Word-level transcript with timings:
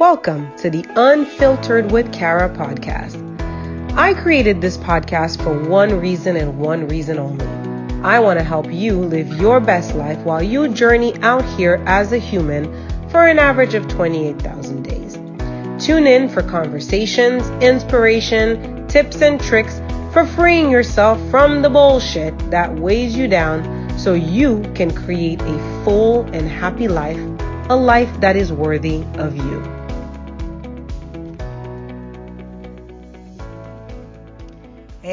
Welcome 0.00 0.52
to 0.56 0.70
the 0.70 0.84
Unfiltered 0.96 1.92
with 1.92 2.12
Kara 2.12 2.50
podcast. 2.50 3.14
I 3.96 4.12
created 4.12 4.60
this 4.60 4.76
podcast 4.76 5.40
for 5.40 5.56
one 5.68 6.00
reason 6.00 6.36
and 6.36 6.58
one 6.58 6.88
reason 6.88 7.16
only. 7.16 7.46
I 8.02 8.18
want 8.18 8.40
to 8.40 8.44
help 8.44 8.72
you 8.72 8.96
live 8.98 9.28
your 9.40 9.60
best 9.60 9.94
life 9.94 10.18
while 10.24 10.42
you 10.42 10.66
journey 10.70 11.16
out 11.22 11.44
here 11.44 11.80
as 11.86 12.12
a 12.12 12.18
human 12.18 12.64
for 13.08 13.28
an 13.28 13.38
average 13.38 13.74
of 13.74 13.86
28,000 13.86 14.82
days. 14.82 15.14
Tune 15.86 16.08
in 16.08 16.28
for 16.28 16.42
conversations, 16.42 17.48
inspiration, 17.62 18.88
tips, 18.88 19.22
and 19.22 19.40
tricks 19.40 19.80
for 20.12 20.26
freeing 20.26 20.72
yourself 20.72 21.20
from 21.30 21.62
the 21.62 21.70
bullshit 21.70 22.36
that 22.50 22.74
weighs 22.74 23.16
you 23.16 23.28
down 23.28 23.88
so 23.96 24.14
you 24.14 24.60
can 24.74 24.92
create 24.92 25.40
a 25.40 25.84
full 25.84 26.22
and 26.32 26.48
happy 26.48 26.88
life, 26.88 27.20
a 27.70 27.76
life 27.76 28.10
that 28.20 28.34
is 28.34 28.52
worthy 28.52 29.04
of 29.14 29.36
you. 29.36 29.83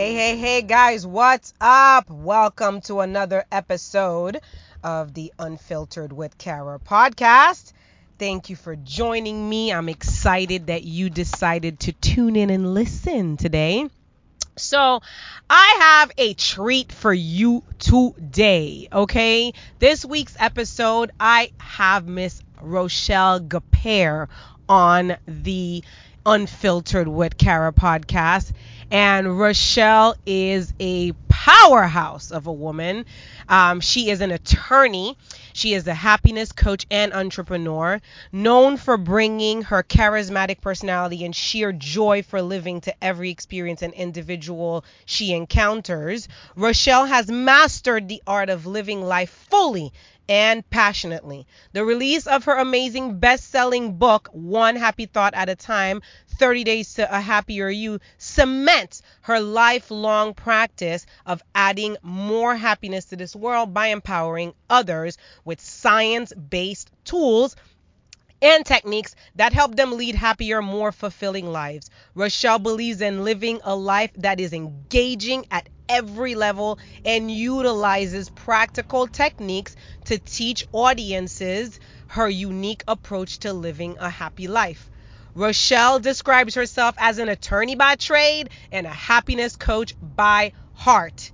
Hey, 0.01 0.15
hey, 0.15 0.35
hey, 0.35 0.61
guys, 0.63 1.05
what's 1.05 1.53
up? 1.61 2.09
Welcome 2.09 2.81
to 2.81 3.01
another 3.01 3.45
episode 3.51 4.41
of 4.83 5.13
the 5.13 5.31
Unfiltered 5.37 6.11
with 6.11 6.39
Kara 6.39 6.79
podcast. 6.79 7.71
Thank 8.17 8.49
you 8.49 8.55
for 8.55 8.75
joining 8.75 9.47
me. 9.47 9.71
I'm 9.71 9.89
excited 9.89 10.65
that 10.67 10.81
you 10.81 11.11
decided 11.11 11.81
to 11.81 11.91
tune 11.91 12.35
in 12.35 12.49
and 12.49 12.73
listen 12.73 13.37
today. 13.37 13.89
So, 14.57 15.01
I 15.47 15.77
have 15.81 16.11
a 16.17 16.33
treat 16.33 16.91
for 16.91 17.13
you 17.13 17.63
today, 17.77 18.87
okay? 18.91 19.53
This 19.77 20.03
week's 20.03 20.35
episode, 20.39 21.11
I 21.19 21.51
have 21.59 22.07
Miss 22.07 22.41
Rochelle 22.59 23.39
Gapere 23.39 24.29
on 24.67 25.17
the 25.27 25.83
Unfiltered 26.25 27.07
with 27.07 27.37
Kara 27.37 27.71
podcast. 27.73 28.51
And 28.91 29.39
Rochelle 29.39 30.15
is 30.25 30.73
a 30.79 31.13
powerhouse 31.29 32.31
of 32.31 32.47
a 32.47 32.51
woman. 32.51 33.05
Um, 33.47 33.79
she 33.79 34.09
is 34.09 34.21
an 34.21 34.31
attorney. 34.31 35.17
She 35.61 35.75
is 35.75 35.85
a 35.85 35.93
happiness 35.93 36.51
coach 36.51 36.87
and 36.89 37.13
entrepreneur, 37.13 38.01
known 38.31 38.77
for 38.77 38.97
bringing 38.97 39.61
her 39.61 39.83
charismatic 39.83 40.59
personality 40.59 41.23
and 41.23 41.35
sheer 41.35 41.71
joy 41.71 42.23
for 42.23 42.41
living 42.41 42.81
to 42.81 43.03
every 43.03 43.29
experience 43.29 43.83
and 43.83 43.93
individual 43.93 44.83
she 45.05 45.33
encounters. 45.33 46.27
Rochelle 46.55 47.05
has 47.05 47.29
mastered 47.29 48.07
the 48.07 48.23
art 48.25 48.49
of 48.49 48.65
living 48.65 49.03
life 49.03 49.29
fully 49.51 49.93
and 50.31 50.67
passionately. 50.69 51.45
The 51.73 51.83
release 51.83 52.25
of 52.25 52.45
her 52.45 52.55
amazing 52.55 53.19
best 53.19 53.49
selling 53.51 53.97
book, 53.97 54.29
One 54.31 54.77
Happy 54.77 55.05
Thought 55.05 55.33
at 55.33 55.49
a 55.49 55.55
Time 55.55 56.01
30 56.37 56.63
Days 56.63 56.93
to 56.93 57.13
a 57.13 57.19
Happier 57.19 57.69
You, 57.69 57.99
cements 58.17 59.01
her 59.23 59.41
lifelong 59.41 60.33
practice 60.33 61.05
of 61.25 61.43
adding 61.53 61.97
more 62.01 62.55
happiness 62.55 63.05
to 63.05 63.17
this 63.17 63.35
world 63.35 63.73
by 63.73 63.87
empowering 63.87 64.53
others 64.69 65.17
with 65.43 65.50
science 65.59 66.31
based 66.33 66.89
tools 67.03 67.55
and 68.41 68.65
techniques 68.65 69.15
that 69.35 69.53
help 69.53 69.75
them 69.75 69.97
lead 69.97 70.15
happier, 70.15 70.61
more 70.61 70.91
fulfilling 70.91 71.51
lives. 71.51 71.89
Rochelle 72.15 72.59
believes 72.59 73.01
in 73.01 73.23
living 73.23 73.59
a 73.63 73.75
life 73.75 74.11
that 74.15 74.39
is 74.39 74.53
engaging 74.53 75.45
at 75.51 75.69
every 75.87 76.35
level 76.35 76.79
and 77.05 77.29
utilizes 77.29 78.29
practical 78.29 79.07
techniques 79.07 79.75
to 80.05 80.17
teach 80.17 80.65
audiences 80.71 81.79
her 82.07 82.29
unique 82.29 82.83
approach 82.87 83.39
to 83.39 83.53
living 83.53 83.97
a 83.99 84.09
happy 84.09 84.47
life. 84.47 84.89
Rochelle 85.35 85.99
describes 85.99 86.55
herself 86.55 86.95
as 86.97 87.17
an 87.17 87.29
attorney 87.29 87.75
by 87.75 87.95
trade 87.95 88.49
and 88.71 88.87
a 88.87 88.91
happiness 88.91 89.55
coach 89.55 89.93
by 90.01 90.53
heart. 90.73 91.31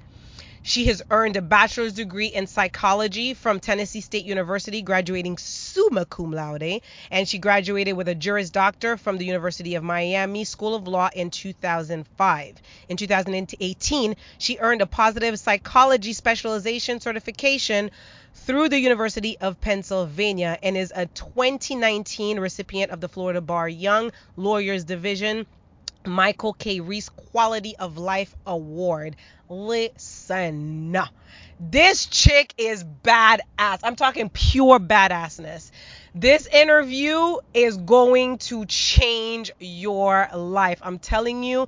She 0.67 0.87
has 0.87 1.01
earned 1.09 1.37
a 1.37 1.41
bachelor's 1.41 1.93
degree 1.93 2.27
in 2.27 2.45
psychology 2.45 3.33
from 3.33 3.61
Tennessee 3.61 4.01
State 4.01 4.25
University, 4.25 4.81
graduating 4.81 5.37
summa 5.37 6.03
cum 6.03 6.33
laude, 6.33 6.81
and 7.09 7.25
she 7.25 7.37
graduated 7.37 7.95
with 7.95 8.09
a 8.09 8.15
Juris 8.15 8.49
Doctor 8.49 8.97
from 8.97 9.17
the 9.17 9.23
University 9.23 9.75
of 9.75 9.83
Miami 9.85 10.43
School 10.43 10.75
of 10.75 10.85
Law 10.85 11.09
in 11.15 11.29
2005. 11.29 12.55
In 12.89 12.97
2018, 12.97 14.17
she 14.39 14.57
earned 14.59 14.81
a 14.81 14.85
positive 14.85 15.39
psychology 15.39 16.11
specialization 16.11 16.99
certification 16.99 17.89
through 18.33 18.67
the 18.67 18.81
University 18.81 19.37
of 19.39 19.61
Pennsylvania 19.61 20.59
and 20.61 20.75
is 20.75 20.91
a 20.93 21.05
2019 21.05 22.41
recipient 22.41 22.91
of 22.91 22.99
the 22.99 23.07
Florida 23.07 23.39
Bar 23.39 23.69
Young 23.69 24.11
Lawyers 24.35 24.83
Division 24.83 25.45
Michael 26.07 26.53
K. 26.53 26.79
Reese 26.79 27.09
Quality 27.09 27.75
of 27.77 27.97
Life 27.97 28.35
Award. 28.45 29.15
Listen, 29.49 30.97
this 31.59 32.05
chick 32.05 32.53
is 32.57 32.83
badass. 32.83 33.79
I'm 33.83 33.95
talking 33.95 34.29
pure 34.29 34.79
badassness. 34.79 35.71
This 36.15 36.47
interview 36.47 37.37
is 37.53 37.77
going 37.77 38.39
to 38.39 38.65
change 38.65 39.51
your 39.59 40.27
life. 40.33 40.79
I'm 40.81 40.99
telling 40.99 41.43
you, 41.43 41.67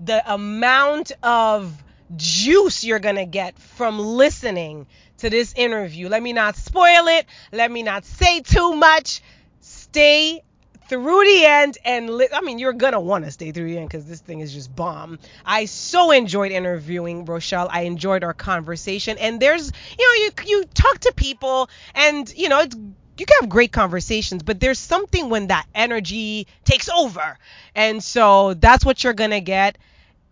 the 0.00 0.32
amount 0.32 1.12
of 1.22 1.72
juice 2.16 2.82
you're 2.84 2.98
going 2.98 3.16
to 3.16 3.26
get 3.26 3.58
from 3.58 3.98
listening 3.98 4.86
to 5.18 5.30
this 5.30 5.52
interview. 5.54 6.08
Let 6.08 6.22
me 6.22 6.32
not 6.32 6.56
spoil 6.56 7.08
it. 7.08 7.26
Let 7.52 7.70
me 7.70 7.82
not 7.82 8.04
say 8.04 8.40
too 8.40 8.74
much. 8.74 9.22
Stay 9.60 10.42
through 10.90 11.24
the 11.24 11.44
end 11.46 11.78
and 11.84 12.10
li- 12.10 12.28
I 12.32 12.40
mean 12.40 12.58
you're 12.58 12.72
gonna 12.72 13.00
want 13.00 13.24
to 13.24 13.30
stay 13.30 13.52
through 13.52 13.68
the 13.68 13.78
end 13.78 13.88
because 13.88 14.06
this 14.06 14.20
thing 14.20 14.40
is 14.40 14.52
just 14.52 14.74
bomb. 14.74 15.20
I 15.46 15.66
so 15.66 16.10
enjoyed 16.10 16.50
interviewing 16.50 17.24
Rochelle. 17.24 17.68
I 17.70 17.82
enjoyed 17.82 18.24
our 18.24 18.34
conversation 18.34 19.16
and 19.16 19.38
there's 19.38 19.70
you 19.98 20.04
know 20.04 20.24
you 20.24 20.30
you 20.58 20.64
talk 20.74 20.98
to 20.98 21.12
people 21.14 21.70
and 21.94 22.30
you 22.36 22.48
know 22.48 22.58
it's 22.58 22.74
you 22.76 23.26
can 23.26 23.36
have 23.42 23.48
great 23.50 23.70
conversations, 23.70 24.42
but 24.42 24.58
there's 24.58 24.78
something 24.78 25.28
when 25.30 25.48
that 25.48 25.66
energy 25.74 26.46
takes 26.64 26.88
over. 26.88 27.38
And 27.74 28.02
so 28.02 28.54
that's 28.54 28.84
what 28.84 29.04
you're 29.04 29.12
gonna 29.12 29.40
get 29.40 29.78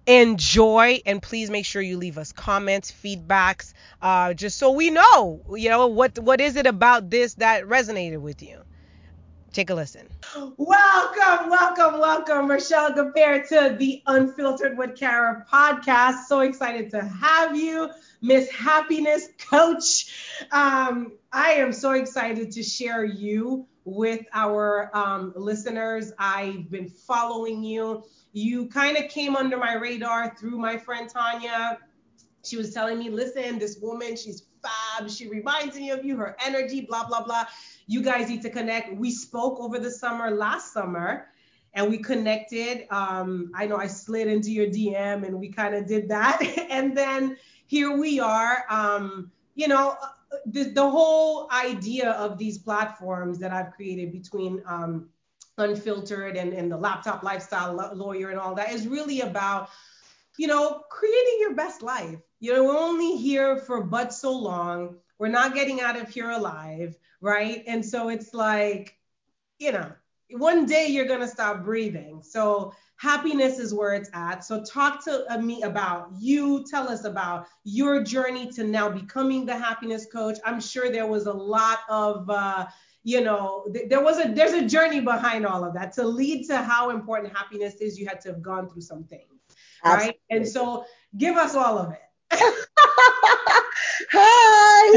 enjoy 0.06 1.00
and 1.06 1.22
please 1.22 1.50
make 1.50 1.66
sure 1.66 1.82
you 1.82 1.98
leave 1.98 2.18
us 2.18 2.32
comments 2.32 2.90
feedbacks 2.90 3.74
uh, 4.02 4.32
just 4.32 4.58
so 4.58 4.72
we 4.72 4.88
know 4.88 5.42
you 5.54 5.68
know 5.68 5.86
what 5.86 6.18
what 6.18 6.40
is 6.40 6.56
it 6.56 6.66
about 6.66 7.10
this 7.10 7.34
that 7.34 7.64
resonated 7.64 8.18
with 8.18 8.42
you 8.42 8.58
Take 9.52 9.70
a 9.70 9.74
listen. 9.74 10.06
Welcome, 10.36 11.48
welcome, 11.48 12.00
welcome, 12.00 12.50
Rochelle 12.50 12.92
Gapere 12.92 13.48
to 13.48 13.76
the 13.78 14.02
Unfiltered 14.06 14.76
with 14.76 14.94
Kara 14.94 15.44
podcast. 15.50 16.24
So 16.28 16.40
excited 16.40 16.90
to 16.90 17.02
have 17.02 17.56
you, 17.56 17.88
Miss 18.20 18.50
Happiness 18.50 19.28
Coach. 19.38 20.44
Um, 20.52 21.12
I 21.32 21.52
am 21.52 21.72
so 21.72 21.92
excited 21.92 22.52
to 22.52 22.62
share 22.62 23.04
you 23.04 23.66
with 23.84 24.26
our 24.34 24.90
um, 24.94 25.32
listeners. 25.34 26.12
I've 26.18 26.70
been 26.70 26.88
following 26.90 27.64
you. 27.64 28.04
You 28.32 28.66
kind 28.68 28.98
of 28.98 29.08
came 29.08 29.34
under 29.34 29.56
my 29.56 29.74
radar 29.74 30.36
through 30.36 30.58
my 30.58 30.76
friend 30.76 31.08
Tanya. 31.08 31.78
She 32.44 32.56
was 32.56 32.74
telling 32.74 32.98
me, 32.98 33.08
listen, 33.08 33.58
this 33.58 33.78
woman, 33.80 34.14
she's 34.14 34.44
fab. 34.62 35.10
She 35.10 35.28
reminds 35.28 35.76
me 35.76 35.90
of 35.90 36.04
you, 36.04 36.16
her 36.16 36.36
energy, 36.44 36.82
blah, 36.82 37.06
blah, 37.06 37.24
blah. 37.24 37.46
You 37.88 38.02
guys 38.02 38.28
need 38.28 38.42
to 38.42 38.50
connect. 38.50 38.94
We 38.94 39.10
spoke 39.10 39.58
over 39.58 39.80
the 39.80 39.90
summer, 39.90 40.30
last 40.30 40.72
summer, 40.72 41.26
and 41.74 41.90
we 41.90 41.98
connected. 41.98 42.86
Um, 42.90 43.50
I 43.54 43.66
know 43.66 43.76
I 43.76 43.88
slid 43.88 44.28
into 44.28 44.52
your 44.52 44.66
DM 44.66 45.26
and 45.26 45.40
we 45.40 45.50
kind 45.50 45.74
of 45.74 45.88
did 45.88 46.08
that. 46.10 46.40
and 46.70 46.96
then 46.96 47.36
here 47.66 47.96
we 47.96 48.20
are. 48.20 48.64
Um, 48.70 49.32
you 49.56 49.66
know, 49.66 49.96
the, 50.46 50.64
the 50.64 50.88
whole 50.88 51.50
idea 51.50 52.12
of 52.12 52.38
these 52.38 52.58
platforms 52.58 53.40
that 53.40 53.52
I've 53.52 53.72
created 53.72 54.12
between 54.12 54.62
um, 54.66 55.08
Unfiltered 55.56 56.36
and, 56.36 56.52
and 56.52 56.70
the 56.70 56.76
Laptop 56.76 57.24
Lifestyle 57.24 57.74
Lawyer 57.92 58.30
and 58.30 58.38
all 58.38 58.54
that 58.54 58.70
is 58.70 58.86
really 58.86 59.22
about 59.22 59.70
you 60.38 60.46
know, 60.46 60.82
creating 60.88 61.36
your 61.40 61.54
best 61.54 61.82
life. 61.82 62.20
You 62.40 62.54
know, 62.54 62.64
we're 62.64 62.78
only 62.78 63.16
here 63.16 63.56
for 63.56 63.82
but 63.82 64.14
so 64.14 64.32
long. 64.32 64.96
We're 65.18 65.28
not 65.28 65.52
getting 65.52 65.80
out 65.80 66.00
of 66.00 66.08
here 66.08 66.30
alive, 66.30 66.96
right? 67.20 67.62
And 67.66 67.84
so 67.84 68.08
it's 68.08 68.34
like, 68.34 68.96
you 69.58 69.72
know, 69.72 69.92
one 70.30 70.66
day 70.66 70.88
you're 70.88 71.06
going 71.06 71.20
to 71.20 71.28
stop 71.28 71.64
breathing. 71.64 72.22
So 72.22 72.74
happiness 72.96 73.58
is 73.58 73.72
where 73.72 73.94
it's 73.94 74.10
at. 74.12 74.44
So 74.44 74.62
talk 74.62 75.02
to 75.04 75.24
uh, 75.32 75.38
me 75.38 75.62
about 75.62 76.10
you. 76.18 76.64
Tell 76.68 76.88
us 76.88 77.04
about 77.04 77.46
your 77.64 78.02
journey 78.02 78.50
to 78.52 78.64
now 78.64 78.90
becoming 78.90 79.46
the 79.46 79.56
happiness 79.56 80.06
coach. 80.06 80.38
I'm 80.44 80.60
sure 80.60 80.90
there 80.90 81.06
was 81.06 81.26
a 81.26 81.32
lot 81.32 81.78
of, 81.88 82.28
uh, 82.28 82.66
you 83.04 83.22
know, 83.22 83.64
th- 83.72 83.88
there 83.88 84.02
was 84.02 84.18
a 84.18 84.32
there's 84.32 84.52
a 84.52 84.66
journey 84.66 85.00
behind 85.00 85.46
all 85.46 85.64
of 85.64 85.72
that 85.74 85.92
to 85.94 86.06
lead 86.06 86.46
to 86.48 86.58
how 86.58 86.90
important 86.90 87.34
happiness 87.34 87.76
is. 87.76 87.98
You 87.98 88.06
had 88.06 88.20
to 88.22 88.28
have 88.30 88.42
gone 88.42 88.68
through 88.68 88.82
some 88.82 89.04
things, 89.04 89.32
Absolutely. 89.82 90.06
right? 90.08 90.20
And 90.30 90.46
so 90.46 90.84
give 91.16 91.36
us 91.36 91.54
all 91.54 91.78
of 91.78 91.92
it. 91.92 92.00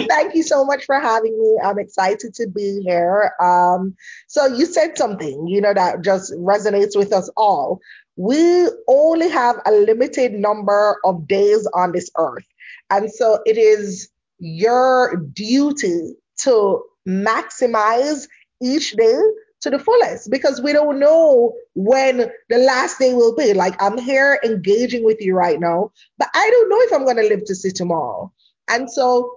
Thank 0.10 0.36
you 0.36 0.44
so 0.44 0.66
much 0.66 0.86
for 0.86 1.00
having 1.00 1.38
me. 1.40 1.58
I'm 1.64 1.80
excited 1.80 2.34
to 2.36 2.48
be 2.48 2.82
here. 2.86 3.34
Um, 3.42 3.96
so 4.28 4.46
you 4.46 4.66
said 4.66 4.98
something, 4.98 5.48
you 5.48 5.62
know, 5.62 5.74
that 5.74 6.02
just 6.04 6.34
resonates 6.34 6.96
with 6.96 7.14
us 7.14 7.30
all. 7.38 7.80
We 8.16 8.68
only 8.88 9.30
have 9.30 9.58
a 9.66 9.72
limited 9.72 10.34
number 10.34 10.98
of 11.06 11.28
days 11.28 11.68
on 11.74 11.92
this 11.92 12.10
earth. 12.18 12.46
And 12.90 13.12
so 13.12 13.40
it 13.46 13.58
is 13.58 14.10
your 14.40 15.16
duty 15.34 16.16
to 16.42 16.84
maximize 17.08 18.28
each 18.62 18.92
day 18.92 19.20
to 19.62 19.70
the 19.70 19.80
fullest 19.80 20.30
because 20.30 20.62
we 20.62 20.74
don't 20.74 21.00
know 21.00 21.54
when 21.76 22.30
the 22.50 22.58
last 22.58 23.00
day 23.00 23.14
will 23.14 23.36
be. 23.36 23.54
Like 23.54 23.82
I'm 23.82 23.98
here 23.98 24.40
engaging 24.44 25.06
with 25.06 25.22
you 25.22 25.36
right 25.36 25.60
now, 25.60 25.92
but 26.18 26.30
I 26.34 26.50
don't 26.50 26.70
know 26.70 26.82
if 26.82 26.94
I'm 26.94 27.06
going 27.06 27.18
to 27.18 27.30
live 27.36 27.46
to 27.46 27.56
see 27.56 27.72
tomorrow. 27.72 28.32
And 28.70 28.92
so 28.92 29.32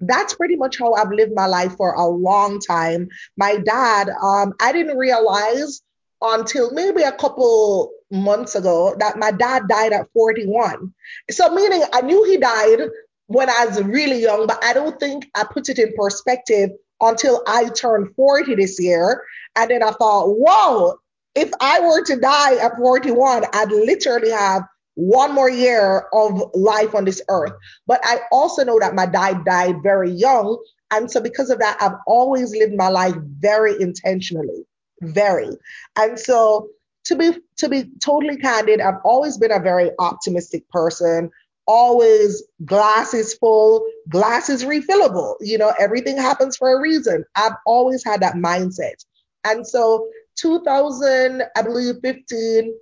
that's 0.00 0.34
pretty 0.34 0.56
much 0.56 0.78
how 0.78 0.94
I've 0.94 1.10
lived 1.10 1.32
my 1.34 1.46
life 1.46 1.76
for 1.76 1.92
a 1.92 2.06
long 2.06 2.60
time. 2.60 3.08
My 3.36 3.56
dad, 3.56 4.08
um, 4.08 4.54
I 4.60 4.72
didn't 4.72 4.98
realize 4.98 5.82
until 6.20 6.72
maybe 6.72 7.02
a 7.02 7.12
couple 7.12 7.90
months 8.10 8.54
ago 8.54 8.94
that 8.98 9.18
my 9.18 9.30
dad 9.30 9.68
died 9.68 9.92
at 9.92 10.08
41. 10.12 10.92
So, 11.30 11.54
meaning 11.54 11.82
I 11.92 12.02
knew 12.02 12.24
he 12.24 12.36
died 12.36 12.88
when 13.26 13.50
I 13.50 13.66
was 13.66 13.82
really 13.82 14.20
young, 14.20 14.46
but 14.46 14.62
I 14.62 14.72
don't 14.72 14.98
think 15.00 15.26
I 15.34 15.44
put 15.44 15.68
it 15.68 15.78
in 15.78 15.92
perspective 15.96 16.70
until 17.00 17.42
I 17.46 17.68
turned 17.68 18.14
40 18.14 18.54
this 18.54 18.80
year. 18.80 19.22
And 19.56 19.70
then 19.70 19.82
I 19.82 19.90
thought, 19.90 20.28
whoa, 20.28 20.94
if 21.34 21.50
I 21.60 21.80
were 21.80 22.04
to 22.04 22.16
die 22.16 22.56
at 22.56 22.76
41, 22.76 23.44
I'd 23.52 23.70
literally 23.70 24.30
have 24.30 24.62
one 24.96 25.34
more 25.34 25.50
year 25.50 26.06
of 26.12 26.42
life 26.54 26.94
on 26.94 27.04
this 27.04 27.22
earth. 27.28 27.52
But 27.86 28.00
I 28.02 28.20
also 28.32 28.64
know 28.64 28.78
that 28.80 28.94
my 28.94 29.06
dad 29.06 29.44
died 29.44 29.76
very 29.82 30.10
young. 30.10 30.58
And 30.90 31.10
so 31.10 31.20
because 31.20 31.50
of 31.50 31.58
that, 31.60 31.76
I've 31.80 31.98
always 32.06 32.50
lived 32.50 32.74
my 32.74 32.88
life 32.88 33.14
very 33.38 33.80
intentionally, 33.80 34.66
very. 35.02 35.50
And 35.96 36.18
so 36.18 36.68
to 37.04 37.14
be 37.14 37.32
to 37.58 37.68
be 37.68 37.90
totally 38.02 38.36
candid, 38.38 38.80
I've 38.80 39.00
always 39.04 39.38
been 39.38 39.52
a 39.52 39.60
very 39.60 39.90
optimistic 39.98 40.68
person. 40.70 41.30
Always 41.68 42.44
glasses 42.64 43.34
full, 43.34 43.84
glasses 44.08 44.64
refillable. 44.64 45.34
You 45.40 45.58
know, 45.58 45.72
everything 45.78 46.16
happens 46.16 46.56
for 46.56 46.74
a 46.74 46.80
reason. 46.80 47.24
I've 47.34 47.56
always 47.66 48.04
had 48.04 48.20
that 48.22 48.34
mindset. 48.34 49.04
And 49.44 49.66
so 49.66 50.08
2000, 50.36 51.42
I 51.56 51.62
believe 51.62 51.96
15, 52.02 52.72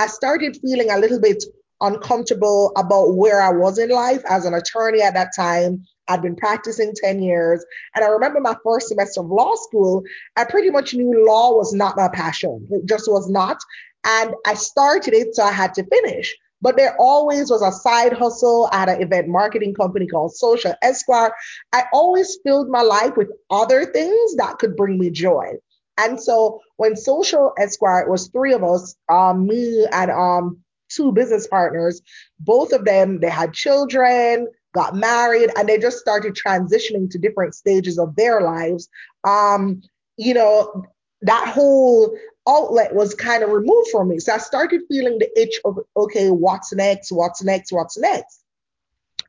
I 0.00 0.06
started 0.06 0.56
feeling 0.62 0.90
a 0.90 0.96
little 0.96 1.20
bit 1.20 1.44
uncomfortable 1.82 2.72
about 2.74 3.16
where 3.16 3.42
I 3.42 3.52
was 3.52 3.78
in 3.78 3.90
life 3.90 4.22
as 4.26 4.46
an 4.46 4.54
attorney 4.54 5.02
at 5.02 5.12
that 5.12 5.32
time. 5.36 5.84
I'd 6.08 6.22
been 6.22 6.36
practicing 6.36 6.94
10 6.96 7.20
years. 7.20 7.62
And 7.94 8.02
I 8.02 8.08
remember 8.08 8.40
my 8.40 8.56
first 8.64 8.88
semester 8.88 9.20
of 9.20 9.26
law 9.26 9.54
school, 9.56 10.02
I 10.38 10.44
pretty 10.44 10.70
much 10.70 10.94
knew 10.94 11.26
law 11.26 11.54
was 11.54 11.74
not 11.74 11.98
my 11.98 12.08
passion. 12.08 12.66
It 12.70 12.88
just 12.88 13.10
was 13.10 13.28
not. 13.28 13.58
And 14.06 14.34
I 14.46 14.54
started 14.54 15.12
it, 15.12 15.34
so 15.34 15.42
I 15.42 15.52
had 15.52 15.74
to 15.74 15.84
finish. 15.84 16.34
But 16.62 16.78
there 16.78 16.96
always 16.98 17.50
was 17.50 17.60
a 17.60 17.70
side 17.70 18.14
hustle. 18.14 18.70
I 18.72 18.78
had 18.78 18.88
an 18.88 19.02
event 19.02 19.28
marketing 19.28 19.74
company 19.74 20.06
called 20.06 20.34
Social 20.34 20.74
Esquire. 20.80 21.34
I 21.74 21.84
always 21.92 22.38
filled 22.42 22.70
my 22.70 22.80
life 22.80 23.18
with 23.18 23.28
other 23.50 23.84
things 23.84 24.36
that 24.36 24.58
could 24.58 24.76
bring 24.76 24.98
me 24.98 25.10
joy. 25.10 25.56
And 25.98 26.20
so 26.20 26.60
when 26.76 26.96
Social 26.96 27.52
Esquire, 27.58 28.00
it 28.00 28.10
was 28.10 28.28
three 28.28 28.54
of 28.54 28.64
us, 28.64 28.96
um, 29.08 29.46
me 29.46 29.86
and 29.92 30.10
um, 30.10 30.58
two 30.88 31.12
business 31.12 31.46
partners, 31.46 32.00
both 32.38 32.72
of 32.72 32.84
them, 32.84 33.20
they 33.20 33.30
had 33.30 33.52
children, 33.52 34.48
got 34.72 34.94
married, 34.94 35.50
and 35.56 35.68
they 35.68 35.78
just 35.78 35.98
started 35.98 36.34
transitioning 36.34 37.10
to 37.10 37.18
different 37.18 37.54
stages 37.54 37.98
of 37.98 38.16
their 38.16 38.40
lives. 38.40 38.88
Um, 39.24 39.82
you 40.16 40.34
know, 40.34 40.84
that 41.22 41.48
whole 41.48 42.16
outlet 42.48 42.94
was 42.94 43.14
kind 43.14 43.42
of 43.42 43.50
removed 43.50 43.90
from 43.90 44.08
me. 44.08 44.18
So 44.18 44.34
I 44.34 44.38
started 44.38 44.82
feeling 44.88 45.18
the 45.18 45.40
itch 45.40 45.60
of, 45.64 45.78
okay, 45.96 46.30
what's 46.30 46.72
next? 46.72 47.12
What's 47.12 47.42
next? 47.42 47.72
What's 47.72 47.98
next? 47.98 48.42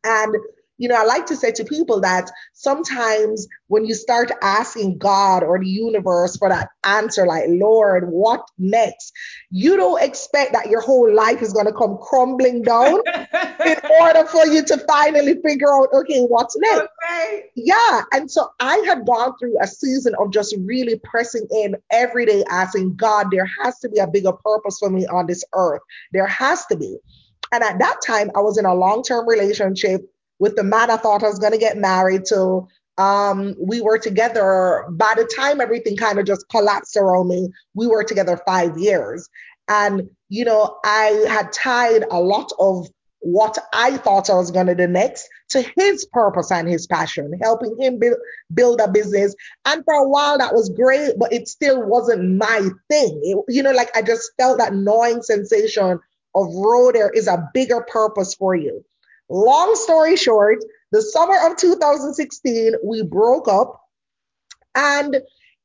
And 0.04 0.36
you 0.81 0.88
know, 0.88 0.95
I 0.95 1.04
like 1.04 1.28
to 1.28 1.36
say 1.36 1.51
to 1.51 1.63
people 1.63 2.01
that 2.01 2.31
sometimes 2.54 3.48
when 3.68 3.86
you 3.86 3.94
start 3.94 4.31
asking 4.42 4.98
God 4.98 5.44
or 5.44 5.60
the 5.60 5.69
universe 5.69 6.36
for 6.38 6.50
that 6.50 6.69
answer, 6.83 7.28
like, 7.28 7.44
Lord, 7.50 8.10
what 8.10 8.42
next? 8.57 9.13
You 9.51 9.78
don't 9.78 10.01
expect 10.01 10.54
that 10.54 10.72
your 10.72 10.81
whole 10.81 11.13
life 11.13 11.44
is 11.44 11.54
going 11.54 11.68
to 11.68 11.72
come 11.72 12.00
crumbling 12.01 12.63
down 12.63 13.00
in 13.63 13.78
order 14.01 14.25
for 14.25 14.48
you 14.48 14.66
to 14.66 14.83
finally 14.88 15.39
figure 15.45 15.72
out, 15.72 15.89
okay, 15.94 16.22
what's 16.22 16.57
next? 16.57 16.88
Okay. 17.06 17.44
Yeah. 17.56 18.01
And 18.12 18.31
so 18.31 18.50
I 18.60 18.77
had 18.77 19.06
gone 19.06 19.38
through 19.38 19.62
a 19.62 19.68
season 19.68 20.16
of 20.18 20.31
just 20.31 20.56
really 20.66 21.00
pressing 21.04 21.45
in 21.51 21.75
every 21.92 22.25
day, 22.25 22.44
asking 22.50 22.95
God, 22.95 23.27
there 23.31 23.48
has 23.62 23.77
to 23.81 23.89
be 23.89 24.00
a 24.00 24.07
bigger 24.07 24.34
purpose 24.34 24.80
for 24.80 24.89
me 24.89 25.06
on 25.06 25.27
this 25.27 25.44
earth. 25.54 25.81
There 26.12 26.25
has 26.25 26.66
to 26.66 26.75
be. 26.75 26.98
And 27.51 27.63
at 27.63 27.77
that 27.77 27.98
time, 28.06 28.31
I 28.36 28.39
was 28.39 28.57
in 28.57 28.66
a 28.66 28.74
long 28.74 29.04
term 29.04 29.27
relationship 29.27 30.11
with 30.42 30.56
the 30.56 30.64
man 30.64 30.90
I 30.90 30.98
thought 30.98 31.24
I 31.24 31.28
was 31.28 31.40
going 31.40 31.54
to 31.54 31.60
get 31.60 31.78
married 31.78 32.26
to. 32.26 32.68
Um, 32.98 33.56
we 33.60 33.80
were 33.80 34.00
together 34.00 34.86
by 34.90 35.14
the 35.16 35.24
time 35.24 35.62
everything 35.62 35.96
kind 35.96 36.20
of 36.20 36.26
just 36.26 36.50
collapsed 36.50 36.98
around 36.98 37.28
me. 37.30 37.48
We 37.76 37.88
were 37.88 38.04
together 38.04 38.42
five 38.46 38.78
years. 38.78 39.30
And, 39.70 40.10
you 40.30 40.44
know, 40.44 40.78
I 40.84 41.26
had 41.30 41.54
tied 41.54 42.04
a 42.10 42.20
lot 42.20 42.52
of 42.60 42.88
what 43.20 43.56
I 43.72 43.98
thought 43.98 44.32
I 44.32 44.34
was 44.34 44.50
going 44.50 44.66
to 44.66 44.74
do 44.74 44.88
next 44.88 45.30
to 45.50 45.64
his 45.78 46.06
purpose 46.12 46.52
and 46.52 46.68
his 46.68 46.88
passion, 46.88 47.32
helping 47.40 47.78
him 47.80 48.00
build, 48.00 48.18
build 48.52 48.82
a 48.82 48.90
business. 48.90 49.36
And 49.66 49.84
for 49.86 49.94
a 49.94 50.10
while, 50.10 50.40
that 50.40 50.56
was 50.56 50.70
great, 50.70 51.20
but 51.20 51.32
it 51.32 51.48
still 51.48 51.86
wasn't 51.88 52.38
my 52.38 52.68
thing. 52.90 53.22
It, 53.24 53.38
you 53.48 53.62
know, 53.62 53.74
like 53.74 53.96
I 53.96 54.02
just 54.02 54.32
felt 54.40 54.58
that 54.58 54.74
gnawing 54.74 55.22
sensation 55.22 56.00
of, 56.34 56.48
Ro, 56.56 56.92
there 56.92 57.12
is 57.12 57.28
a 57.28 57.48
bigger 57.54 57.82
purpose 57.82 58.34
for 58.34 58.56
you. 58.56 58.84
Long 59.31 59.75
story 59.75 60.18
short, 60.18 60.60
the 60.92 61.01
summer 61.01 61.38
of 61.48 61.56
2016, 61.56 62.74
we 62.83 63.01
broke 63.01 63.48
up. 63.48 63.81
And 64.75 65.22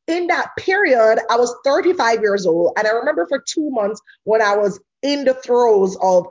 in 0.06 0.28
that 0.28 0.50
period, 0.56 1.18
I 1.28 1.36
was 1.36 1.52
35 1.64 2.20
years 2.20 2.46
old. 2.46 2.74
And 2.78 2.86
I 2.86 2.92
remember 2.92 3.26
for 3.26 3.42
two 3.44 3.68
months 3.70 4.00
when 4.22 4.40
I 4.40 4.56
was 4.56 4.78
in 5.02 5.24
the 5.24 5.34
throes 5.34 5.96
of 6.00 6.26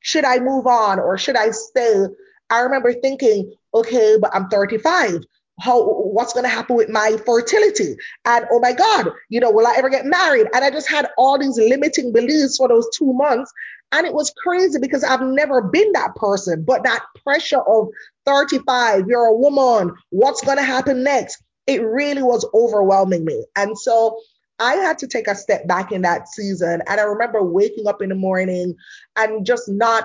should 0.00 0.26
I 0.26 0.40
move 0.40 0.66
on 0.66 0.98
or 1.00 1.16
should 1.16 1.36
I 1.36 1.52
stay? 1.52 2.04
I 2.50 2.60
remember 2.60 2.92
thinking, 2.92 3.54
okay, 3.74 4.18
but 4.20 4.34
I'm 4.34 4.48
35 4.48 5.24
how 5.60 5.84
what's 5.84 6.32
to 6.32 6.48
happen 6.48 6.74
with 6.74 6.88
my 6.88 7.16
fertility 7.24 7.96
and 8.24 8.44
oh 8.50 8.58
my 8.58 8.72
god 8.72 9.08
you 9.28 9.38
know 9.38 9.50
will 9.52 9.66
i 9.66 9.74
ever 9.76 9.88
get 9.88 10.04
married 10.04 10.48
and 10.52 10.64
i 10.64 10.70
just 10.70 10.90
had 10.90 11.08
all 11.16 11.38
these 11.38 11.56
limiting 11.56 12.12
beliefs 12.12 12.56
for 12.56 12.66
those 12.66 12.88
two 12.96 13.12
months 13.12 13.52
and 13.92 14.06
it 14.06 14.14
was 14.14 14.32
crazy 14.42 14.78
because 14.78 15.04
i've 15.04 15.22
never 15.22 15.62
been 15.62 15.92
that 15.92 16.14
person 16.16 16.64
but 16.64 16.84
that 16.84 17.02
pressure 17.22 17.60
of 17.60 17.88
35 18.26 19.06
you're 19.08 19.26
a 19.26 19.36
woman 19.36 19.94
what's 20.10 20.42
going 20.42 20.58
to 20.58 20.64
happen 20.64 21.02
next 21.02 21.42
it 21.66 21.82
really 21.82 22.22
was 22.22 22.46
overwhelming 22.54 23.24
me 23.24 23.44
and 23.56 23.78
so 23.78 24.18
I 24.58 24.74
had 24.76 24.98
to 24.98 25.08
take 25.08 25.26
a 25.26 25.34
step 25.34 25.66
back 25.66 25.90
in 25.92 26.02
that 26.02 26.28
season. 26.28 26.82
And 26.86 27.00
I 27.00 27.02
remember 27.04 27.42
waking 27.42 27.88
up 27.88 28.00
in 28.00 28.08
the 28.08 28.14
morning 28.14 28.76
and 29.16 29.44
just 29.44 29.68
not 29.68 30.04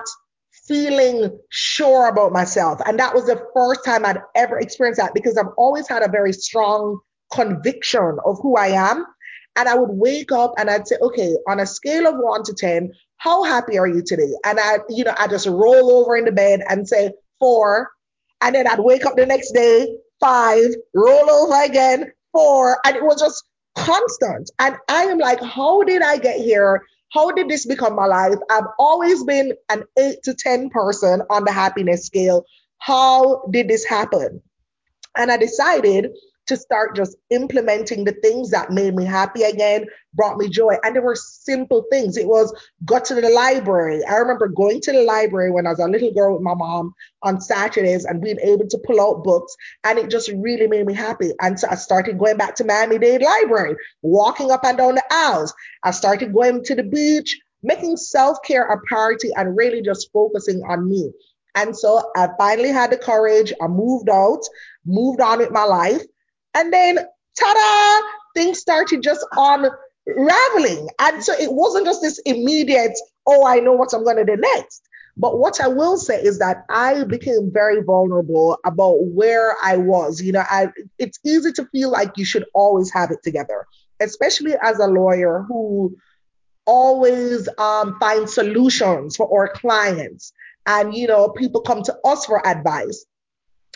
feeling 0.66 1.38
sure 1.50 2.08
about 2.08 2.32
myself. 2.32 2.80
And 2.86 2.98
that 2.98 3.14
was 3.14 3.26
the 3.26 3.42
first 3.54 3.84
time 3.84 4.04
I'd 4.04 4.22
ever 4.34 4.58
experienced 4.58 5.00
that 5.00 5.14
because 5.14 5.36
I've 5.36 5.52
always 5.56 5.88
had 5.88 6.02
a 6.02 6.08
very 6.08 6.32
strong 6.32 7.00
conviction 7.32 8.18
of 8.24 8.38
who 8.42 8.56
I 8.56 8.68
am. 8.68 9.06
And 9.56 9.68
I 9.68 9.74
would 9.74 9.90
wake 9.90 10.32
up 10.32 10.54
and 10.58 10.70
I'd 10.70 10.86
say, 10.88 10.96
okay, 11.00 11.36
on 11.48 11.60
a 11.60 11.66
scale 11.66 12.06
of 12.06 12.14
one 12.16 12.42
to 12.44 12.54
10, 12.54 12.92
how 13.16 13.42
happy 13.42 13.78
are 13.78 13.86
you 13.86 14.02
today? 14.02 14.32
And 14.44 14.58
I, 14.58 14.78
you 14.88 15.04
know, 15.04 15.14
I 15.18 15.26
just 15.26 15.46
roll 15.46 15.92
over 15.92 16.16
in 16.16 16.24
the 16.24 16.32
bed 16.32 16.60
and 16.68 16.88
say 16.88 17.12
four. 17.38 17.90
And 18.40 18.54
then 18.54 18.66
I'd 18.66 18.78
wake 18.78 19.04
up 19.04 19.16
the 19.16 19.26
next 19.26 19.52
day, 19.52 19.88
five, 20.20 20.70
roll 20.94 21.30
over 21.30 21.62
again, 21.62 22.12
four. 22.32 22.78
And 22.84 22.96
it 22.96 23.04
was 23.04 23.20
just 23.20 23.44
constant. 23.76 24.50
And 24.58 24.76
I 24.88 25.04
am 25.04 25.18
like, 25.18 25.42
how 25.42 25.82
did 25.82 26.02
I 26.02 26.16
get 26.16 26.40
here? 26.40 26.82
How 27.12 27.32
did 27.32 27.48
this 27.48 27.66
become 27.66 27.96
my 27.96 28.06
life? 28.06 28.38
I've 28.50 28.64
always 28.78 29.24
been 29.24 29.52
an 29.68 29.84
eight 29.98 30.22
to 30.24 30.34
10 30.34 30.70
person 30.70 31.22
on 31.28 31.44
the 31.44 31.52
happiness 31.52 32.06
scale. 32.06 32.44
How 32.78 33.42
did 33.50 33.68
this 33.68 33.84
happen? 33.84 34.40
And 35.16 35.30
I 35.30 35.36
decided 35.36 36.12
to 36.50 36.56
start 36.56 36.96
just 36.96 37.16
implementing 37.30 38.04
the 38.04 38.12
things 38.12 38.50
that 38.50 38.72
made 38.72 38.94
me 38.94 39.04
happy 39.04 39.44
again, 39.44 39.86
brought 40.14 40.36
me 40.36 40.48
joy. 40.48 40.74
And 40.82 40.94
there 40.94 41.02
were 41.02 41.14
simple 41.14 41.84
things. 41.90 42.16
It 42.16 42.26
was 42.26 42.52
go 42.84 42.98
to 42.98 43.14
the 43.14 43.30
library. 43.30 44.04
I 44.04 44.16
remember 44.16 44.48
going 44.48 44.80
to 44.82 44.92
the 44.92 45.04
library 45.04 45.52
when 45.52 45.66
I 45.66 45.70
was 45.70 45.78
a 45.78 45.86
little 45.86 46.12
girl 46.12 46.34
with 46.34 46.42
my 46.42 46.54
mom 46.54 46.92
on 47.22 47.40
Saturdays 47.40 48.04
and 48.04 48.20
being 48.20 48.40
able 48.40 48.66
to 48.66 48.78
pull 48.84 49.00
out 49.00 49.22
books. 49.22 49.54
And 49.84 49.98
it 49.98 50.10
just 50.10 50.28
really 50.28 50.66
made 50.66 50.86
me 50.86 50.94
happy. 50.94 51.30
And 51.40 51.58
so 51.58 51.68
I 51.70 51.76
started 51.76 52.18
going 52.18 52.36
back 52.36 52.56
to 52.56 52.64
Miami 52.64 52.98
Dade 52.98 53.22
Library, 53.22 53.76
walking 54.02 54.50
up 54.50 54.64
and 54.64 54.76
down 54.76 54.96
the 54.96 55.04
aisles. 55.10 55.54
I 55.84 55.92
started 55.92 56.34
going 56.34 56.64
to 56.64 56.74
the 56.74 56.82
beach, 56.82 57.38
making 57.62 57.96
self 57.96 58.38
care 58.44 58.66
a 58.66 58.80
priority 58.88 59.30
and 59.36 59.56
really 59.56 59.82
just 59.82 60.10
focusing 60.12 60.62
on 60.68 60.88
me. 60.88 61.12
And 61.54 61.76
so 61.76 62.10
I 62.16 62.28
finally 62.38 62.70
had 62.70 62.90
the 62.90 62.96
courage. 62.96 63.52
I 63.60 63.66
moved 63.66 64.08
out, 64.08 64.40
moved 64.84 65.20
on 65.20 65.38
with 65.38 65.50
my 65.50 65.64
life. 65.64 66.02
And 66.54 66.72
then, 66.72 66.98
ta 67.38 67.54
da, 67.54 68.08
things 68.34 68.58
started 68.58 69.02
just 69.02 69.24
unraveling. 69.32 70.88
And 70.98 71.22
so 71.22 71.32
it 71.34 71.52
wasn't 71.52 71.86
just 71.86 72.02
this 72.02 72.18
immediate, 72.26 72.98
oh, 73.26 73.46
I 73.46 73.60
know 73.60 73.72
what 73.72 73.92
I'm 73.92 74.04
going 74.04 74.16
to 74.16 74.24
do 74.24 74.36
next. 74.36 74.82
But 75.16 75.38
what 75.38 75.60
I 75.60 75.68
will 75.68 75.98
say 75.98 76.22
is 76.22 76.38
that 76.38 76.64
I 76.70 77.04
became 77.04 77.50
very 77.52 77.82
vulnerable 77.82 78.58
about 78.64 79.04
where 79.06 79.54
I 79.62 79.76
was. 79.76 80.22
You 80.22 80.32
know, 80.32 80.44
I, 80.48 80.68
it's 80.98 81.18
easy 81.24 81.52
to 81.52 81.66
feel 81.66 81.90
like 81.90 82.16
you 82.16 82.24
should 82.24 82.46
always 82.54 82.90
have 82.92 83.10
it 83.10 83.22
together, 83.22 83.66
especially 84.00 84.54
as 84.62 84.78
a 84.78 84.86
lawyer 84.86 85.44
who 85.46 85.94
always 86.64 87.48
um, 87.58 87.98
finds 88.00 88.34
solutions 88.34 89.16
for 89.16 89.28
our 89.32 89.48
clients. 89.52 90.32
And, 90.66 90.94
you 90.94 91.06
know, 91.06 91.28
people 91.30 91.60
come 91.60 91.82
to 91.82 91.96
us 92.04 92.24
for 92.26 92.46
advice. 92.46 93.04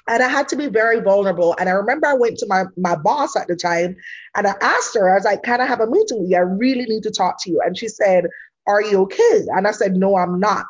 And 0.09 0.23
I 0.23 0.29
had 0.29 0.49
to 0.49 0.57
be 0.57 0.67
very 0.67 1.01
vulnerable. 1.01 1.57
And 1.59 1.69
I 1.69 1.73
remember 1.73 2.07
I 2.07 2.15
went 2.15 2.39
to 2.39 2.47
my, 2.47 2.65
my 2.77 2.95
boss 2.95 3.37
at 3.37 3.49
the 3.49 3.57
time 3.57 3.97
and 4.37 4.47
I 4.47 4.55
asked 4.61 4.95
her, 4.95 5.11
I 5.11 5.15
was 5.15 5.25
like, 5.25 5.43
Can 5.43 5.61
I 5.61 5.67
have 5.67 5.81
a 5.81 5.87
meeting 5.87 6.21
with 6.21 6.31
you? 6.31 6.37
I 6.37 6.41
really 6.41 6.85
need 6.85 7.03
to 7.05 7.11
talk 7.11 7.43
to 7.43 7.51
you. 7.51 7.61
And 7.65 7.77
she 7.77 7.89
said, 7.89 8.27
Are 8.67 8.83
you 8.83 9.03
okay? 9.03 9.43
And 9.49 9.67
I 9.67 9.71
said, 9.71 9.97
No, 9.97 10.17
I'm 10.17 10.39
not. 10.39 10.67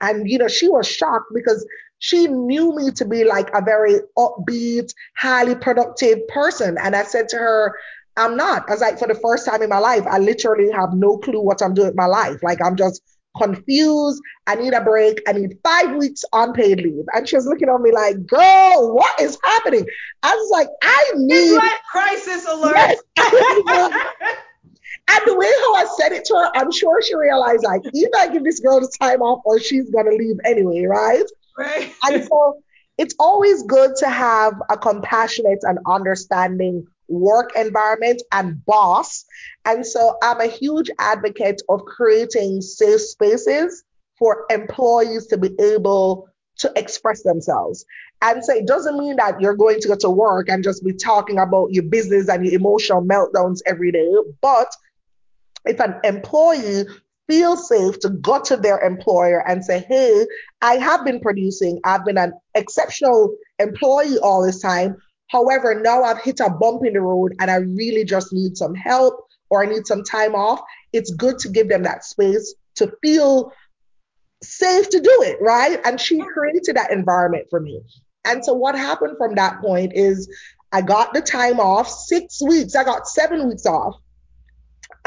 And, 0.00 0.30
you 0.30 0.38
know, 0.38 0.48
she 0.48 0.68
was 0.68 0.86
shocked 0.86 1.32
because 1.34 1.66
she 1.98 2.28
knew 2.28 2.76
me 2.76 2.90
to 2.92 3.04
be 3.04 3.24
like 3.24 3.50
a 3.52 3.62
very 3.62 3.98
upbeat, 4.16 4.92
highly 5.16 5.56
productive 5.56 6.26
person. 6.28 6.76
And 6.80 6.94
I 6.94 7.02
said 7.02 7.28
to 7.30 7.36
her, 7.36 7.76
I'm 8.16 8.36
not. 8.36 8.68
I 8.68 8.72
was 8.72 8.80
like, 8.80 8.98
for 8.98 9.08
the 9.08 9.14
first 9.14 9.46
time 9.46 9.62
in 9.62 9.68
my 9.68 9.78
life, 9.78 10.04
I 10.08 10.18
literally 10.18 10.70
have 10.72 10.92
no 10.92 11.18
clue 11.18 11.40
what 11.40 11.62
I'm 11.62 11.74
doing 11.74 11.88
with 11.88 11.96
my 11.96 12.06
life. 12.06 12.42
Like, 12.42 12.58
I'm 12.64 12.76
just 12.76 13.02
confused. 13.38 14.20
I 14.46 14.56
need 14.56 14.72
a 14.72 14.80
break. 14.82 15.20
I 15.28 15.32
need 15.32 15.58
five 15.62 15.96
weeks 15.96 16.24
on 16.32 16.52
paid 16.52 16.80
leave. 16.80 17.04
And 17.14 17.28
she 17.28 17.36
was 17.36 17.46
looking 17.46 17.68
at 17.68 17.80
me 17.80 17.92
like, 17.92 18.26
girl, 18.26 18.94
what 18.94 19.20
is 19.20 19.38
happening? 19.44 19.86
I 20.22 20.34
was 20.34 20.50
like, 20.50 20.68
I 20.82 21.12
need 21.16 21.60
crisis 21.90 22.46
alert. 22.46 22.76
Yes, 22.76 23.00
And 25.10 25.20
the 25.26 25.34
way 25.36 25.46
how 25.46 25.74
I 25.74 25.86
said 25.98 26.12
it 26.12 26.26
to 26.26 26.34
her, 26.34 26.50
I'm 26.54 26.70
sure 26.70 27.00
she 27.02 27.14
realized 27.16 27.64
like 27.64 27.80
either 27.94 28.10
I 28.18 28.28
give 28.28 28.44
this 28.44 28.60
girl 28.60 28.80
the 28.80 28.92
time 29.00 29.22
off 29.22 29.40
or 29.44 29.58
she's 29.58 29.90
gonna 29.90 30.10
leave 30.10 30.36
anyway, 30.44 30.84
right? 30.84 31.24
Right. 31.56 31.92
and 32.04 32.24
so 32.24 32.62
it's 32.98 33.14
always 33.18 33.62
good 33.62 33.96
to 33.96 34.08
have 34.08 34.54
a 34.70 34.76
compassionate 34.76 35.60
and 35.62 35.78
understanding 35.86 36.86
work 37.08 37.52
environment 37.56 38.22
and 38.32 38.64
boss. 38.64 39.24
And 39.64 39.84
so 39.84 40.16
I'm 40.22 40.40
a 40.40 40.46
huge 40.46 40.90
advocate 40.98 41.62
of 41.68 41.84
creating 41.84 42.60
safe 42.62 43.00
spaces 43.00 43.84
for 44.18 44.44
employees 44.50 45.26
to 45.28 45.38
be 45.38 45.50
able 45.60 46.28
to 46.58 46.72
express 46.76 47.22
themselves. 47.22 47.84
And 48.20 48.44
so 48.44 48.52
it 48.52 48.66
doesn't 48.66 48.98
mean 48.98 49.16
that 49.16 49.40
you're 49.40 49.54
going 49.54 49.80
to 49.80 49.88
go 49.88 49.96
to 49.96 50.10
work 50.10 50.48
and 50.48 50.64
just 50.64 50.84
be 50.84 50.92
talking 50.92 51.38
about 51.38 51.72
your 51.72 51.84
business 51.84 52.28
and 52.28 52.44
your 52.44 52.54
emotional 52.54 53.02
meltdowns 53.02 53.60
every 53.64 53.92
day, 53.92 54.10
but 54.40 54.68
if 55.64 55.80
an 55.80 56.00
employee 56.02 56.84
feels 57.28 57.68
safe 57.68 57.98
to 58.00 58.08
go 58.08 58.40
to 58.40 58.56
their 58.56 58.80
employer 58.80 59.46
and 59.46 59.64
say, 59.64 59.80
hey, 59.80 60.26
I 60.62 60.76
have 60.76 61.04
been 61.04 61.20
producing, 61.20 61.78
I've 61.84 62.04
been 62.04 62.18
an 62.18 62.32
exceptional 62.54 63.36
employee 63.58 64.18
all 64.18 64.42
this 64.42 64.60
time. 64.60 64.96
However, 65.28 65.80
now 65.80 66.02
I've 66.02 66.22
hit 66.22 66.40
a 66.40 66.50
bump 66.50 66.84
in 66.84 66.94
the 66.94 67.00
road 67.00 67.34
and 67.40 67.50
I 67.50 67.56
really 67.56 68.04
just 68.04 68.32
need 68.32 68.56
some 68.56 68.74
help 68.74 69.24
or 69.50 69.62
I 69.62 69.66
need 69.66 69.86
some 69.86 70.04
time 70.04 70.34
off. 70.34 70.60
It's 70.92 71.12
good 71.14 71.38
to 71.40 71.48
give 71.48 71.68
them 71.68 71.82
that 71.84 72.04
space 72.04 72.54
to 72.76 72.92
feel 73.02 73.52
safe 74.42 74.88
to 74.90 75.00
do 75.00 75.22
it, 75.22 75.38
right? 75.40 75.80
And 75.84 76.00
she 76.00 76.18
created 76.18 76.76
that 76.76 76.92
environment 76.92 77.46
for 77.50 77.60
me. 77.60 77.82
And 78.24 78.44
so 78.44 78.54
what 78.54 78.74
happened 78.74 79.16
from 79.18 79.34
that 79.34 79.60
point 79.60 79.92
is 79.94 80.28
I 80.72 80.82
got 80.82 81.14
the 81.14 81.20
time 81.20 81.60
off, 81.60 81.88
six 81.88 82.42
weeks, 82.42 82.76
I 82.76 82.84
got 82.84 83.08
seven 83.08 83.48
weeks 83.48 83.66
off 83.66 83.96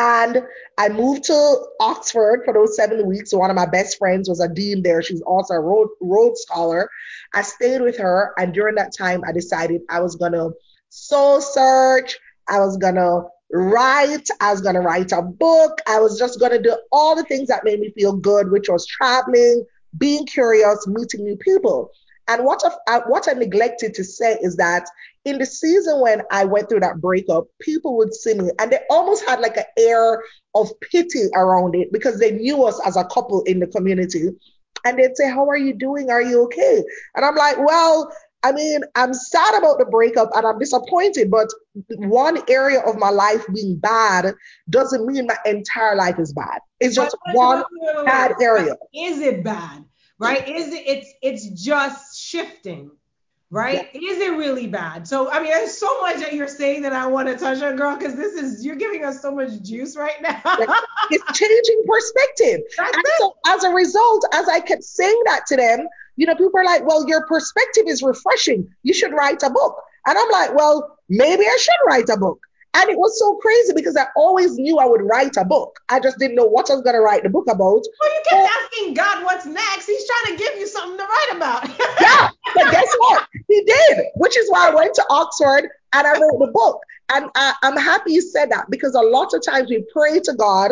and 0.02 0.44
I 0.80 0.90
moved 0.90 1.26
to 1.26 1.66
Oxford 1.80 2.42
for 2.44 2.56
those 2.56 2.76
seven 2.76 3.06
weeks. 3.06 3.34
One 3.34 3.52
of 3.52 3.56
my 3.56 3.68
best 3.68 4.00
friends 4.00 4.28
was 4.28 4.40
a 4.40 4.48
dean 4.48 4.82
there. 4.82 5.04
She's 5.04 5.22
also 5.22 5.54
a 5.54 5.60
Rhodes 5.60 6.42
Scholar. 6.42 6.90
I 7.36 7.44
stayed 7.44 7.82
with 7.82 8.00
her. 8.00 8.34
And 8.36 8.52
during 8.52 8.76
that 8.76 8.98
time, 8.98 9.22
I 9.28 9.32
decided 9.32 9.82
I 9.90 10.00
was 10.00 10.16
going 10.16 10.32
to 10.32 10.54
soul 10.90 11.40
search. 11.40 12.18
I 12.50 12.60
was 12.62 12.78
going 12.78 12.96
to 12.96 13.26
write. 13.54 14.28
I 14.40 14.52
was 14.52 14.62
going 14.62 14.74
to 14.74 14.82
write 14.82 15.12
a 15.12 15.22
book. 15.22 15.80
I 15.88 16.00
was 16.00 16.18
just 16.18 16.40
going 16.40 16.54
to 16.54 16.62
do 16.62 16.76
all 16.92 17.16
the 17.16 17.24
things 17.26 17.48
that 17.50 17.64
made 17.64 17.80
me 17.80 17.92
feel 17.92 18.14
good, 18.14 18.50
which 18.50 18.70
was 18.70 18.88
traveling, 18.88 19.64
being 20.00 20.26
curious, 20.26 20.88
meeting 20.88 21.24
new 21.24 21.36
people. 21.36 21.92
And 22.28 22.44
what, 22.44 22.64
I, 22.88 22.96
uh, 22.96 23.02
what 23.06 23.28
I 23.28 23.34
neglected 23.34 23.94
to 23.96 24.04
say 24.04 24.40
is 24.42 24.56
that 24.56 24.88
in 25.26 25.38
the 25.38 25.46
season 25.46 26.02
when 26.02 26.22
I 26.32 26.46
went 26.46 26.70
through 26.70 26.80
that 26.82 27.00
breakup, 27.00 27.46
people 27.62 27.98
would 27.98 28.14
see 28.14 28.34
me 28.34 28.50
and 28.60 28.72
they 28.72 28.80
almost 28.90 29.24
had 29.28 29.40
like 29.40 29.58
an 29.58 29.66
air 29.78 30.24
of 30.56 30.70
pity 30.92 31.28
around 31.36 31.76
it 31.76 31.92
because 31.92 32.20
they 32.20 32.32
knew 32.32 32.66
us 32.66 32.80
as 32.86 32.98
a 32.98 33.06
couple 33.06 33.44
in 33.44 33.60
the 33.60 33.68
community. 33.68 34.30
And 34.84 34.98
they'd 34.98 35.16
say, 35.16 35.30
How 35.30 35.48
are 35.48 35.58
you 35.58 35.74
doing? 35.74 36.10
Are 36.10 36.22
you 36.22 36.44
okay? 36.46 36.84
And 37.16 37.24
I'm 37.24 37.36
like, 37.36 37.58
Well, 37.60 38.12
I 38.44 38.52
mean, 38.52 38.82
I'm 38.96 39.14
sad 39.14 39.60
about 39.60 39.78
the 39.78 39.86
breakup 39.86 40.32
and 40.36 40.46
I'm 40.46 40.58
disappointed, 40.58 41.30
but 41.30 41.48
one 41.90 42.40
area 42.50 42.80
of 42.80 42.98
my 42.98 43.10
life 43.10 43.46
being 43.54 43.78
bad 43.78 44.34
doesn't 44.72 45.06
mean 45.06 45.28
my 45.28 45.38
entire 45.46 45.96
life 45.96 46.18
is 46.18 46.34
bad. 46.34 46.60
It's 46.80 46.96
just 46.96 47.16
one 47.34 47.64
bad 48.04 48.34
area. 48.42 48.76
Is 48.96 49.20
it 49.20 49.44
bad? 49.44 49.86
Right? 50.18 50.48
Is 50.48 50.74
it 50.74 50.84
it's 50.88 51.14
it's 51.22 51.64
just 51.64 52.20
shifting 52.20 52.92
right? 53.52 53.90
Yeah. 53.94 54.12
Is 54.12 54.18
it 54.20 54.32
really 54.32 54.66
bad? 54.66 55.08
So, 55.08 55.30
I 55.30 55.42
mean, 55.42 55.52
there's 55.52 55.78
so 55.78 56.02
much 56.02 56.18
that 56.18 56.34
you're 56.34 56.48
saying 56.48 56.82
that 56.84 56.94
I 56.94 57.06
want 57.06 57.28
to 57.28 57.36
touch 57.36 57.62
on, 57.62 57.76
girl, 57.76 57.98
because 57.98 58.16
this 58.16 58.34
is, 58.34 58.66
you're 58.66 58.78
giving 58.78 59.04
us 59.04 59.22
so 59.22 59.30
much 59.36 59.62
juice 59.62 59.96
right 59.98 60.20
now. 60.22 60.42
it's 61.12 61.24
changing 61.40 61.84
perspective. 61.86 62.62
That's 62.78 62.96
and 62.96 63.06
it. 63.06 63.12
so, 63.20 63.36
as 63.48 63.64
a 63.66 63.70
result, 63.70 64.26
as 64.34 64.48
I 64.48 64.62
kept 64.62 64.84
saying 64.84 65.22
that 65.26 65.46
to 65.48 65.58
them, 65.58 65.88
you 66.16 66.26
know, 66.26 66.36
people 66.36 66.60
are 66.60 66.66
like, 66.66 66.86
well, 66.86 67.08
your 67.08 67.26
perspective 67.28 67.84
is 67.88 68.02
refreshing. 68.02 68.68
You 68.84 68.94
should 68.94 69.12
write 69.12 69.44
a 69.44 69.50
book. 69.50 69.76
And 70.08 70.18
I'm 70.18 70.32
like, 70.32 70.56
well, 70.56 70.98
maybe 71.10 71.44
I 71.44 71.58
should 71.60 71.76
write 71.88 72.10
a 72.10 72.18
book. 72.18 72.40
And 72.74 72.90
it 72.90 72.98
was 72.98 73.20
so 73.20 73.36
crazy 73.36 73.74
because 73.76 73.98
I 73.98 74.06
always 74.16 74.58
knew 74.58 74.80
I 74.80 74.86
would 74.86 75.02
write 75.02 75.36
a 75.36 75.44
book. 75.44 75.78
I 75.90 76.00
just 76.00 76.18
didn't 76.20 76.36
know 76.36 76.46
what 76.46 76.72
I 76.72 76.76
was 76.76 76.84
going 76.84 76.96
to 76.96 77.02
write 77.02 77.24
the 77.24 77.30
book 77.30 77.46
about. 77.50 77.60
Well, 78.00 78.14
you 78.14 78.22
kept 78.30 78.50
asking 78.64 78.94
God 78.94 79.24
what's 79.26 79.46
next. 79.46 79.88
He's 79.88 80.08
trying 80.08 80.38
to 80.38 80.44
give 80.44 80.58
you 80.58 80.68
something 80.68 80.98
to 80.98 81.04
write 81.04 81.30
about. 81.36 81.68
yeah, 82.02 82.30
but 82.56 82.72
guess 82.72 82.94
what? 82.98 83.28
He 83.48 83.64
did, 83.64 84.06
which 84.16 84.38
is 84.38 84.50
why 84.50 84.70
I 84.70 84.76
went 84.76 84.94
to 84.96 85.06
Oxford 85.10 85.70
and 85.94 86.08
I 86.08 86.20
wrote 86.20 86.40
the 86.40 86.52
book. 86.54 86.82
And 87.10 87.30
I, 87.36 87.54
I'm 87.64 87.78
happy 87.78 88.14
you 88.14 88.22
said 88.22 88.52
that 88.52 88.70
because 88.70 88.96
a 88.96 89.02
lot 89.02 89.34
of 89.34 89.44
times 89.44 89.70
we 89.70 89.86
pray 89.94 90.20
to 90.22 90.34
God 90.34 90.72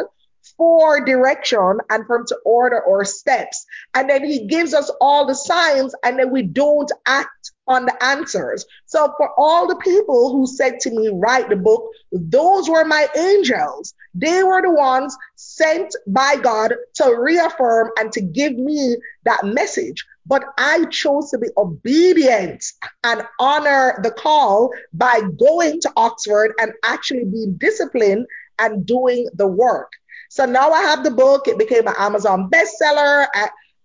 for 0.57 1.03
direction 1.03 1.79
and 1.89 2.05
for 2.05 2.17
him 2.17 2.25
to 2.27 2.38
order 2.45 2.81
our 2.86 3.05
steps. 3.05 3.65
And 3.93 4.09
then 4.09 4.24
he 4.24 4.48
gives 4.48 4.74
us 4.74 4.89
all 5.01 5.25
the 5.25 5.36
signs 5.36 5.93
and 6.03 6.17
then 6.17 6.31
we 6.31 6.43
don't 6.43 6.91
act 7.05 7.51
on 7.67 7.86
the 7.86 8.03
answers. 8.03 8.65
So 8.86 9.13
for 9.17 9.29
all 9.38 9.67
the 9.67 9.75
people 9.77 10.31
who 10.31 10.48
said 10.48 10.79
to 10.81 10.89
me, 10.89 11.09
write 11.09 11.50
the 11.50 11.55
book, 11.55 11.89
those 12.12 12.67
were 12.69 12.86
my 12.86 13.07
angels. 13.15 13.93
They 14.15 14.43
were 14.43 14.62
the 14.62 14.71
ones 14.71 15.15
sent 15.36 15.95
by 16.07 16.38
God 16.41 16.74
to 16.95 17.15
reaffirm 17.15 17.91
and 17.98 18.12
to 18.13 18.21
give 18.21 18.53
me 18.53 18.98
that 19.25 19.45
message. 19.45 20.03
But 20.29 20.45
I 20.57 20.86
chose 20.91 21.31
to 21.31 21.39
be 21.39 21.48
obedient 21.57 22.63
and 23.03 23.24
honor 23.39 24.00
the 24.03 24.12
call 24.12 24.71
by 24.93 25.21
going 25.38 25.81
to 25.81 25.91
Oxford 25.98 26.53
and 26.62 26.71
actually 26.86 27.25
being 27.25 27.55
disciplined 27.57 28.27
and 28.59 28.86
doing 28.86 29.27
the 29.33 29.48
work. 29.48 29.91
So 30.29 30.45
now 30.45 30.69
I 30.69 30.81
have 30.83 31.03
the 31.03 31.09
book. 31.12 31.48
It 31.48 31.57
became 31.57 31.88
an 31.88 31.95
Amazon 31.98 32.50
bestseller. 32.51 33.25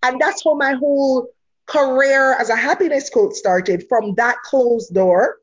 And 0.03 0.21
that's 0.21 0.43
how 0.43 0.53
my 0.53 0.73
whole 0.73 1.27
career 1.65 2.35
as 2.35 2.49
a 2.49 2.55
happiness 2.55 3.09
coach 3.09 3.33
started 3.33 3.85
from 3.89 4.13
that 4.15 4.37
closed 4.43 4.93
door. 4.93 5.39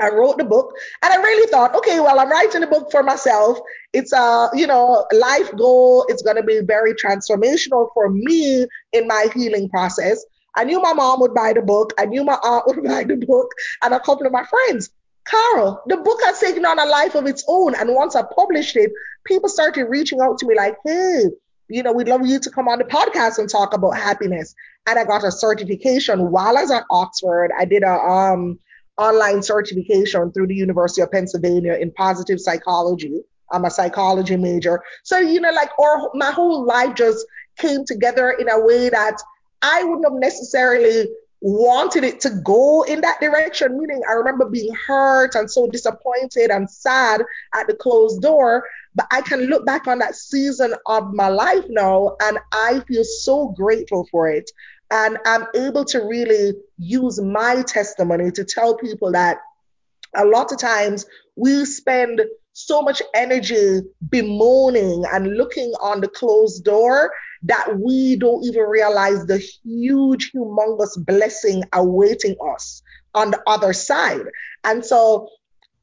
I 0.00 0.10
wrote 0.10 0.38
the 0.38 0.44
book 0.44 0.74
and 1.02 1.12
I 1.12 1.16
really 1.16 1.50
thought, 1.50 1.74
okay, 1.74 2.00
well, 2.00 2.20
I'm 2.20 2.30
writing 2.30 2.62
a 2.62 2.66
book 2.66 2.90
for 2.90 3.02
myself. 3.02 3.58
It's 3.92 4.12
a, 4.12 4.50
you 4.54 4.66
know, 4.66 5.06
life 5.12 5.50
goal. 5.56 6.04
It's 6.08 6.22
going 6.22 6.36
to 6.36 6.42
be 6.42 6.60
very 6.60 6.94
transformational 6.94 7.88
for 7.94 8.10
me 8.10 8.66
in 8.92 9.06
my 9.06 9.28
healing 9.34 9.68
process. 9.70 10.24
I 10.54 10.64
knew 10.64 10.80
my 10.80 10.92
mom 10.92 11.20
would 11.20 11.34
buy 11.34 11.52
the 11.52 11.62
book. 11.62 11.92
I 11.98 12.06
knew 12.06 12.24
my 12.24 12.38
aunt 12.42 12.66
would 12.66 12.84
buy 12.84 13.04
the 13.04 13.16
book 13.16 13.50
and 13.82 13.94
a 13.94 14.00
couple 14.00 14.26
of 14.26 14.32
my 14.32 14.44
friends. 14.44 14.90
Carol, 15.26 15.82
the 15.86 15.96
book 15.96 16.20
has 16.24 16.38
taken 16.38 16.64
on 16.64 16.78
a 16.78 16.86
life 16.86 17.14
of 17.14 17.26
its 17.26 17.44
own. 17.48 17.74
And 17.74 17.94
once 17.94 18.14
I 18.14 18.22
published 18.22 18.76
it, 18.76 18.92
people 19.24 19.48
started 19.48 19.84
reaching 19.84 20.20
out 20.20 20.38
to 20.38 20.46
me 20.46 20.54
like, 20.54 20.76
hey, 20.84 21.24
you 21.68 21.82
know, 21.82 21.92
we'd 21.92 22.08
love 22.08 22.24
you 22.24 22.38
to 22.38 22.50
come 22.50 22.68
on 22.68 22.78
the 22.78 22.84
podcast 22.84 23.38
and 23.38 23.50
talk 23.50 23.74
about 23.74 23.96
happiness. 23.96 24.54
And 24.86 24.98
I 24.98 25.04
got 25.04 25.24
a 25.24 25.32
certification 25.32 26.30
while 26.30 26.56
I 26.56 26.62
was 26.62 26.70
at 26.70 26.84
Oxford. 26.90 27.50
I 27.58 27.64
did 27.64 27.82
a 27.82 27.92
um, 27.92 28.60
online 28.98 29.42
certification 29.42 30.32
through 30.32 30.46
the 30.46 30.54
University 30.54 31.02
of 31.02 31.10
Pennsylvania 31.10 31.74
in 31.74 31.90
positive 31.92 32.40
psychology. 32.40 33.20
I'm 33.50 33.64
a 33.64 33.70
psychology 33.70 34.36
major. 34.36 34.82
So, 35.04 35.18
you 35.18 35.40
know, 35.40 35.52
like, 35.52 35.70
or 35.78 36.10
my 36.14 36.30
whole 36.30 36.64
life 36.64 36.94
just 36.94 37.24
came 37.58 37.84
together 37.84 38.30
in 38.30 38.48
a 38.48 38.58
way 38.58 38.88
that 38.88 39.16
I 39.62 39.84
wouldn't 39.84 40.04
have 40.04 40.20
necessarily 40.20 41.08
wanted 41.40 42.02
it 42.02 42.20
to 42.20 42.30
go 42.30 42.82
in 42.82 43.00
that 43.02 43.20
direction. 43.20 43.78
Meaning, 43.78 44.02
I 44.08 44.14
remember 44.14 44.48
being 44.48 44.74
hurt 44.86 45.34
and 45.34 45.50
so 45.50 45.68
disappointed 45.68 46.50
and 46.50 46.68
sad 46.68 47.22
at 47.54 47.66
the 47.66 47.74
closed 47.74 48.22
door. 48.22 48.64
But 48.94 49.06
I 49.10 49.20
can 49.20 49.42
look 49.42 49.66
back 49.66 49.86
on 49.86 49.98
that 49.98 50.16
season 50.16 50.74
of 50.86 51.12
my 51.12 51.28
life 51.28 51.64
now 51.68 52.16
and 52.22 52.38
I 52.52 52.80
feel 52.88 53.04
so 53.04 53.48
grateful 53.48 54.08
for 54.10 54.28
it. 54.28 54.50
And 54.90 55.18
I'm 55.26 55.46
able 55.54 55.84
to 55.86 55.98
really 56.00 56.54
use 56.78 57.20
my 57.20 57.62
testimony 57.62 58.30
to 58.32 58.44
tell 58.44 58.76
people 58.76 59.12
that 59.12 59.38
a 60.14 60.24
lot 60.24 60.52
of 60.52 60.58
times 60.58 61.06
we 61.34 61.64
spend 61.64 62.22
so 62.52 62.80
much 62.80 63.02
energy 63.14 63.82
bemoaning 64.08 65.04
and 65.12 65.36
looking 65.36 65.72
on 65.80 66.00
the 66.00 66.08
closed 66.08 66.64
door 66.64 67.12
that 67.42 67.78
we 67.78 68.16
don't 68.16 68.44
even 68.44 68.62
realize 68.62 69.26
the 69.26 69.38
huge, 69.38 70.32
humongous 70.32 70.96
blessing 71.04 71.62
awaiting 71.72 72.34
us 72.54 72.82
on 73.14 73.30
the 73.30 73.42
other 73.46 73.72
side. 73.72 74.24
And 74.64 74.84
so 74.84 75.28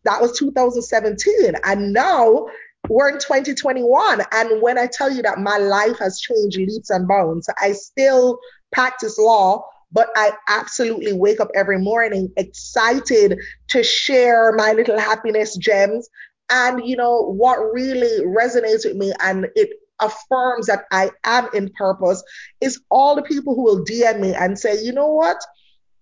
that 0.04 0.22
was 0.22 0.38
2017. 0.38 1.54
And 1.64 1.94
now 1.94 2.48
we're 2.90 3.10
in 3.10 3.20
2021. 3.20 4.22
And 4.32 4.62
when 4.62 4.78
I 4.78 4.88
tell 4.88 5.12
you 5.12 5.22
that 5.22 5.40
my 5.40 5.58
life 5.58 6.00
has 6.00 6.20
changed 6.20 6.58
leaps 6.58 6.90
and 6.90 7.08
bounds, 7.08 7.50
I 7.62 7.74
still 7.74 8.40
practice 8.74 9.18
law, 9.18 9.64
but 9.92 10.10
I 10.16 10.32
absolutely 10.50 11.14
wake 11.14 11.40
up 11.40 11.50
every 11.56 11.80
morning 11.80 12.32
excited 12.36 13.40
to 13.70 13.84
share 13.84 14.52
my 14.54 14.74
little 14.74 15.00
happiness 15.00 15.56
gems. 15.56 16.10
And 16.50 16.86
you 16.86 16.98
know 16.98 17.22
what 17.22 17.58
really 17.72 18.26
resonates 18.26 18.86
with 18.86 18.96
me 18.96 19.14
and 19.22 19.48
it 19.56 19.70
affirms 20.00 20.68
that 20.68 20.86
I 20.92 21.12
am 21.24 21.48
in 21.54 21.70
purpose 21.78 22.24
is 22.60 22.82
all 22.90 23.16
the 23.16 23.22
people 23.22 23.56
who 23.56 23.64
will 23.64 23.86
DM 23.86 24.20
me 24.20 24.34
and 24.34 24.58
say, 24.58 24.84
you 24.84 24.92
know 24.92 25.08
what? 25.08 25.38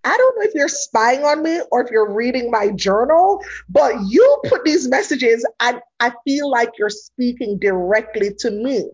I 0.04 0.18
don't 0.18 0.40
know 0.40 0.46
if 0.48 0.56
you're 0.56 0.68
spying 0.68 1.24
on 1.24 1.44
me 1.44 1.62
or 1.72 1.84
if 1.84 1.92
you're 1.92 2.12
reading 2.12 2.50
my 2.50 2.72
journal, 2.72 3.44
but 3.70 3.94
you 4.08 4.42
put 4.46 4.66
these 4.66 4.88
messages 4.88 5.46
and 5.60 5.80
I 6.00 6.12
feel 6.25 6.50
like 6.50 6.72
you're 6.80 6.90
speaking 6.90 7.60
directly 7.60 8.34
to 8.40 8.50
me. 8.50 8.90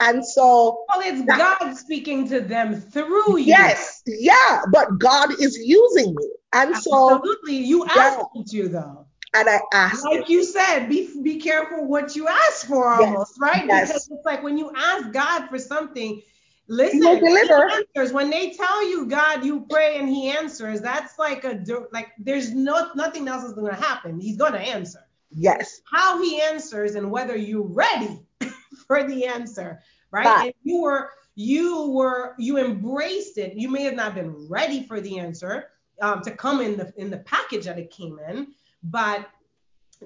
And 0.00 0.24
so 0.24 0.84
Well, 0.94 1.02
it's 1.06 1.24
that, 1.26 1.38
God 1.38 1.74
speaking 1.74 2.28
to 2.28 2.40
them 2.40 2.80
through 2.80 3.38
you. 3.38 3.46
Yes, 3.46 4.02
yeah, 4.06 4.60
but 4.70 4.98
God 4.98 5.30
is 5.40 5.56
using 5.56 6.14
me. 6.14 6.28
And 6.52 6.74
Absolutely. 6.74 6.80
so 6.80 7.14
Absolutely. 7.16 7.56
You 7.56 7.86
asked 7.86 8.26
yeah. 8.34 8.42
to 8.50 8.68
though. 8.68 9.06
And 9.34 9.48
I 9.48 9.60
asked 9.72 10.04
Like 10.04 10.28
you 10.28 10.44
said, 10.44 10.88
be 10.88 11.10
be 11.22 11.40
careful 11.40 11.86
what 11.86 12.14
you 12.14 12.28
ask 12.28 12.66
for 12.66 12.88
almost, 12.88 13.34
yes. 13.34 13.38
right? 13.40 13.66
Yes. 13.66 13.88
Because 13.88 14.08
it's 14.10 14.26
like 14.26 14.42
when 14.42 14.58
you 14.58 14.70
ask 14.76 15.12
God 15.12 15.48
for 15.48 15.58
something, 15.58 16.22
listen, 16.68 17.02
he, 17.02 17.20
deliver. 17.20 17.68
he 17.68 17.76
answers. 17.96 18.12
When 18.12 18.30
they 18.30 18.50
tell 18.50 18.88
you 18.88 19.06
God, 19.06 19.44
you 19.44 19.66
pray 19.68 19.98
and 19.98 20.08
he 20.08 20.30
answers, 20.30 20.80
that's 20.82 21.18
like 21.18 21.44
a 21.44 21.62
like 21.92 22.08
there's 22.18 22.52
no 22.52 22.90
nothing 22.94 23.28
else 23.28 23.44
is 23.44 23.54
gonna 23.54 23.74
happen. 23.74 24.20
He's 24.20 24.36
gonna 24.36 24.58
answer. 24.58 25.00
Yes. 25.30 25.80
How 25.90 26.22
he 26.22 26.40
answers 26.40 26.94
and 26.94 27.10
whether 27.10 27.36
you're 27.36 27.66
ready 27.66 28.25
for 28.86 29.04
the 29.04 29.26
answer, 29.26 29.80
right? 30.10 30.46
And 30.46 30.54
you 30.62 30.82
were 30.82 31.10
you 31.34 31.90
were 31.90 32.34
you 32.38 32.58
embraced 32.58 33.38
it. 33.38 33.54
You 33.54 33.68
may 33.68 33.82
have 33.82 33.94
not 33.94 34.14
been 34.14 34.48
ready 34.48 34.82
for 34.82 35.00
the 35.00 35.18
answer 35.18 35.68
um, 36.00 36.22
to 36.22 36.30
come 36.30 36.60
in 36.60 36.76
the 36.76 36.92
in 36.96 37.10
the 37.10 37.18
package 37.18 37.64
that 37.64 37.78
it 37.78 37.90
came 37.90 38.18
in, 38.28 38.48
but 38.82 39.28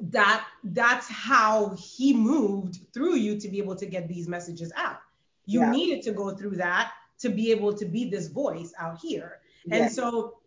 that 0.00 0.46
that's 0.64 1.08
how 1.08 1.76
he 1.76 2.12
moved 2.12 2.80
through 2.92 3.16
you 3.16 3.38
to 3.40 3.49
be 3.49 3.58
able 3.58 3.76
to 3.76 3.87
get 3.87 4.08
these 4.08 4.28
messages 4.28 4.72
out. 4.76 5.00
You 5.46 5.60
yeah. 5.60 5.70
needed 5.70 6.02
to 6.04 6.12
go 6.12 6.30
through 6.30 6.56
that 6.56 6.92
to 7.20 7.28
be 7.28 7.50
able 7.50 7.75
to 7.75 7.84
be 7.84 8.08
this 8.08 8.28
voice 8.28 8.72
out 8.78 8.99
here. 9.00 9.40
And 9.70 9.92
so 9.92 10.39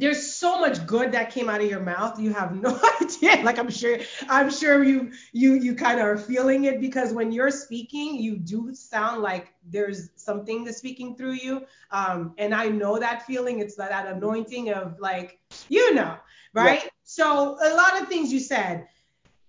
there's 0.00 0.34
so 0.34 0.60
much 0.60 0.86
good 0.86 1.12
that 1.12 1.30
came 1.30 1.48
out 1.48 1.60
of 1.60 1.68
your 1.68 1.80
mouth. 1.80 2.18
You 2.18 2.32
have 2.32 2.54
no 2.54 2.80
idea. 3.02 3.42
Like 3.42 3.58
i'm 3.58 3.70
sure 3.70 3.98
i'm 4.28 4.50
sure 4.50 4.82
you 4.82 5.12
you 5.32 5.54
you 5.54 5.74
kind 5.74 5.98
of 5.98 6.06
are 6.06 6.18
feeling 6.18 6.64
it 6.64 6.80
because 6.80 7.12
when 7.12 7.32
you're 7.32 7.50
speaking 7.50 8.16
you 8.16 8.36
do 8.36 8.74
sound 8.74 9.22
like 9.22 9.52
there's 9.66 10.10
something 10.16 10.64
that's 10.64 10.78
speaking 10.78 11.16
through 11.16 11.32
you. 11.34 11.66
Um, 11.90 12.34
and 12.38 12.54
i 12.54 12.68
know 12.68 12.98
that 12.98 13.26
feeling. 13.26 13.60
It's 13.60 13.76
that, 13.76 13.90
that 13.90 14.06
anointing 14.06 14.70
of 14.70 14.98
like 15.00 15.38
you 15.68 15.94
know 15.94 16.16
right? 16.54 16.80
Yeah. 16.82 16.90
so 17.04 17.58
a 17.62 17.74
lot 17.74 18.00
of 18.00 18.08
things 18.08 18.32
you 18.32 18.40
said. 18.40 18.86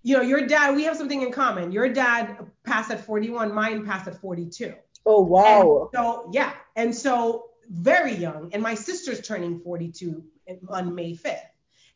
You 0.02 0.16
know 0.16 0.24
your 0.24 0.48
dad 0.48 0.76
we 0.76 0.86
have 0.86 0.96
something 0.96 1.22
in 1.22 1.32
common. 1.32 1.74
Your 1.74 1.90
dad 1.90 2.38
passed 2.64 2.90
at 2.90 3.04
41 3.06 3.54
mine 3.54 3.86
passed 3.86 4.08
at 4.08 4.20
42 4.22 4.74
oh 5.06 5.22
wow. 5.22 5.82
And 5.82 5.90
so 5.94 6.30
yeah. 6.32 6.54
And 6.76 6.96
so 6.96 7.49
very 7.70 8.16
young, 8.16 8.50
and 8.54 8.64
my 8.64 8.76
sister's 8.76 9.22
turning 9.22 9.60
42 9.60 10.24
on 10.70 10.96
May 10.96 11.14
5th. 11.16 11.40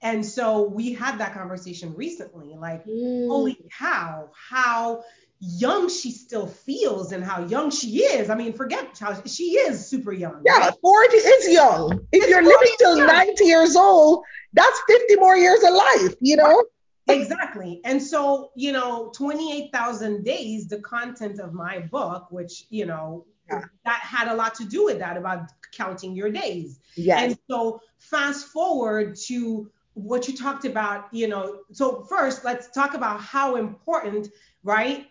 And 0.01 0.25
so 0.25 0.67
we 0.67 0.93
had 0.93 1.17
that 1.19 1.33
conversation 1.33 1.95
recently, 1.95 2.55
like, 2.57 2.85
mm. 2.85 3.27
holy 3.27 3.57
cow, 3.71 4.29
how 4.49 5.03
young 5.39 5.89
she 5.89 6.11
still 6.11 6.47
feels 6.47 7.11
and 7.11 7.23
how 7.23 7.45
young 7.45 7.71
she 7.71 8.03
is. 8.03 8.29
I 8.29 8.35
mean, 8.35 8.53
forget 8.53 8.97
how 8.99 9.21
she 9.25 9.55
is 9.55 9.85
super 9.87 10.11
young. 10.11 10.41
Yeah, 10.45 10.57
right? 10.57 10.73
40 10.81 11.17
is 11.17 11.53
young. 11.53 12.07
If 12.11 12.23
it's 12.23 12.29
you're 12.29 12.43
living 12.43 12.75
till 12.79 12.97
young. 12.97 13.07
90 13.07 13.45
years 13.45 13.75
old, 13.75 14.23
that's 14.53 14.81
50 14.87 15.15
more 15.15 15.35
years 15.35 15.63
of 15.63 15.73
life, 15.73 16.15
you 16.21 16.37
know? 16.37 16.63
exactly. 17.07 17.81
And 17.83 18.01
so, 18.01 18.51
you 18.55 18.71
know, 18.71 19.11
28,000 19.15 20.23
days, 20.23 20.67
the 20.67 20.79
content 20.79 21.39
of 21.39 21.53
my 21.53 21.79
book, 21.79 22.27
which, 22.29 22.65
you 22.69 22.85
know, 22.85 23.25
yeah. 23.49 23.65
that 23.85 23.99
had 23.99 24.29
a 24.29 24.35
lot 24.35 24.55
to 24.55 24.65
do 24.65 24.85
with 24.85 24.99
that 24.99 25.17
about 25.17 25.49
counting 25.75 26.15
your 26.15 26.31
days. 26.31 26.79
Yes. 26.95 27.21
And 27.21 27.39
so 27.49 27.81
fast 27.97 28.47
forward 28.47 29.15
to 29.27 29.69
what 29.93 30.27
you 30.27 30.35
talked 30.35 30.65
about, 30.65 31.13
you 31.13 31.27
know, 31.27 31.59
so 31.71 32.03
first 32.03 32.43
let's 32.43 32.69
talk 32.71 32.93
about 32.93 33.21
how 33.21 33.55
important, 33.55 34.29
right, 34.63 35.07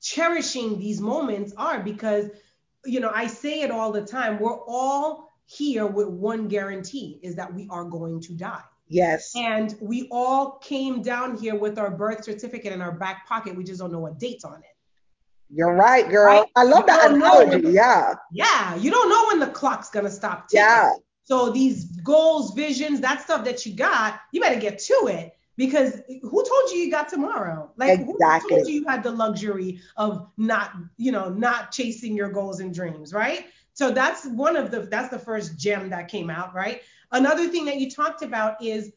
cherishing 0.00 0.78
these 0.78 1.00
moments 1.00 1.52
are 1.56 1.80
because, 1.80 2.26
you 2.84 3.00
know, 3.00 3.10
I 3.12 3.26
say 3.26 3.62
it 3.62 3.70
all 3.70 3.92
the 3.92 4.02
time, 4.02 4.38
we're 4.38 4.60
all 4.66 5.32
here 5.44 5.86
with 5.86 6.08
one 6.08 6.48
guarantee 6.48 7.18
is 7.22 7.36
that 7.36 7.52
we 7.52 7.66
are 7.70 7.84
going 7.84 8.20
to 8.22 8.32
die. 8.34 8.62
Yes. 8.88 9.32
And 9.34 9.74
we 9.80 10.08
all 10.10 10.58
came 10.58 11.02
down 11.02 11.36
here 11.36 11.54
with 11.54 11.78
our 11.78 11.90
birth 11.90 12.24
certificate 12.24 12.72
in 12.72 12.82
our 12.82 12.92
back 12.92 13.26
pocket. 13.26 13.56
We 13.56 13.64
just 13.64 13.80
don't 13.80 13.90
know 13.90 14.00
what 14.00 14.18
date's 14.18 14.44
on 14.44 14.58
it. 14.58 14.71
You're 15.54 15.74
right, 15.74 16.08
girl. 16.08 16.40
Right? 16.40 16.48
I 16.56 16.64
love 16.64 16.80
you 16.80 16.86
that 16.86 17.10
analogy. 17.10 17.68
yeah. 17.68 18.14
Yeah. 18.32 18.74
You 18.76 18.90
don't 18.90 19.08
know 19.08 19.26
when 19.28 19.38
the 19.38 19.54
clock's 19.54 19.90
gonna 19.90 20.10
stop 20.10 20.48
ticking. 20.48 20.64
Yeah. 20.64 20.92
So 21.24 21.50
these 21.50 21.84
goals, 22.02 22.54
visions, 22.54 23.00
that 23.00 23.22
stuff 23.22 23.44
that 23.44 23.64
you 23.64 23.74
got, 23.74 24.20
you 24.32 24.40
better 24.40 24.58
get 24.58 24.78
to 24.80 25.08
it 25.08 25.36
because 25.56 26.00
who 26.22 26.44
told 26.44 26.70
you 26.70 26.78
you 26.78 26.90
got 26.90 27.08
tomorrow? 27.08 27.70
Like 27.76 28.00
exactly. 28.00 28.50
who 28.50 28.56
told 28.56 28.68
you 28.68 28.80
you 28.80 28.88
had 28.88 29.02
the 29.02 29.10
luxury 29.10 29.80
of 29.96 30.28
not, 30.36 30.72
you 30.96 31.12
know, 31.12 31.28
not 31.28 31.70
chasing 31.70 32.16
your 32.16 32.30
goals 32.30 32.60
and 32.60 32.74
dreams, 32.74 33.12
right? 33.12 33.46
So 33.74 33.90
that's 33.90 34.26
one 34.26 34.56
of 34.56 34.70
the 34.70 34.80
that's 34.80 35.10
the 35.10 35.18
first 35.18 35.58
gem 35.58 35.90
that 35.90 36.08
came 36.08 36.30
out, 36.30 36.54
right? 36.54 36.82
Another 37.12 37.48
thing 37.48 37.66
that 37.66 37.78
you 37.78 37.90
talked 37.90 38.22
about 38.22 38.62
is 38.62 38.92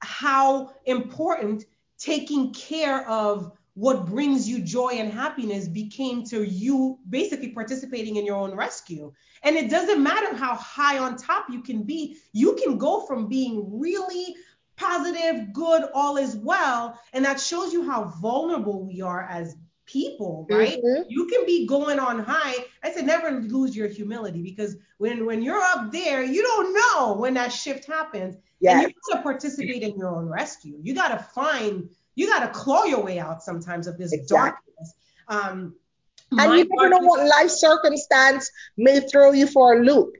how 0.00 0.72
important 0.84 1.64
taking 1.98 2.52
care 2.52 3.08
of 3.08 3.52
what 3.74 4.06
brings 4.06 4.48
you 4.48 4.60
joy 4.60 4.90
and 4.90 5.12
happiness 5.12 5.66
became 5.66 6.24
to 6.24 6.44
you 6.44 6.98
basically 7.08 7.50
participating 7.50 8.16
in 8.16 8.24
your 8.24 8.36
own 8.36 8.54
rescue. 8.54 9.12
And 9.42 9.56
it 9.56 9.68
doesn't 9.68 10.02
matter 10.02 10.34
how 10.34 10.54
high 10.54 10.98
on 10.98 11.16
top 11.16 11.46
you 11.50 11.60
can 11.60 11.82
be, 11.82 12.18
you 12.32 12.54
can 12.54 12.78
go 12.78 13.04
from 13.04 13.28
being 13.28 13.80
really 13.80 14.36
positive, 14.76 15.52
good, 15.52 15.88
all 15.92 16.16
is 16.16 16.36
well. 16.36 16.98
And 17.12 17.24
that 17.24 17.40
shows 17.40 17.72
you 17.72 17.88
how 17.88 18.04
vulnerable 18.20 18.84
we 18.84 19.00
are 19.00 19.22
as 19.28 19.56
people, 19.86 20.46
right? 20.50 20.78
Mm-hmm. 20.78 21.02
You 21.08 21.26
can 21.26 21.44
be 21.44 21.66
going 21.66 21.98
on 21.98 22.20
high. 22.20 22.54
I 22.82 22.92
said 22.92 23.06
never 23.06 23.30
lose 23.30 23.76
your 23.76 23.88
humility 23.88 24.42
because 24.42 24.76
when 24.98 25.26
when 25.26 25.42
you're 25.42 25.60
up 25.60 25.92
there, 25.92 26.22
you 26.22 26.42
don't 26.42 26.74
know 26.74 27.14
when 27.14 27.34
that 27.34 27.52
shift 27.52 27.86
happens. 27.86 28.36
Yes. 28.60 28.72
And 28.72 28.82
you 28.82 28.94
have 29.12 29.18
to 29.18 29.22
participate 29.22 29.82
in 29.82 29.98
your 29.98 30.08
own 30.08 30.26
rescue. 30.26 30.78
You 30.82 30.94
got 30.94 31.08
to 31.08 31.18
find 31.18 31.90
you 32.14 32.26
got 32.26 32.40
to 32.40 32.48
claw 32.48 32.84
your 32.84 33.02
way 33.02 33.18
out 33.18 33.42
sometimes 33.42 33.86
of 33.86 33.98
this 33.98 34.12
exactly. 34.12 34.72
darkness. 34.76 34.94
Um, 35.28 35.74
and 36.32 36.52
you 36.58 36.66
never 36.68 36.88
know 36.88 36.98
what 36.98 37.26
life 37.26 37.50
circumstance 37.50 38.50
may 38.76 39.00
throw 39.00 39.32
you 39.32 39.46
for 39.46 39.74
a 39.74 39.84
loop. 39.84 40.14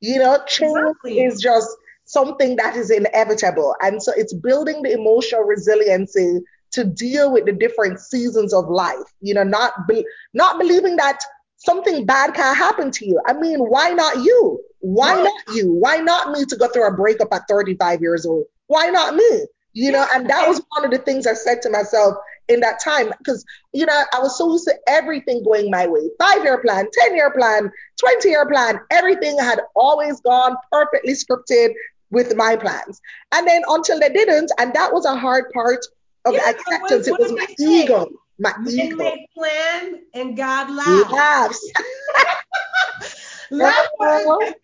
You 0.00 0.18
know, 0.18 0.38
change 0.46 0.78
exactly. 0.78 1.20
is 1.20 1.40
just 1.40 1.68
something 2.04 2.56
that 2.56 2.76
is 2.76 2.90
inevitable. 2.90 3.74
And 3.82 4.02
so 4.02 4.12
it's 4.16 4.32
building 4.32 4.82
the 4.82 4.92
emotional 4.92 5.42
resiliency 5.42 6.40
to 6.72 6.84
deal 6.84 7.32
with 7.32 7.46
the 7.46 7.52
different 7.52 8.00
seasons 8.00 8.54
of 8.54 8.68
life. 8.68 8.96
You 9.20 9.34
know, 9.34 9.42
not 9.42 9.72
be, 9.86 10.04
not 10.32 10.58
believing 10.58 10.96
that 10.96 11.20
something 11.56 12.06
bad 12.06 12.34
can 12.34 12.54
happen 12.54 12.90
to 12.92 13.06
you. 13.06 13.20
I 13.26 13.34
mean, 13.34 13.58
why 13.58 13.90
not 13.90 14.16
you? 14.24 14.60
Why 14.80 15.14
right. 15.14 15.24
not 15.24 15.56
you? 15.56 15.74
Why 15.74 15.98
not 15.98 16.32
me 16.32 16.44
to 16.46 16.56
go 16.56 16.68
through 16.68 16.88
a 16.88 16.96
breakup 16.96 17.28
at 17.32 17.42
35 17.48 18.00
years 18.00 18.24
old? 18.24 18.46
Why 18.66 18.88
not 18.88 19.14
me? 19.14 19.46
You 19.72 19.92
know, 19.92 20.04
and 20.14 20.28
that 20.28 20.48
was 20.48 20.60
one 20.70 20.84
of 20.84 20.90
the 20.90 20.98
things 20.98 21.26
I 21.26 21.34
said 21.34 21.62
to 21.62 21.70
myself 21.70 22.14
in 22.48 22.60
that 22.60 22.80
time 22.82 23.12
because 23.18 23.44
you 23.72 23.86
know 23.86 24.02
I 24.12 24.18
was 24.20 24.36
so 24.36 24.50
used 24.52 24.64
to 24.66 24.74
everything 24.88 25.44
going 25.44 25.70
my 25.70 25.86
way. 25.86 26.00
Five 26.18 26.42
year 26.42 26.58
plan, 26.60 26.86
ten 26.92 27.14
year 27.14 27.30
plan, 27.30 27.70
twenty 27.98 28.30
year 28.30 28.46
plan, 28.48 28.80
everything 28.90 29.38
had 29.38 29.60
always 29.76 30.20
gone 30.22 30.56
perfectly 30.72 31.12
scripted 31.14 31.72
with 32.10 32.34
my 32.34 32.56
plans. 32.56 33.00
And 33.32 33.46
then 33.46 33.62
until 33.68 34.00
they 34.00 34.08
didn't, 34.08 34.50
and 34.58 34.74
that 34.74 34.92
was 34.92 35.04
a 35.06 35.16
hard 35.16 35.44
part 35.52 35.78
of 36.24 36.34
Yeah, 36.34 36.50
acceptance. 36.50 37.08
what- 37.08 37.20
it 37.20 37.22
was 37.22 37.32
my 37.32 37.46
say? 37.46 37.54
ego, 37.82 38.08
my 38.40 38.52
Men 38.58 38.74
ego. 38.74 38.96
make 38.96 39.32
plan 39.34 40.00
and 40.14 40.36
God 40.36 40.70
laughs. 40.70 41.12
Laughs. 41.12 41.72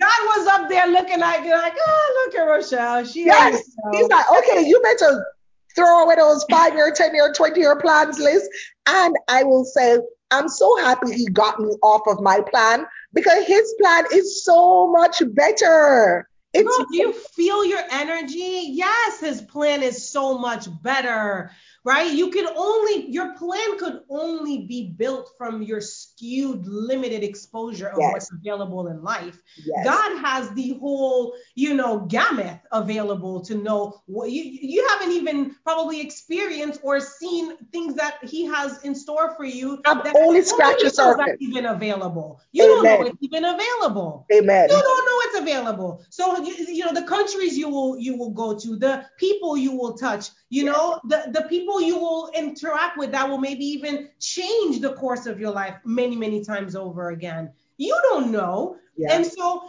God 0.00 0.20
was 0.36 0.46
up 0.48 0.68
there 0.68 0.86
looking 0.86 1.20
like, 1.20 1.44
like, 1.44 1.74
oh, 1.78 2.24
look 2.26 2.40
at 2.40 2.44
Rochelle. 2.44 3.04
She 3.04 3.26
Yes. 3.26 3.62
He's 3.92 4.08
like, 4.08 4.26
okay, 4.38 4.66
you 4.66 4.80
better 4.82 5.26
throw 5.74 6.04
away 6.04 6.16
those 6.16 6.44
five 6.50 6.74
year, 6.74 6.92
10 6.92 7.14
year, 7.14 7.32
20 7.32 7.60
year 7.60 7.76
plans 7.76 8.18
list. 8.18 8.48
And 8.86 9.14
I 9.28 9.44
will 9.44 9.64
say, 9.64 9.98
I'm 10.30 10.48
so 10.48 10.76
happy 10.78 11.12
he 11.12 11.26
got 11.26 11.60
me 11.60 11.68
off 11.82 12.02
of 12.06 12.20
my 12.20 12.40
plan 12.40 12.86
because 13.14 13.46
his 13.46 13.74
plan 13.80 14.04
is 14.12 14.44
so 14.44 14.90
much 14.90 15.22
better. 15.34 16.28
Girl, 16.54 16.86
do 16.90 16.96
you 16.96 17.12
feel 17.12 17.64
your 17.66 17.82
energy? 17.90 18.68
Yes, 18.68 19.20
his 19.20 19.42
plan 19.42 19.82
is 19.82 20.08
so 20.08 20.38
much 20.38 20.66
better, 20.82 21.50
right? 21.86 22.12
You 22.12 22.30
can 22.32 22.46
only, 22.56 23.08
your 23.08 23.32
plan 23.36 23.78
could 23.78 24.00
only 24.10 24.66
be 24.66 24.92
built 24.98 25.30
from 25.38 25.62
your 25.62 25.80
skewed, 25.80 26.66
limited 26.66 27.22
exposure 27.22 27.86
of 27.86 27.98
Yes. 28.00 28.12
what's 28.12 28.32
available 28.32 28.88
in 28.88 29.04
life. 29.04 29.40
yes. 29.64 29.84
God 29.86 30.18
has 30.18 30.50
the 30.54 30.70
whole, 30.80 31.32
you 31.54 31.74
know, 31.74 32.00
gamut 32.00 32.58
available 32.72 33.40
to 33.42 33.54
know 33.54 34.02
what 34.06 34.32
you 34.32 34.42
you 34.42 34.84
haven't 34.90 35.12
even 35.12 35.54
probably 35.62 36.00
experienced 36.00 36.80
or 36.82 36.98
seen 36.98 37.56
things 37.72 37.94
that 37.94 38.14
He 38.24 38.44
has 38.46 38.82
in 38.82 38.92
store 38.94 39.34
for 39.36 39.44
you. 39.44 39.80
I've 39.86 40.02
that 40.02 40.16
only 40.16 40.42
scratched 40.42 40.82
that's 40.82 40.96
surface. 40.96 41.36
even 41.38 41.66
available. 41.66 42.40
You 42.50 42.64
don't 42.66 42.84
know 42.84 43.02
it's 43.02 43.22
even 43.22 43.44
available. 43.44 44.26
Amen. 44.32 44.66
You 44.70 44.82
don't 44.90 45.04
know 45.08 45.15
it's 45.26 45.38
available. 45.38 46.04
So 46.10 46.42
you, 46.42 46.54
you 46.68 46.84
know 46.84 46.92
the 46.92 47.06
countries 47.06 47.56
you 47.56 47.68
will 47.68 47.98
you 47.98 48.16
will 48.16 48.30
go 48.30 48.58
to, 48.58 48.76
the 48.76 49.04
people 49.18 49.56
you 49.56 49.72
will 49.72 49.94
touch, 49.94 50.30
you 50.48 50.64
know, 50.64 51.00
the 51.04 51.30
the 51.32 51.42
people 51.48 51.80
you 51.80 51.96
will 51.98 52.30
interact 52.34 52.98
with 52.98 53.12
that 53.12 53.28
will 53.28 53.38
maybe 53.38 53.64
even 53.64 54.08
change 54.20 54.80
the 54.80 54.94
course 54.94 55.26
of 55.26 55.38
your 55.38 55.52
life 55.52 55.76
many 55.84 56.16
many 56.16 56.44
times 56.44 56.74
over 56.74 57.10
again. 57.10 57.52
You 57.76 57.98
don't 58.04 58.30
know. 58.30 58.76
Yeah. 58.96 59.14
And 59.14 59.26
so 59.26 59.68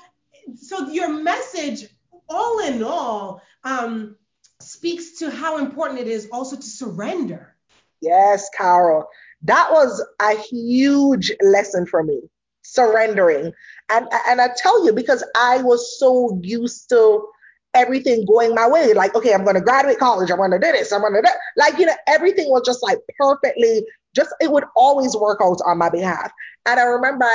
so 0.55 0.89
your 0.89 1.09
message 1.09 1.87
all 2.29 2.59
in 2.59 2.83
all 2.83 3.41
um 3.63 4.15
speaks 4.59 5.19
to 5.19 5.29
how 5.29 5.57
important 5.57 5.99
it 5.99 6.07
is 6.07 6.27
also 6.31 6.55
to 6.55 6.69
surrender. 6.81 7.55
Yes, 8.01 8.49
Carol. 8.55 9.07
That 9.43 9.69
was 9.71 10.03
a 10.19 10.35
huge 10.35 11.31
lesson 11.41 11.85
for 11.85 12.03
me, 12.03 12.21
surrendering. 12.73 13.51
And 13.89 14.07
and 14.27 14.41
I 14.41 14.49
tell 14.55 14.85
you, 14.85 14.93
because 14.93 15.23
I 15.35 15.61
was 15.61 15.99
so 15.99 16.39
used 16.43 16.89
to 16.89 17.25
everything 17.73 18.25
going 18.25 18.55
my 18.55 18.67
way. 18.67 18.93
Like, 18.93 19.15
okay, 19.15 19.33
I'm 19.33 19.45
gonna 19.45 19.61
graduate 19.61 19.99
college, 19.99 20.31
I'm 20.31 20.37
gonna 20.37 20.59
do 20.59 20.71
this, 20.71 20.91
I'm 20.91 21.01
gonna 21.01 21.17
do 21.19 21.21
that. 21.23 21.37
Like, 21.55 21.77
you 21.79 21.85
know, 21.85 21.95
everything 22.07 22.49
was 22.49 22.63
just 22.65 22.83
like 22.83 22.99
perfectly, 23.19 23.85
just 24.15 24.33
it 24.41 24.51
would 24.51 24.65
always 24.75 25.15
work 25.15 25.39
out 25.41 25.59
on 25.65 25.77
my 25.77 25.89
behalf. 25.89 26.31
And 26.65 26.79
I 26.79 26.83
remember 26.83 27.27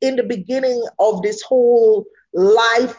in 0.00 0.16
the 0.16 0.22
beginning 0.24 0.84
of 0.98 1.22
this 1.22 1.42
whole 1.42 2.04
life 2.34 2.96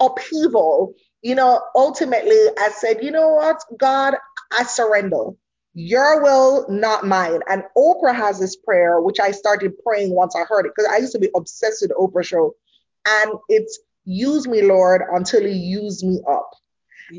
upheaval, 0.00 0.94
you 1.22 1.34
know, 1.34 1.62
ultimately 1.74 2.38
I 2.58 2.70
said, 2.70 3.02
you 3.02 3.10
know 3.10 3.30
what, 3.30 3.56
God, 3.78 4.14
I 4.58 4.64
surrender. 4.64 5.24
Your 5.74 6.22
will, 6.22 6.66
not 6.68 7.06
mine. 7.06 7.40
And 7.48 7.62
Oprah 7.76 8.14
has 8.14 8.40
this 8.40 8.56
prayer, 8.56 9.00
which 9.00 9.20
I 9.20 9.30
started 9.30 9.72
praying 9.84 10.12
once 10.14 10.34
I 10.34 10.44
heard 10.44 10.66
it, 10.66 10.72
because 10.74 10.90
I 10.92 10.98
used 10.98 11.12
to 11.12 11.18
be 11.18 11.30
obsessed 11.34 11.82
with 11.82 11.92
Oprah 11.92 12.24
show. 12.24 12.54
And 13.06 13.32
it's 13.48 13.78
use 14.04 14.48
me, 14.48 14.62
Lord, 14.62 15.02
until 15.12 15.42
you 15.42 15.82
use 15.82 16.02
me 16.02 16.20
up. 16.28 16.50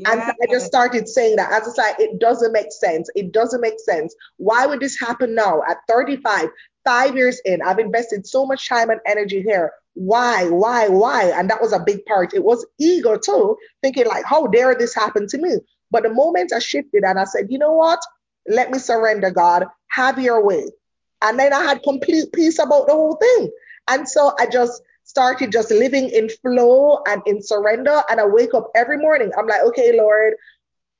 And 0.06 0.22
I 0.22 0.34
just 0.50 0.66
started 0.66 1.06
saying 1.08 1.36
that 1.36 1.52
as 1.52 1.68
I 1.68 1.72
said, 1.72 1.96
it 1.98 2.18
doesn't 2.18 2.52
make 2.52 2.72
sense. 2.72 3.10
It 3.14 3.32
doesn't 3.32 3.60
make 3.60 3.78
sense. 3.78 4.14
Why 4.38 4.64
would 4.66 4.80
this 4.80 4.98
happen 4.98 5.34
now 5.34 5.62
at 5.68 5.78
35, 5.88 6.48
five 6.84 7.14
years 7.14 7.40
in? 7.44 7.60
I've 7.62 7.78
invested 7.78 8.26
so 8.26 8.46
much 8.46 8.68
time 8.68 8.88
and 8.88 9.00
energy 9.06 9.42
here. 9.42 9.70
Why, 9.94 10.48
why, 10.48 10.88
why? 10.88 11.24
And 11.26 11.50
that 11.50 11.60
was 11.60 11.74
a 11.74 11.78
big 11.78 12.06
part. 12.06 12.32
It 12.32 12.42
was 12.42 12.64
ego 12.78 13.18
too, 13.18 13.56
thinking 13.82 14.06
like, 14.06 14.24
how 14.24 14.46
dare 14.46 14.74
this 14.74 14.94
happen 14.94 15.26
to 15.28 15.38
me? 15.38 15.58
But 15.90 16.04
the 16.04 16.14
moment 16.14 16.54
I 16.54 16.58
shifted 16.58 17.04
and 17.04 17.18
I 17.20 17.24
said, 17.24 17.48
you 17.50 17.58
know 17.58 17.72
what? 17.72 18.00
Let 18.48 18.70
me 18.70 18.78
surrender, 18.78 19.30
God. 19.30 19.66
Have 19.88 20.18
your 20.18 20.44
way. 20.44 20.64
And 21.22 21.38
then 21.38 21.52
I 21.52 21.62
had 21.62 21.82
complete 21.82 22.32
peace 22.32 22.58
about 22.58 22.86
the 22.86 22.94
whole 22.94 23.16
thing. 23.16 23.50
And 23.88 24.08
so 24.08 24.34
I 24.38 24.46
just 24.46 24.82
started 25.04 25.52
just 25.52 25.70
living 25.70 26.08
in 26.08 26.28
flow 26.28 27.02
and 27.06 27.22
in 27.26 27.42
surrender. 27.42 28.02
And 28.08 28.20
I 28.20 28.26
wake 28.26 28.54
up 28.54 28.70
every 28.74 28.98
morning. 28.98 29.30
I'm 29.38 29.46
like, 29.46 29.62
okay, 29.68 29.96
Lord, 29.96 30.34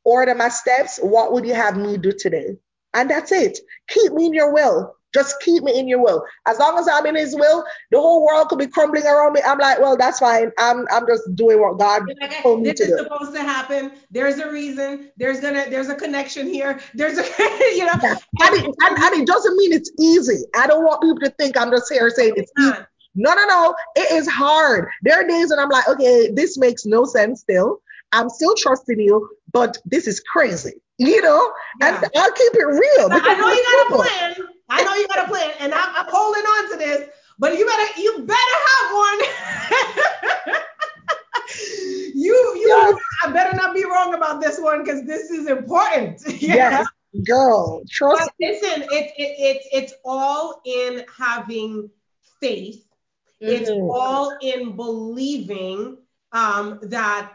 order 0.05 0.35
my 0.35 0.49
steps. 0.49 0.99
What 0.99 1.33
would 1.33 1.47
you 1.47 1.55
have 1.55 1.77
me 1.77 1.97
do 1.97 2.13
today? 2.13 2.57
And 2.95 3.11
that's 3.11 3.33
it. 3.33 3.59
Keep 3.89 4.13
me 4.13 4.27
in 4.27 4.35
your 4.35 4.53
will. 4.53 4.95
Just 5.15 5.41
keep 5.41 5.63
me 5.63 5.79
in 5.79 5.89
your 5.89 6.03
will. 6.03 6.25
As 6.47 6.59
long 6.59 6.79
as 6.79 6.89
I'm 6.89 7.07
in 7.07 7.15
his 7.17 7.35
will, 7.35 7.65
the 7.91 7.99
whole 8.01 8.25
world 8.25 8.49
could 8.49 8.59
be 8.59 8.67
crumbling 8.67 9.05
around 9.05 9.33
me. 9.35 9.41
I'm 9.47 9.59
like, 9.59 9.79
well, 9.81 9.97
that's 9.97 10.19
fine. 10.19 10.51
I'm 10.59 10.87
I'm 10.91 11.07
just 11.07 11.23
doing 11.35 11.61
what 11.61 11.79
God 11.79 12.03
Like, 12.21 12.43
told 12.43 12.63
me 12.63 12.71
this 12.71 12.81
to 12.81 12.85
is 12.85 12.91
do. 12.91 12.99
supposed 13.05 13.35
to 13.35 13.43
happen. 13.43 13.93
There's 14.11 14.39
a 14.39 14.51
reason. 14.51 15.11
There's 15.17 15.41
gonna. 15.41 15.69
There's 15.69 15.89
a 15.89 15.95
connection 15.95 16.47
here. 16.47 16.81
There's 16.95 17.19
a. 17.19 17.23
You 17.73 17.87
know. 17.87 17.93
Yeah. 18.03 18.17
And, 18.43 18.55
it, 18.57 18.65
and, 18.65 18.99
and 18.99 19.21
it 19.23 19.27
doesn't 19.27 19.57
mean 19.57 19.73
it's 19.73 19.91
easy. 20.01 20.43
I 20.57 20.67
don't 20.67 20.85
want 20.85 21.01
people 21.03 21.21
to 21.21 21.31
think 21.31 21.57
I'm 21.57 21.71
just 21.71 21.91
here 21.93 22.11
saying 22.11 22.35
it's 22.37 22.53
easy. 22.59 22.69
not. 22.71 22.87
No, 23.15 23.35
no, 23.35 23.45
no. 23.47 23.75
It 23.97 24.11
is 24.13 24.29
hard. 24.29 24.89
There 25.03 25.15
are 25.15 25.27
days 25.27 25.51
when 25.51 25.59
I'm 25.59 25.69
like, 25.69 25.87
okay, 25.89 26.31
this 26.33 26.57
makes 26.59 26.85
no 26.87 27.05
sense 27.05 27.41
still. 27.41 27.79
I'm 28.13 28.29
still 28.29 28.55
trusting 28.57 28.99
you, 29.01 29.29
but 29.53 29.79
this 29.85 30.07
is 30.07 30.21
crazy. 30.21 30.73
You 30.99 31.21
know? 31.23 31.53
Yeah. 31.81 31.97
And 32.03 32.11
I'll 32.17 32.33
keep 32.33 32.53
it 32.55 32.65
real. 32.67 33.09
But 33.09 33.23
I 33.25 33.35
know 33.35 33.49
you 33.53 33.65
got 33.65 33.87
a 33.87 34.37
plan. 34.37 34.49
I 34.69 34.83
know 34.85 34.95
you 34.95 35.07
got 35.09 35.25
a 35.25 35.29
plan, 35.29 35.53
and 35.61 35.75
I'm, 35.75 35.97
I'm 35.97 36.07
holding 36.09 36.43
on 36.43 36.71
to 36.73 36.77
this. 36.79 37.09
But 37.39 37.59
you 37.59 37.67
better, 37.67 38.01
you 38.01 38.19
better 38.27 38.59
have 38.69 38.95
one. 38.95 39.21
you, 42.15 42.35
you, 42.57 42.67
Yes. 42.67 42.95
I 43.25 43.33
better 43.33 43.57
not 43.57 43.75
be 43.75 43.85
wrong 43.85 44.15
about 44.15 44.41
this 44.41 44.61
one 44.61 44.85
because 44.85 45.05
this 45.05 45.31
is 45.31 45.47
important. 45.49 46.21
Yeah. 46.41 46.71
Yes, 46.71 46.87
girl, 47.27 47.83
trust 47.91 48.23
But 48.25 48.33
listen, 48.41 48.83
it, 48.91 49.13
it, 49.17 49.35
it's 49.39 49.69
it's 49.73 49.95
all 50.05 50.61
in 50.65 51.05
having 51.17 51.91
faith. 52.41 52.85
It's 53.41 53.71
Mhm. 53.71 53.89
all 53.91 54.37
in 54.41 54.77
believing 54.77 55.99
um, 56.33 56.79
that 56.85 57.33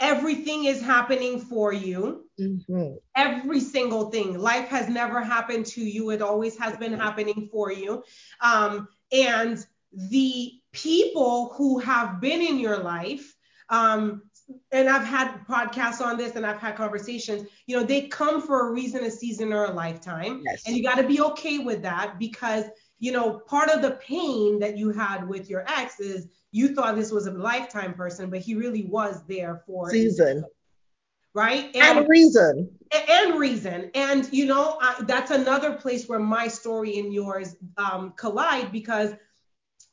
everything 0.00 0.64
is 0.64 0.80
happening 0.80 1.40
for 1.40 1.72
you. 1.72 2.28
Mhm. 2.38 2.96
Every 3.14 3.60
single 3.60 4.10
thing. 4.10 4.38
Life 4.38 4.68
has 4.68 4.88
never 4.88 5.20
happened 5.20 5.66
to 5.66 5.80
you. 5.80 6.10
It 6.10 6.22
always 6.22 6.58
has 6.58 6.76
been 6.76 6.92
happening 6.92 7.48
for 7.50 7.72
you. 7.72 8.02
Um, 8.40 8.88
and 9.12 9.64
the 9.92 10.52
people 10.72 11.54
who 11.56 11.78
have 11.78 12.20
been 12.20 12.42
in 12.42 12.58
your 12.58 12.78
life, 12.78 13.36
um, 13.68 14.22
and 14.72 14.88
I've 14.88 15.06
had 15.06 15.46
podcasts 15.48 16.04
on 16.04 16.18
this 16.18 16.36
and 16.36 16.44
I've 16.44 16.58
had 16.58 16.76
conversations, 16.76 17.48
you 17.66 17.76
know, 17.76 17.84
they 17.84 18.08
come 18.08 18.42
for 18.42 18.68
a 18.68 18.72
reason, 18.72 19.04
a 19.04 19.10
season, 19.10 19.52
or 19.52 19.66
a 19.66 19.72
lifetime. 19.72 20.42
Yes. 20.44 20.64
And 20.66 20.76
you 20.76 20.82
got 20.82 20.96
to 20.96 21.06
be 21.06 21.20
okay 21.20 21.58
with 21.60 21.82
that 21.82 22.18
because, 22.18 22.64
you 23.04 23.12
know, 23.12 23.38
part 23.46 23.68
of 23.68 23.82
the 23.82 23.90
pain 23.90 24.58
that 24.60 24.78
you 24.78 24.88
had 24.90 25.28
with 25.28 25.50
your 25.50 25.62
ex 25.68 26.00
is 26.00 26.26
you 26.52 26.74
thought 26.74 26.96
this 26.96 27.12
was 27.12 27.26
a 27.26 27.30
lifetime 27.32 27.92
person, 27.92 28.30
but 28.30 28.38
he 28.38 28.54
really 28.54 28.84
was 28.84 29.22
there 29.26 29.62
for 29.66 29.90
Season. 29.90 30.42
right? 31.34 31.76
And 31.76 32.08
reason. 32.08 32.70
and 33.10 33.38
reason. 33.38 33.90
And 33.94 34.26
you 34.32 34.46
know, 34.46 34.78
I, 34.80 35.02
that's 35.02 35.30
another 35.30 35.74
place 35.74 36.08
where 36.08 36.18
my 36.18 36.48
story 36.48 36.98
and 36.98 37.12
yours 37.12 37.56
um, 37.76 38.14
collide 38.16 38.72
because, 38.72 39.10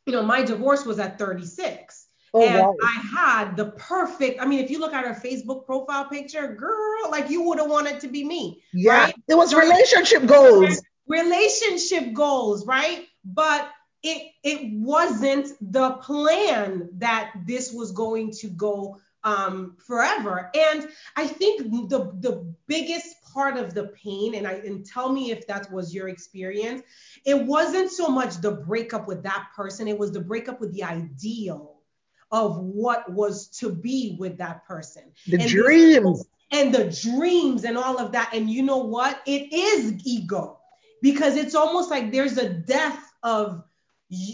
you 0.06 0.14
know, 0.14 0.24
my 0.24 0.42
divorce 0.42 0.86
was 0.86 0.98
at 0.98 1.20
36. 1.20 2.08
Oh, 2.34 2.48
and 2.48 2.60
wow. 2.62 2.74
I 2.82 3.02
had 3.14 3.58
the 3.58 3.72
perfect. 3.72 4.42
I 4.42 4.46
mean, 4.46 4.64
if 4.64 4.72
you 4.72 4.80
look 4.80 4.94
at 4.94 5.04
her 5.04 5.14
Facebook 5.14 5.66
profile 5.66 6.06
picture, 6.06 6.56
girl, 6.56 7.12
like 7.12 7.30
you 7.30 7.44
would 7.44 7.60
have 7.60 7.70
wanted 7.70 8.00
to 8.00 8.08
be 8.08 8.24
me, 8.24 8.62
Yeah. 8.72 8.94
right? 8.94 9.16
It 9.28 9.36
was 9.36 9.54
relationship 9.54 10.26
goals. 10.28 10.82
Relationship 11.12 12.14
goals, 12.14 12.66
right? 12.66 13.08
But 13.24 13.70
it 14.04 14.32
it 14.44 14.72
wasn't 14.74 15.50
the 15.72 15.92
plan 16.08 16.90
that 16.98 17.34
this 17.46 17.72
was 17.72 17.92
going 17.92 18.32
to 18.32 18.48
go 18.48 18.98
um, 19.24 19.76
forever. 19.86 20.50
And 20.56 20.90
I 21.16 21.28
think 21.28 21.90
the 21.90 22.12
the 22.20 22.54
biggest 22.68 23.22
part 23.34 23.58
of 23.58 23.74
the 23.74 23.88
pain, 23.90 24.36
and 24.36 24.48
I 24.48 24.54
and 24.54 24.86
tell 24.86 25.12
me 25.12 25.32
if 25.32 25.46
that 25.48 25.72
was 25.72 25.94
your 25.94 26.10
experience, 26.10 26.82
it 27.26 27.46
wasn't 27.46 27.92
so 27.92 28.08
much 28.08 28.42
the 28.42 28.52
breakup 28.52 29.08
with 29.08 29.24
that 29.24 29.50
person, 29.56 29.88
it 29.88 29.98
was 29.98 30.12
the 30.12 30.22
breakup 30.22 30.60
with 30.60 30.74
the 30.74 30.84
ideal 30.84 31.78
of 32.32 32.58
what 32.58 33.12
was 33.12 33.48
to 33.60 33.70
be 33.70 34.16
with 34.18 34.38
that 34.38 34.66
person. 34.66 35.04
The 35.28 35.42
And 35.42 35.50
dreams. 35.50 36.26
and 36.52 36.74
the 36.74 36.86
dreams 36.90 37.66
and 37.66 37.78
all 37.78 38.00
of 38.00 38.14
that. 38.14 38.32
And 38.34 38.50
you 38.50 38.64
know 38.64 38.78
what? 38.78 39.22
It 39.26 39.54
is 39.54 40.02
ego 40.06 40.61
because 41.02 41.36
it's 41.36 41.56
almost 41.56 41.90
like 41.90 42.12
there's 42.12 42.38
a 42.38 42.50
death 42.50 43.12
of 43.24 43.64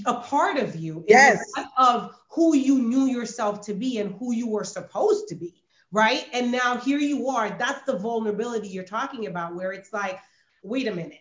a 0.05 0.13
part 0.15 0.57
of 0.57 0.75
you 0.75 1.05
yes. 1.07 1.43
of 1.77 2.15
who 2.31 2.55
you 2.55 2.79
knew 2.79 3.05
yourself 3.05 3.61
to 3.61 3.73
be 3.73 3.99
and 3.99 4.15
who 4.15 4.33
you 4.33 4.47
were 4.47 4.63
supposed 4.63 5.27
to 5.27 5.35
be 5.35 5.53
right 5.91 6.25
and 6.33 6.51
now 6.51 6.77
here 6.77 6.97
you 6.97 7.27
are 7.29 7.55
that's 7.59 7.85
the 7.85 7.97
vulnerability 7.97 8.67
you're 8.67 8.83
talking 8.83 9.27
about 9.27 9.55
where 9.55 9.71
it's 9.71 9.93
like 9.93 10.19
wait 10.63 10.87
a 10.87 10.91
minute 10.91 11.19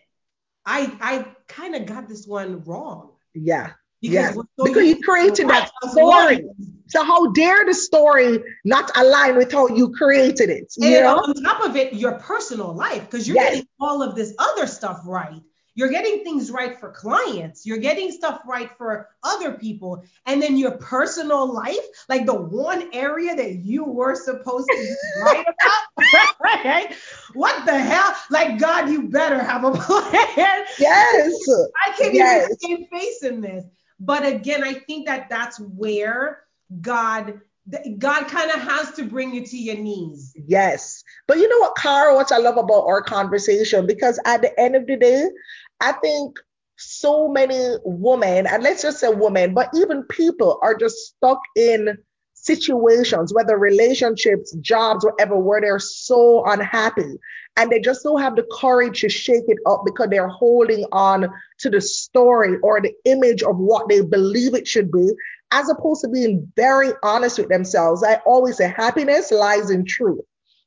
i 0.64 0.90
i 1.02 1.26
kind 1.48 1.74
of 1.74 1.84
got 1.84 2.08
this 2.08 2.26
one 2.26 2.62
wrong 2.64 3.12
yeah 3.34 3.72
because, 4.00 4.14
yeah. 4.14 4.32
So 4.32 4.64
because 4.64 4.86
you 4.86 5.00
created 5.02 5.48
that 5.48 5.70
story. 5.90 6.44
So 6.88 7.04
how 7.04 7.32
dare 7.32 7.64
the 7.64 7.74
story 7.74 8.42
not 8.64 8.90
align 8.96 9.36
with 9.36 9.52
how 9.52 9.68
you 9.68 9.90
created 9.92 10.50
it? 10.50 10.72
You 10.76 10.96
and 10.96 11.04
know? 11.04 11.16
on 11.16 11.34
top 11.42 11.64
of 11.64 11.76
it, 11.76 11.94
your 11.94 12.12
personal 12.12 12.72
life, 12.72 13.02
because 13.02 13.26
you're 13.26 13.36
yes. 13.36 13.54
getting 13.54 13.68
all 13.80 14.02
of 14.02 14.14
this 14.14 14.34
other 14.38 14.66
stuff 14.66 15.00
right. 15.04 15.42
You're 15.76 15.90
getting 15.90 16.24
things 16.24 16.50
right 16.50 16.80
for 16.80 16.90
clients. 16.90 17.66
You're 17.66 17.76
getting 17.76 18.10
stuff 18.10 18.40
right 18.46 18.70
for 18.78 19.10
other 19.22 19.52
people. 19.52 20.04
And 20.24 20.42
then 20.42 20.56
your 20.56 20.70
personal 20.78 21.52
life, 21.52 21.84
like 22.08 22.24
the 22.24 22.34
one 22.34 22.88
area 22.94 23.36
that 23.36 23.56
you 23.56 23.84
were 23.84 24.14
supposed 24.14 24.68
to 24.70 24.96
right 25.22 25.44
about, 25.44 26.34
right? 26.40 26.94
What 27.34 27.66
the 27.66 27.78
hell? 27.78 28.16
Like, 28.30 28.58
God, 28.58 28.88
you 28.88 29.08
better 29.08 29.38
have 29.38 29.64
a 29.64 29.70
plan. 29.74 30.64
Yes. 30.78 31.34
I 31.86 31.92
can't 31.98 32.14
yes. 32.14 32.56
even 32.62 32.80
see 32.80 32.88
face 32.90 33.22
in 33.22 33.42
this. 33.42 33.64
But 34.00 34.24
again, 34.24 34.64
I 34.64 34.72
think 34.72 35.06
that 35.06 35.28
that's 35.28 35.60
where 35.60 36.45
God 36.80 37.40
God 37.98 38.28
kind 38.28 38.50
of 38.52 38.60
has 38.60 38.92
to 38.92 39.04
bring 39.04 39.34
you 39.34 39.44
to 39.44 39.56
your 39.56 39.76
knees. 39.76 40.32
Yes. 40.46 41.02
But 41.26 41.38
you 41.38 41.48
know 41.48 41.58
what, 41.58 41.76
Kara, 41.76 42.14
what 42.14 42.30
I 42.30 42.38
love 42.38 42.56
about 42.56 42.86
our 42.86 43.02
conversation, 43.02 43.88
because 43.88 44.20
at 44.24 44.40
the 44.40 44.58
end 44.58 44.76
of 44.76 44.86
the 44.86 44.96
day, 44.96 45.26
I 45.80 45.92
think 45.92 46.38
so 46.76 47.26
many 47.26 47.76
women, 47.84 48.46
and 48.46 48.62
let's 48.62 48.82
just 48.82 49.00
say 49.00 49.08
women, 49.08 49.52
but 49.52 49.70
even 49.74 50.04
people 50.04 50.60
are 50.62 50.76
just 50.76 50.96
stuck 50.96 51.40
in 51.56 51.98
situations, 52.34 53.34
whether 53.34 53.58
relationships, 53.58 54.54
jobs, 54.60 55.04
whatever, 55.04 55.36
where 55.36 55.60
they're 55.60 55.80
so 55.80 56.44
unhappy. 56.46 57.16
And 57.56 57.70
they 57.70 57.80
just 57.80 58.02
don't 58.04 58.20
have 58.20 58.36
the 58.36 58.46
courage 58.60 59.00
to 59.00 59.08
shake 59.08 59.44
it 59.48 59.58
up 59.66 59.82
because 59.84 60.08
they're 60.10 60.28
holding 60.28 60.84
on 60.92 61.28
to 61.60 61.70
the 61.70 61.80
story 61.80 62.58
or 62.62 62.80
the 62.80 62.92
image 63.04 63.42
of 63.42 63.56
what 63.56 63.88
they 63.88 64.02
believe 64.02 64.54
it 64.54 64.68
should 64.68 64.92
be, 64.92 65.10
as 65.52 65.68
opposed 65.68 66.02
to 66.02 66.08
being 66.08 66.50
very 66.56 66.92
honest 67.02 67.38
with 67.38 67.48
themselves. 67.48 68.02
I 68.02 68.16
always 68.26 68.56
say 68.56 68.68
happiness 68.68 69.30
lies 69.30 69.70
in 69.70 69.84
truth. 69.84 70.24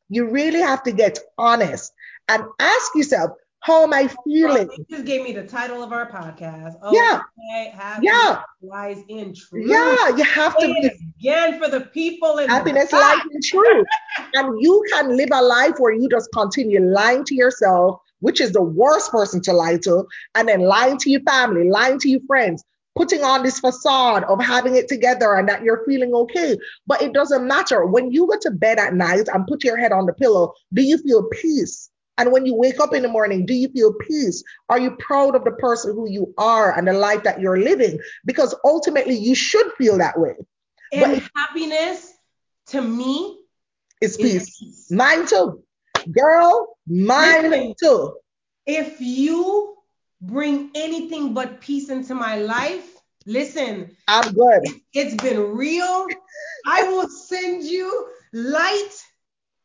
You 0.10 0.30
really 0.30 0.60
have 0.60 0.84
to 0.84 0.92
get 0.92 1.20
honest 1.38 1.94
and 2.28 2.44
ask 2.60 2.96
yourself, 2.96 3.32
how 3.62 3.84
am 3.84 3.94
I 3.94 4.10
feeling? 4.26 4.68
Well, 4.68 4.78
just 4.90 5.06
gave 5.06 5.22
me 5.22 5.34
the 5.34 5.44
title 5.44 5.84
of 5.84 5.92
our 5.92 6.10
podcast. 6.10 6.76
Oh, 6.82 6.94
yeah. 6.94 7.22
yeah. 8.02 8.42
Lies 8.62 9.04
in 9.10 9.36
truth. 9.36 9.68
Yeah, 9.68 10.16
you 10.16 10.24
have 10.24 10.58
to 10.60 10.68
be 10.68 10.90
again 11.20 11.62
for 11.62 11.70
the 11.70 11.82
people 11.82 12.38
in 12.38 12.48
happiness 12.48 12.92
lies 12.94 13.20
in 13.32 13.42
truth. 13.44 13.86
and 14.34 14.62
you 14.62 14.84
can 14.92 15.18
live 15.18 15.30
a 15.34 15.42
life 15.42 15.74
where 15.78 15.92
you 15.92 16.08
just 16.10 16.30
continue 16.32 16.82
lying 16.82 17.26
to 17.26 17.36
yourself, 17.36 18.00
which 18.22 18.40
is 18.40 18.54
the 18.54 18.64
worst 18.64 19.12
person 19.12 19.42
to 19.42 19.52
lie 19.52 19.78
to, 19.84 20.06
and 20.36 20.48
then 20.48 20.62
lying 20.62 20.98
to 21.00 21.10
your 21.10 21.22
family, 21.22 21.70
lying 21.70 22.00
to 22.00 22.10
your 22.10 22.22
friends, 22.28 22.64
putting 23.00 23.24
on 23.24 23.44
this 23.44 23.62
facade 23.62 24.26
of 24.26 24.44
having 24.44 24.76
it 24.76 24.90
together 24.90 25.36
and 25.36 25.48
that 25.48 25.64
you're 25.64 25.86
feeling 25.86 26.14
okay. 26.14 26.58
But 26.86 27.02
it 27.02 27.14
doesn't 27.14 27.48
matter. 27.48 27.86
When 27.86 28.12
you 28.12 28.28
go 28.28 28.38
to 28.42 28.52
bed 28.52 28.78
at 28.78 28.94
night 28.94 29.30
and 29.34 29.48
put 29.48 29.64
your 29.64 29.78
head 29.78 29.94
on 29.94 30.06
the 30.06 30.12
pillow, 30.12 30.54
do 30.74 30.82
you 30.82 30.98
feel 30.98 31.24
peace? 31.32 31.90
And 32.18 32.34
when 32.34 32.46
you 32.46 32.56
wake 32.56 32.82
up 32.82 32.94
in 32.94 33.02
the 33.02 33.08
morning, 33.08 33.46
do 33.46 33.54
you 33.54 33.70
feel 33.70 33.94
peace? 33.94 34.44
Are 34.68 34.78
you 34.78 34.92
proud 35.00 35.34
of 35.34 35.46
the 35.46 35.52
person 35.52 35.94
who 35.94 36.10
you 36.10 36.34
are 36.38 36.78
and 36.78 36.86
the 36.86 36.92
life 36.92 37.24
that 37.24 37.40
you're 37.40 37.62
living? 37.62 38.00
Because 38.26 38.54
ultimately, 38.66 39.16
you 39.16 39.34
should 39.34 39.72
feel 39.78 39.98
that 40.00 40.20
way. 40.20 40.36
And 40.92 41.14
but 41.14 41.30
happiness 41.38 42.14
to 42.68 42.82
me 42.82 43.40
is 44.02 44.18
peace. 44.18 44.60
peace. 44.60 44.92
Mine 44.92 45.26
too. 45.26 45.64
Girl, 46.12 46.78
mine 46.86 47.50
Listen, 47.50 47.76
too. 47.82 48.18
If 48.66 49.00
you 49.00 49.79
bring 50.22 50.72
anything 50.76 51.34
but 51.34 51.62
peace 51.62 51.90
into 51.90 52.14
my 52.16 52.38
life, 52.38 52.98
listen, 53.26 53.96
I'm 54.08 54.34
good. 54.34 54.68
It's 54.94 55.16
been 55.16 55.56
real. 55.56 56.08
I 56.66 56.84
will 56.84 57.08
send 57.10 57.64
you 57.64 58.10
light, 58.34 58.90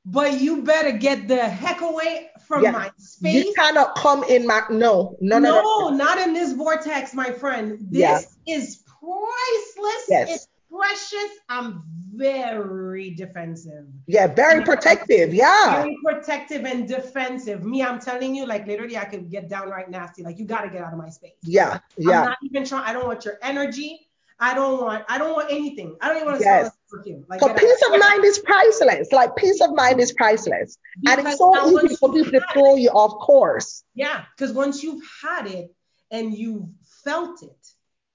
but 0.04 0.40
you 0.40 0.62
better 0.62 0.92
get 0.92 1.28
the 1.28 1.48
heck 1.48 1.80
away 1.80 2.30
from 2.46 2.62
yeah. 2.62 2.70
my 2.70 2.90
space. 2.98 3.44
You 3.44 3.54
cannot 3.54 3.96
come 3.96 4.22
in 4.24 4.46
my 4.46 4.62
no, 4.70 5.16
no, 5.20 5.38
no, 5.38 5.38
no, 5.38 5.62
no, 5.62 5.96
not 5.96 6.18
in 6.18 6.32
this 6.34 6.52
vortex, 6.52 7.14
my 7.14 7.30
friend. 7.30 7.78
This 7.90 8.00
yeah. 8.46 8.56
is 8.56 8.82
priceless. 8.86 10.04
Yes. 10.08 10.30
It's 10.30 10.48
precious. 10.74 11.30
I'm 11.48 11.82
very 12.14 13.10
defensive. 13.10 13.87
Yeah, 14.06 14.26
very 14.26 14.62
protective. 14.62 15.34
Yeah. 15.34 15.82
Very 15.82 15.98
protective 16.04 16.64
and 16.64 16.88
defensive. 16.88 17.64
Me, 17.64 17.82
I'm 17.82 18.00
telling 18.00 18.34
you, 18.34 18.46
like 18.46 18.66
literally, 18.66 18.96
I 18.96 19.04
could 19.04 19.30
get 19.30 19.48
downright 19.48 19.90
nasty. 19.90 20.22
Like 20.22 20.38
you 20.38 20.44
got 20.44 20.62
to 20.62 20.70
get 20.70 20.82
out 20.82 20.92
of 20.92 20.98
my 20.98 21.08
space. 21.08 21.32
Yeah, 21.42 21.80
yeah. 21.96 22.20
I'm 22.20 22.24
not 22.26 22.38
even 22.42 22.64
trying. 22.64 22.84
I 22.84 22.92
don't 22.92 23.06
want 23.06 23.24
your 23.24 23.38
energy. 23.42 24.08
I 24.38 24.54
don't 24.54 24.80
want. 24.80 25.04
I 25.08 25.18
don't 25.18 25.32
want 25.32 25.50
anything. 25.50 25.96
I 26.00 26.08
don't 26.08 26.16
even 26.16 26.26
want 26.28 26.38
to 26.38 26.44
yes. 26.44 26.70
perfume. 26.90 27.24
Like, 27.28 27.40
so 27.40 27.52
peace 27.54 27.82
of 27.92 27.98
mind 27.98 28.24
is 28.24 28.38
priceless. 28.40 29.12
Like 29.12 29.37
peace 29.37 29.60
of 29.60 29.74
mind 29.74 30.00
is 30.00 30.12
priceless, 30.12 30.78
because 31.00 31.18
and 31.18 31.28
it's 31.28 31.38
so 31.38 31.84
easy 31.84 31.96
for 31.96 32.12
people 32.12 32.32
to 32.32 32.46
throw 32.52 32.74
you 32.76 32.90
off 32.90 33.24
course. 33.24 33.84
Yeah, 33.94 34.24
because 34.37 34.52
once 34.52 34.82
you've 34.82 35.02
had 35.22 35.46
it 35.46 35.72
and 36.10 36.37
you've 36.37 36.66
felt 37.04 37.42
it 37.42 37.68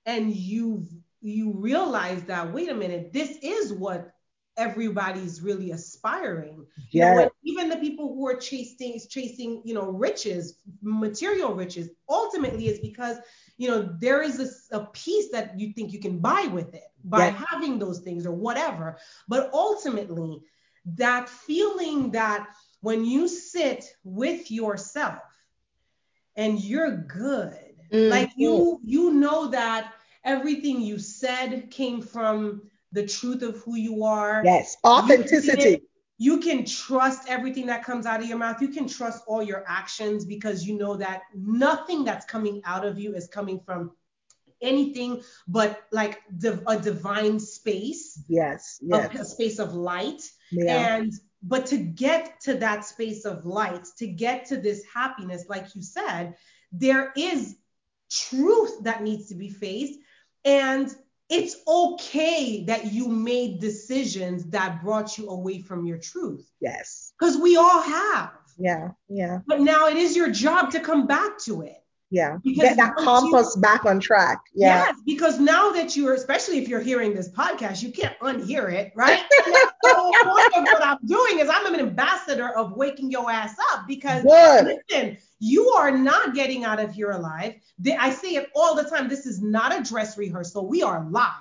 and 0.05 0.33
you've 0.35 0.89
you 1.21 1.53
realize 1.53 2.23
that 2.23 2.53
wait 2.53 2.69
a 2.69 2.73
minute, 2.73 3.11
this 3.13 3.37
is 3.41 3.73
what 3.73 4.11
everybody's 4.57 5.41
really 5.41 5.71
aspiring. 5.71 6.65
Yeah. 6.91 7.13
You 7.13 7.19
know, 7.19 7.31
even 7.43 7.69
the 7.69 7.77
people 7.77 8.13
who 8.13 8.27
are 8.27 8.35
chasing 8.35 8.99
chasing, 9.09 9.61
you 9.63 9.73
know, 9.73 9.89
riches, 9.89 10.59
material 10.81 11.53
riches, 11.53 11.89
ultimately 12.09 12.67
is 12.67 12.79
because 12.79 13.17
you 13.59 13.67
know, 13.67 13.93
there 13.99 14.21
is 14.21 14.39
a, 14.71 14.77
a 14.77 14.85
piece 14.85 15.29
that 15.31 15.59
you 15.59 15.73
think 15.73 15.91
you 15.91 15.99
can 15.99 16.19
buy 16.19 16.49
with 16.51 16.73
it 16.73 16.85
by 17.03 17.25
having 17.25 17.77
those 17.77 17.99
things 17.99 18.25
or 18.25 18.31
whatever. 18.31 18.97
But 19.27 19.51
ultimately, 19.53 20.41
that 20.95 21.27
feeling 21.27 22.11
that 22.11 22.47
when 22.79 23.03
you 23.03 23.27
sit 23.27 23.83
with 24.05 24.49
yourself 24.49 25.19
and 26.37 26.57
you're 26.63 26.95
good, 26.99 27.59
mm-hmm. 27.91 28.09
like 28.09 28.31
you 28.37 28.79
you 28.85 29.11
know 29.11 29.49
that 29.49 29.93
everything 30.29 30.81
you 30.81 30.99
said 30.99 31.69
came 31.71 32.01
from 32.01 32.61
the 32.91 33.05
truth 33.05 33.41
of 33.41 33.57
who 33.63 33.75
you 33.75 34.03
are. 34.03 34.41
Yes, 34.45 34.77
authenticity 34.85 35.83
you 36.19 36.39
can 36.39 36.65
trust 36.65 37.29
everything 37.29 37.65
that 37.67 37.83
comes 37.83 38.05
out 38.05 38.19
of 38.21 38.27
your 38.27 38.37
mouth. 38.37 38.61
You 38.61 38.67
can 38.67 38.89
trust 38.89 39.23
all 39.25 39.41
your 39.41 39.63
actions 39.65 40.25
because 40.25 40.67
you 40.67 40.77
know 40.77 40.97
that 40.97 41.21
nothing 41.33 42.03
that's 42.03 42.25
coming 42.25 42.61
out 42.65 42.85
of 42.85 42.99
you 42.99 43.15
is 43.15 43.27
coming 43.29 43.61
from 43.65 43.91
anything 44.61 45.21
but 45.47 45.83
like 45.93 46.19
a 46.67 46.77
divine 46.77 47.39
space. 47.39 48.21
Yes. 48.27 48.79
yes. 48.81 49.15
A, 49.15 49.21
a 49.21 49.25
space 49.25 49.59
of 49.59 49.73
light. 49.73 50.21
Yeah. 50.51 50.97
And 50.97 51.13
but 51.41 51.65
to 51.67 51.77
get 51.77 52.41
to 52.41 52.55
that 52.55 52.83
space 52.83 53.23
of 53.23 53.45
light, 53.45 53.87
to 53.99 54.05
get 54.05 54.45
to 54.47 54.57
this 54.57 54.83
happiness, 54.93 55.45
like 55.47 55.73
you 55.73 55.81
said, 55.81 56.35
there 56.73 57.13
is 57.15 57.55
truth 58.11 58.83
that 58.83 59.03
needs 59.03 59.29
to 59.29 59.35
be 59.35 59.47
faced. 59.47 59.99
And 60.45 60.93
it's 61.29 61.57
okay 61.67 62.63
that 62.65 62.91
you 62.91 63.07
made 63.07 63.59
decisions 63.59 64.45
that 64.45 64.81
brought 64.83 65.17
you 65.17 65.29
away 65.29 65.61
from 65.61 65.85
your 65.85 65.97
truth. 65.97 66.49
Yes. 66.59 67.13
Because 67.19 67.37
we 67.37 67.55
all 67.55 67.81
have. 67.81 68.31
Yeah, 68.57 68.89
yeah. 69.07 69.39
But 69.47 69.61
now 69.61 69.87
it 69.87 69.95
is 69.95 70.15
your 70.15 70.31
job 70.31 70.71
to 70.71 70.79
come 70.79 71.07
back 71.07 71.37
to 71.39 71.61
it. 71.61 71.77
Yeah. 72.11 72.37
Get 72.43 72.77
that 72.77 72.95
compass 72.95 73.53
you, 73.55 73.61
back 73.61 73.85
on 73.85 73.99
track. 73.99 74.41
Yeah. 74.53 74.85
Yes, 74.85 74.95
because 75.05 75.39
now 75.39 75.71
that 75.71 75.95
you're, 75.95 76.15
especially 76.15 76.57
if 76.57 76.67
you're 76.67 76.81
hearing 76.81 77.13
this 77.13 77.29
podcast, 77.29 77.83
you 77.83 77.91
can't 77.91 78.17
unhear 78.19 78.71
it, 78.71 78.91
right? 78.95 79.23
the 79.29 79.69
whole 79.85 80.11
point 80.11 80.57
of 80.57 80.63
what 80.63 80.85
I'm 80.85 80.97
doing 81.05 81.39
is 81.39 81.49
I'm 81.51 81.71
an 81.71 81.79
ambassador 81.79 82.49
of 82.49 82.75
waking 82.75 83.11
your 83.11 83.29
ass 83.29 83.55
up 83.73 83.87
because 83.87 84.23
Good. 84.23 84.79
listen, 84.89 85.17
you 85.39 85.69
are 85.69 85.91
not 85.91 86.33
getting 86.33 86.63
out 86.63 86.79
of 86.79 86.91
here 86.91 87.11
alive. 87.11 87.55
I 87.99 88.11
say 88.11 88.35
it 88.35 88.49
all 88.55 88.75
the 88.75 88.83
time. 88.83 89.07
This 89.07 89.25
is 89.27 89.41
not 89.41 89.79
a 89.79 89.83
dress 89.83 90.17
rehearsal. 90.17 90.67
We 90.67 90.81
are 90.81 91.07
live, 91.09 91.31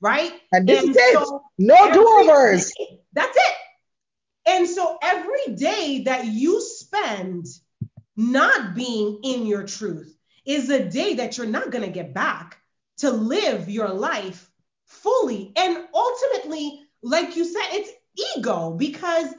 right? 0.00 0.32
And 0.52 0.66
this 0.66 0.82
and 0.82 0.96
is 0.96 1.12
so 1.12 1.36
it. 1.36 1.42
No 1.58 1.92
do-overs. 1.92 2.72
That's 3.12 3.36
it. 3.36 3.54
And 4.48 4.68
so 4.68 4.96
every 5.02 5.54
day 5.56 6.04
that 6.04 6.24
you 6.24 6.62
spend 6.62 7.46
not 8.16 8.74
being 8.74 9.20
in 9.22 9.46
your 9.46 9.64
truth 9.64 10.16
is 10.44 10.70
a 10.70 10.88
day 10.88 11.14
that 11.14 11.36
you're 11.36 11.46
not 11.46 11.70
going 11.70 11.84
to 11.84 11.90
get 11.90 12.14
back 12.14 12.58
to 12.98 13.10
live 13.10 13.68
your 13.68 13.88
life 13.88 14.48
fully. 14.86 15.52
And 15.56 15.84
ultimately, 15.92 16.82
like 17.02 17.36
you 17.36 17.44
said, 17.44 17.66
it's 17.72 17.90
ego 18.36 18.72
because 18.72 19.34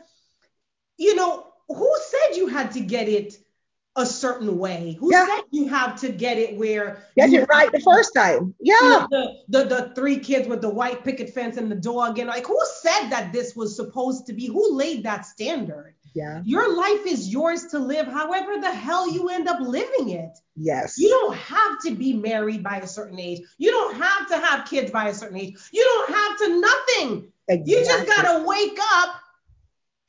you 0.98 1.16
know, 1.16 1.48
who 1.68 1.98
said 2.10 2.38
you 2.38 2.48
had 2.48 2.72
to 2.72 2.82
get 2.82 3.08
it 3.08 3.38
a 3.98 4.06
certain 4.06 4.58
way? 4.60 4.96
Who 5.00 5.12
Yeah. 5.12 5.26
said 5.26 5.44
you 5.52 5.68
have 5.68 6.00
to 6.02 6.10
get 6.10 6.38
it 6.38 6.56
where 6.58 7.04
Get 7.16 7.34
it 7.34 7.48
right 7.50 7.72
the 7.72 7.80
first 7.82 8.14
time. 8.16 8.54
you 8.60 8.74
Yeah. 8.74 8.90
know, 8.90 9.08
the, 9.10 9.34
the 9.50 9.66
the 9.76 9.92
three 9.96 10.20
kids 10.20 10.48
with 10.48 10.62
the 10.62 10.70
white 10.70 11.04
picket 11.04 11.34
fence 11.34 11.58
and 11.58 11.70
the 11.72 11.76
dog 11.76 12.20
and 12.20 12.28
like 12.30 12.46
who 12.46 12.60
said 12.82 13.10
that 13.10 13.34
this 13.34 13.56
was 13.56 13.76
supposed 13.76 14.28
to 14.28 14.34
be 14.34 14.46
who 14.48 14.74
laid 14.76 15.04
that 15.04 15.26
standard 15.26 15.96
Yeah. 16.14 16.42
your 16.46 16.76
life 16.76 17.06
is 17.08 17.28
yours 17.28 17.66
to 17.74 17.80
live 17.80 18.08
however 18.08 18.60
the 18.62 18.72
hell 18.72 19.12
you 19.12 19.30
end 19.30 19.48
up 19.48 19.60
living 19.60 20.10
it 20.12 20.38
Yes. 20.56 20.98
you 20.98 21.10
don't 21.10 21.36
have 21.36 21.80
to 21.86 21.92
be 21.96 22.14
married 22.14 22.62
by 22.64 22.78
a 22.78 22.88
certain 22.88 23.20
age 23.20 23.42
you 23.58 23.72
don't 23.72 23.96
have 23.96 24.28
to 24.30 24.38
have 24.38 24.68
kids 24.70 24.92
by 24.92 25.10
a 25.10 25.14
certain 25.14 25.38
age 25.38 25.58
you 25.72 25.84
don't 25.84 26.10
have 26.14 26.38
to 26.42 26.48
nothing 26.70 27.32
exactly. 27.48 27.74
you 27.74 27.86
just 27.86 28.06
gotta 28.08 28.44
wake 28.46 28.78
up 28.94 29.10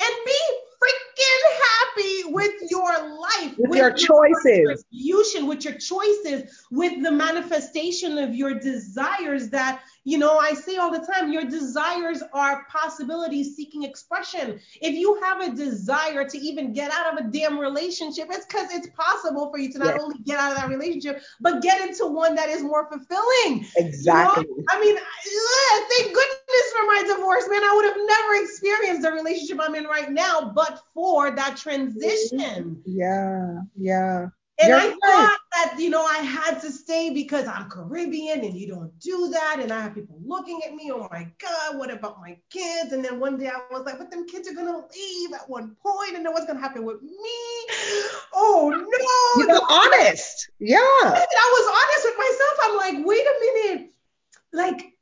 and 0.00 0.14
be 0.24 0.40
freaking 0.80 1.44
happy 1.66 2.32
with 2.32 2.57
your 2.70 3.18
life, 3.18 3.54
With 3.58 3.78
your 3.78 3.90
choices. 3.92 4.84
contribution, 4.92 5.46
with 5.46 5.64
your 5.64 5.74
choices, 5.74 6.66
with 6.70 7.02
the 7.02 7.10
manifestation 7.10 8.18
of 8.18 8.34
your 8.34 8.54
desires. 8.54 9.50
That 9.50 9.82
you 10.08 10.16
know, 10.16 10.38
I 10.38 10.54
say 10.54 10.78
all 10.78 10.90
the 10.90 11.06
time, 11.06 11.30
your 11.30 11.44
desires 11.44 12.22
are 12.32 12.64
possibilities 12.70 13.54
seeking 13.54 13.82
expression. 13.82 14.58
If 14.80 14.94
you 14.94 15.20
have 15.22 15.42
a 15.42 15.54
desire 15.54 16.26
to 16.26 16.38
even 16.38 16.72
get 16.72 16.90
out 16.90 17.12
of 17.12 17.26
a 17.26 17.28
damn 17.28 17.58
relationship, 17.58 18.28
it's 18.30 18.46
because 18.46 18.72
it's 18.72 18.88
possible 18.96 19.50
for 19.50 19.58
you 19.58 19.70
to 19.72 19.78
not 19.78 19.88
Yes. 19.88 20.00
only 20.02 20.18
get 20.20 20.38
out 20.38 20.52
of 20.52 20.56
that 20.56 20.70
relationship, 20.70 21.20
but 21.40 21.60
get 21.60 21.86
into 21.86 22.06
one 22.06 22.34
that 22.36 22.48
is 22.48 22.62
more 22.62 22.88
fulfilling. 22.88 23.66
Exactly. 23.76 24.46
You 24.48 24.56
know? 24.56 24.64
I 24.70 24.80
mean, 24.80 24.96
thank 24.96 26.14
goodness 26.14 26.66
for 26.74 26.86
my 26.86 27.02
divorce, 27.06 27.44
man. 27.50 27.62
I 27.62 27.72
would 27.76 27.84
have 27.84 28.00
never 28.16 28.44
experienced 28.44 29.02
the 29.02 29.12
relationship 29.12 29.58
I'm 29.60 29.74
in 29.74 29.84
right 29.84 30.10
now, 30.10 30.52
but 30.54 30.84
for 30.94 31.30
that 31.32 31.56
mm-hmm. 31.56 31.68
transition. 31.68 32.82
Yeah. 32.86 33.60
Yeah. 33.76 34.28
And 34.60 34.70
You're 34.70 34.78
I 34.78 34.86
right. 34.86 34.96
thought 35.04 35.38
that, 35.52 35.76
you 35.78 35.88
know, 35.88 36.04
I 36.04 36.18
had 36.18 36.60
to 36.62 36.72
stay 36.72 37.10
because 37.10 37.46
I'm 37.46 37.70
Caribbean 37.70 38.44
and 38.44 38.56
you 38.56 38.66
don't 38.66 38.98
do 38.98 39.28
that. 39.32 39.58
And 39.60 39.72
I 39.72 39.80
have 39.80 39.94
people 39.94 40.18
looking 40.24 40.60
at 40.66 40.74
me, 40.74 40.90
oh 40.92 41.06
my 41.12 41.28
God, 41.40 41.78
what 41.78 41.92
about 41.92 42.20
my 42.20 42.36
kids? 42.50 42.92
And 42.92 43.04
then 43.04 43.20
one 43.20 43.38
day 43.38 43.48
I 43.48 43.60
was 43.70 43.84
like, 43.86 43.98
but 43.98 44.10
them 44.10 44.26
kids 44.26 44.48
are 44.48 44.54
going 44.54 44.66
to 44.66 44.84
leave 44.96 45.32
at 45.32 45.48
one 45.48 45.76
point 45.80 46.16
and 46.16 46.26
then 46.26 46.32
what's 46.32 46.46
going 46.46 46.56
to 46.56 46.62
happen 46.62 46.84
with 46.84 47.00
me? 47.02 47.38
Oh 48.34 48.70
no. 48.70 49.40
You 49.40 49.46
got 49.46 49.62
honest. 49.70 50.50
Yeah. 50.58 50.78
I 50.78 51.52
was 51.52 51.66
honest 51.78 52.04
with 52.04 52.18
myself. 52.18 52.58
I'm 52.64 52.76
like, 52.76 53.06
wait 53.06 53.26
a 53.26 53.34
minute. 53.40 53.92
Like, 54.52 54.92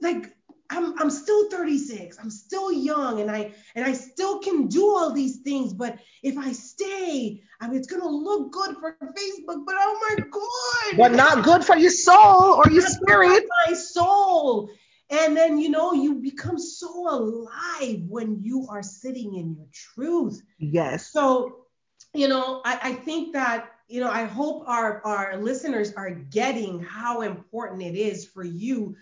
like 0.00 0.36
I'm 0.72 0.98
I'm 0.98 1.10
still 1.10 1.50
36. 1.50 2.18
I'm 2.18 2.30
still 2.30 2.72
young 2.72 3.20
and 3.20 3.30
I 3.30 3.52
and 3.74 3.84
I 3.84 3.92
still 3.92 4.38
can 4.38 4.68
do 4.68 4.86
all 4.86 5.12
these 5.12 5.36
things. 5.38 5.72
But 5.72 5.98
if 6.22 6.38
I 6.38 6.52
stay, 6.52 7.42
I 7.60 7.68
mean 7.68 7.78
it's 7.78 7.86
gonna 7.86 8.08
look 8.08 8.52
good 8.52 8.76
for 8.78 8.96
Facebook, 9.00 9.64
but 9.66 9.74
oh 9.78 9.98
my 10.08 10.24
god. 10.30 10.96
But 10.96 11.12
not 11.12 11.44
good 11.44 11.64
for 11.64 11.76
your 11.76 11.90
soul 11.90 12.54
or 12.54 12.70
your 12.70 12.86
spirit. 12.86 13.44
My 13.66 13.74
soul. 13.74 14.70
And 15.10 15.36
then 15.36 15.58
you 15.58 15.68
know 15.68 15.92
you 15.92 16.14
become 16.14 16.58
so 16.58 17.06
alive 17.06 18.02
when 18.08 18.42
you 18.42 18.66
are 18.70 18.82
sitting 18.82 19.34
in 19.34 19.54
your 19.54 19.66
truth. 19.70 20.40
Yes. 20.58 21.12
So, 21.12 21.66
you 22.14 22.28
know, 22.28 22.62
I, 22.64 22.78
I 22.82 22.92
think 22.94 23.34
that, 23.34 23.68
you 23.88 24.00
know, 24.00 24.10
I 24.10 24.24
hope 24.24 24.64
our, 24.66 25.02
our 25.04 25.36
listeners 25.36 25.92
are 25.98 26.10
getting 26.10 26.80
how 26.82 27.20
important 27.20 27.82
it 27.82 27.94
is 27.94 28.24
for 28.24 28.42
you 28.42 28.96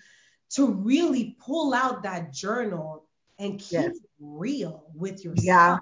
to 0.51 0.67
really 0.73 1.37
pull 1.41 1.73
out 1.75 2.03
that 2.03 2.33
journal 2.33 3.07
and 3.39 3.59
keep 3.59 3.73
Yes. 3.73 3.97
it 3.97 4.03
real 4.21 4.91
with 4.95 5.25
yourself 5.25 5.45
Yeah. 5.45 5.79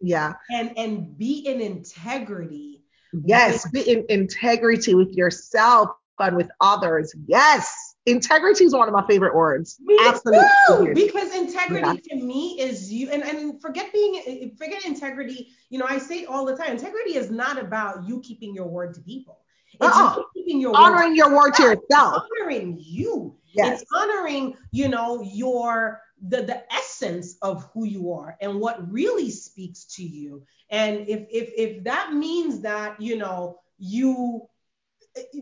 Yeah. 0.00 0.34
and, 0.50 0.76
and 0.78 1.18
be 1.18 1.40
in 1.46 1.60
integrity. 1.60 2.82
Yes. 3.24 3.68
Be 3.70 3.80
in 3.82 4.04
integrity 4.08 4.94
with 4.94 5.12
yourself 5.12 5.90
and 6.18 6.36
with 6.36 6.48
others. 6.60 7.14
Yes. 7.26 7.94
Integrity 8.06 8.64
is 8.64 8.74
one 8.74 8.88
of 8.88 8.94
my 8.94 9.04
favorite 9.06 9.34
words. 9.34 9.78
Me 9.80 9.96
Absolutely. 10.02 10.48
too, 10.68 10.94
because 10.94 11.34
integrity 11.34 12.00
to 12.10 12.16
me 12.16 12.60
is 12.60 12.92
you 12.92 13.10
and, 13.10 13.22
and 13.22 13.60
forget 13.62 13.92
being 13.92 14.54
forget 14.56 14.84
integrity. 14.84 15.50
You 15.70 15.78
know, 15.78 15.86
I 15.88 15.98
say 15.98 16.24
all 16.24 16.44
the 16.44 16.56
time. 16.56 16.72
Integrity 16.72 17.16
is 17.16 17.30
not 17.30 17.60
about 17.62 18.06
you 18.08 18.20
keeping 18.20 18.54
your 18.54 18.66
word 18.66 18.94
to 18.94 19.00
people. 19.02 19.38
It's 19.80 19.96
Uh-uh. 19.96 20.22
your 20.36 20.72
word 20.72 20.78
Honoring 20.78 21.16
your 21.16 21.34
word 21.34 21.52
to 21.54 21.62
yourself. 21.62 22.24
honoring 22.40 22.76
you. 22.80 23.36
Yes. 23.54 23.82
It's 23.82 23.90
honoring, 23.94 24.54
you 24.70 24.88
know, 24.88 25.22
your 25.22 26.00
the 26.28 26.42
the 26.42 26.72
essence 26.72 27.36
of 27.42 27.68
who 27.74 27.84
you 27.84 28.12
are 28.12 28.36
and 28.40 28.60
what 28.60 28.90
really 28.90 29.30
speaks 29.30 29.84
to 29.96 30.02
you. 30.02 30.44
And 30.70 31.08
if 31.08 31.26
if 31.30 31.52
if 31.56 31.84
that 31.84 32.12
means 32.12 32.60
that, 32.62 33.00
you 33.00 33.16
know, 33.16 33.58
you 33.78 34.48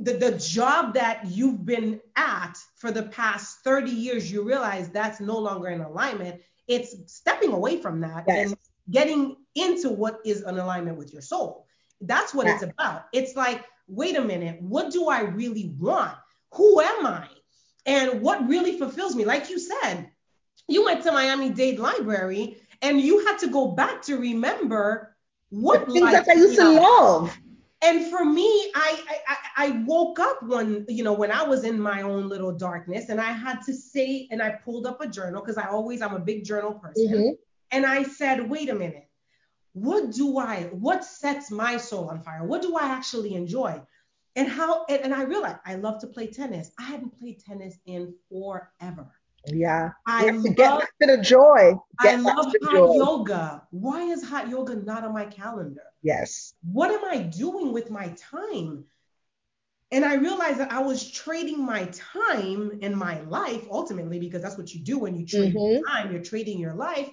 the, 0.00 0.14
the 0.14 0.32
job 0.32 0.94
that 0.94 1.26
you've 1.26 1.64
been 1.64 2.00
at 2.16 2.54
for 2.76 2.90
the 2.90 3.04
past 3.04 3.58
30 3.62 3.90
years, 3.90 4.30
you 4.30 4.42
realize 4.42 4.88
that's 4.88 5.20
no 5.20 5.38
longer 5.38 5.68
in 5.68 5.80
alignment. 5.80 6.40
It's 6.66 6.94
stepping 7.12 7.52
away 7.52 7.80
from 7.80 8.00
that 8.00 8.24
Yes. 8.26 8.50
and 8.50 8.56
getting 8.90 9.36
into 9.54 9.90
what 9.90 10.18
is 10.24 10.42
an 10.42 10.58
alignment 10.58 10.98
with 10.98 11.12
your 11.12 11.22
soul. 11.22 11.66
That's 12.00 12.34
what 12.34 12.46
it's 12.48 12.62
about. 12.62 13.04
It's 13.12 13.36
like, 13.36 13.64
wait 13.90 14.16
a 14.16 14.22
minute, 14.22 14.60
what 14.62 14.90
do 14.92 15.08
I 15.08 15.20
really 15.22 15.74
want? 15.78 16.16
Who 16.54 16.80
am 16.80 17.06
I? 17.06 17.28
And 17.86 18.22
what 18.22 18.46
really 18.48 18.78
fulfills 18.78 19.14
me? 19.16 19.24
Like 19.24 19.50
you 19.50 19.58
said, 19.58 20.10
you 20.68 20.84
went 20.84 21.02
to 21.04 21.12
Miami 21.12 21.50
Dade 21.50 21.78
Library 21.78 22.56
and 22.82 23.00
you 23.00 23.24
had 23.26 23.38
to 23.38 23.48
go 23.48 23.68
back 23.68 24.02
to 24.02 24.16
remember 24.16 25.16
what 25.50 25.86
The 25.86 25.92
things 25.94 26.10
that 26.12 26.28
I 26.28 26.34
used 26.34 26.56
to 26.56 26.80
love. 26.80 27.36
And 27.82 28.06
for 28.10 28.24
me, 28.24 28.70
I, 28.74 29.02
I 29.08 29.16
I- 29.28 29.36
I 29.56 29.70
woke 29.86 30.18
up 30.20 30.42
one, 30.42 30.86
you 30.88 31.04
know, 31.04 31.12
when 31.12 31.30
I 31.30 31.42
was 31.42 31.64
in 31.64 31.78
my 31.78 32.02
own 32.02 32.28
little 32.28 32.52
darkness, 32.52 33.10
and 33.10 33.20
I 33.20 33.30
had 33.32 33.60
to 33.66 33.74
say, 33.74 34.26
and 34.30 34.40
I 34.40 34.50
pulled 34.50 34.86
up 34.86 35.00
a 35.02 35.06
journal 35.06 35.42
because 35.42 35.58
I 35.58 35.66
always 35.68 36.00
I'm 36.00 36.14
a 36.14 36.18
big 36.20 36.44
journal 36.44 36.74
person, 36.74 37.08
Mhm. 37.12 37.32
and 37.72 37.84
I 37.84 38.04
said, 38.04 38.48
wait 38.48 38.70
a 38.70 38.74
minute, 38.74 39.09
what 39.72 40.10
do 40.12 40.38
I, 40.38 40.64
what 40.72 41.04
sets 41.04 41.50
my 41.50 41.76
soul 41.76 42.08
on 42.08 42.22
fire? 42.22 42.44
What 42.44 42.62
do 42.62 42.76
I 42.76 42.84
actually 42.84 43.34
enjoy? 43.34 43.80
And 44.36 44.48
how, 44.48 44.84
and, 44.88 45.02
and 45.02 45.14
I 45.14 45.22
realized 45.22 45.58
I 45.64 45.74
love 45.76 46.00
to 46.00 46.06
play 46.06 46.26
tennis. 46.28 46.70
I 46.78 46.82
hadn't 46.82 47.18
played 47.18 47.40
tennis 47.40 47.76
in 47.86 48.14
forever. 48.28 49.08
Yeah. 49.46 49.90
I 50.06 50.26
to 50.26 50.48
get 50.50 50.70
love, 50.70 50.80
back 50.80 50.90
to 51.02 51.16
the 51.16 51.22
joy. 51.22 51.74
I 51.98 52.04
Get 52.04 52.24
back 52.24 52.36
love 52.36 52.46
hot 52.62 52.72
joy. 52.72 52.94
yoga. 52.96 53.62
Why 53.70 54.02
is 54.02 54.24
hot 54.24 54.48
yoga 54.48 54.76
not 54.76 55.04
on 55.04 55.12
my 55.12 55.26
calendar? 55.26 55.82
Yes. 56.02 56.54
what 56.72 56.90
am 56.90 57.04
I 57.04 57.22
doing 57.22 57.72
with 57.72 57.90
my 57.90 58.08
time? 58.16 58.84
And 59.92 60.04
I 60.04 60.14
realized 60.14 60.58
that 60.58 60.70
I 60.72 60.80
was 60.80 61.10
trading 61.10 61.64
my 61.64 61.84
time 61.86 62.78
and 62.80 62.96
my 62.96 63.20
life 63.22 63.66
ultimately, 63.70 64.20
because 64.20 64.40
that's 64.40 64.56
what 64.56 64.72
you 64.72 64.80
do 64.80 64.98
when 64.98 65.16
you 65.16 65.26
trade 65.26 65.54
Mhm. 65.54 65.80
time, 65.86 66.12
you're 66.12 66.22
trading 66.22 66.58
your 66.58 66.74
life 66.74 67.10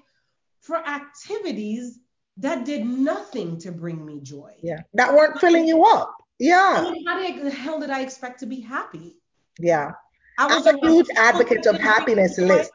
for 0.62 0.76
activities 0.78 2.00
that 2.38 2.66
did 2.66 2.86
nothing 2.86 3.58
to 3.60 3.72
bring 3.72 4.06
me 4.06 4.20
joy. 4.22 4.54
Yeah. 4.62 4.82
That 4.94 5.14
weren't 5.14 5.40
filling 5.40 5.68
you 5.68 5.84
up. 5.84 6.14
I 6.20 6.24
Yeah. 6.40 6.90
mean, 6.92 7.06
how 7.06 7.44
the 7.44 7.50
hell 7.50 7.80
did 7.80 7.90
I 7.90 8.02
expect 8.02 8.40
to 8.42 8.46
be 8.46 8.60
happy? 8.60 9.18
Yeah. 9.60 9.92
I 10.38 10.46
I'm 10.46 10.64
was 10.64 10.68
a 10.68 10.78
huge 10.88 11.08
advocate 11.16 11.58
of 11.60 11.64
didn't 11.64 11.78
bring 11.78 11.82
me 11.82 11.88
happiness 11.88 12.38
list. 12.38 12.72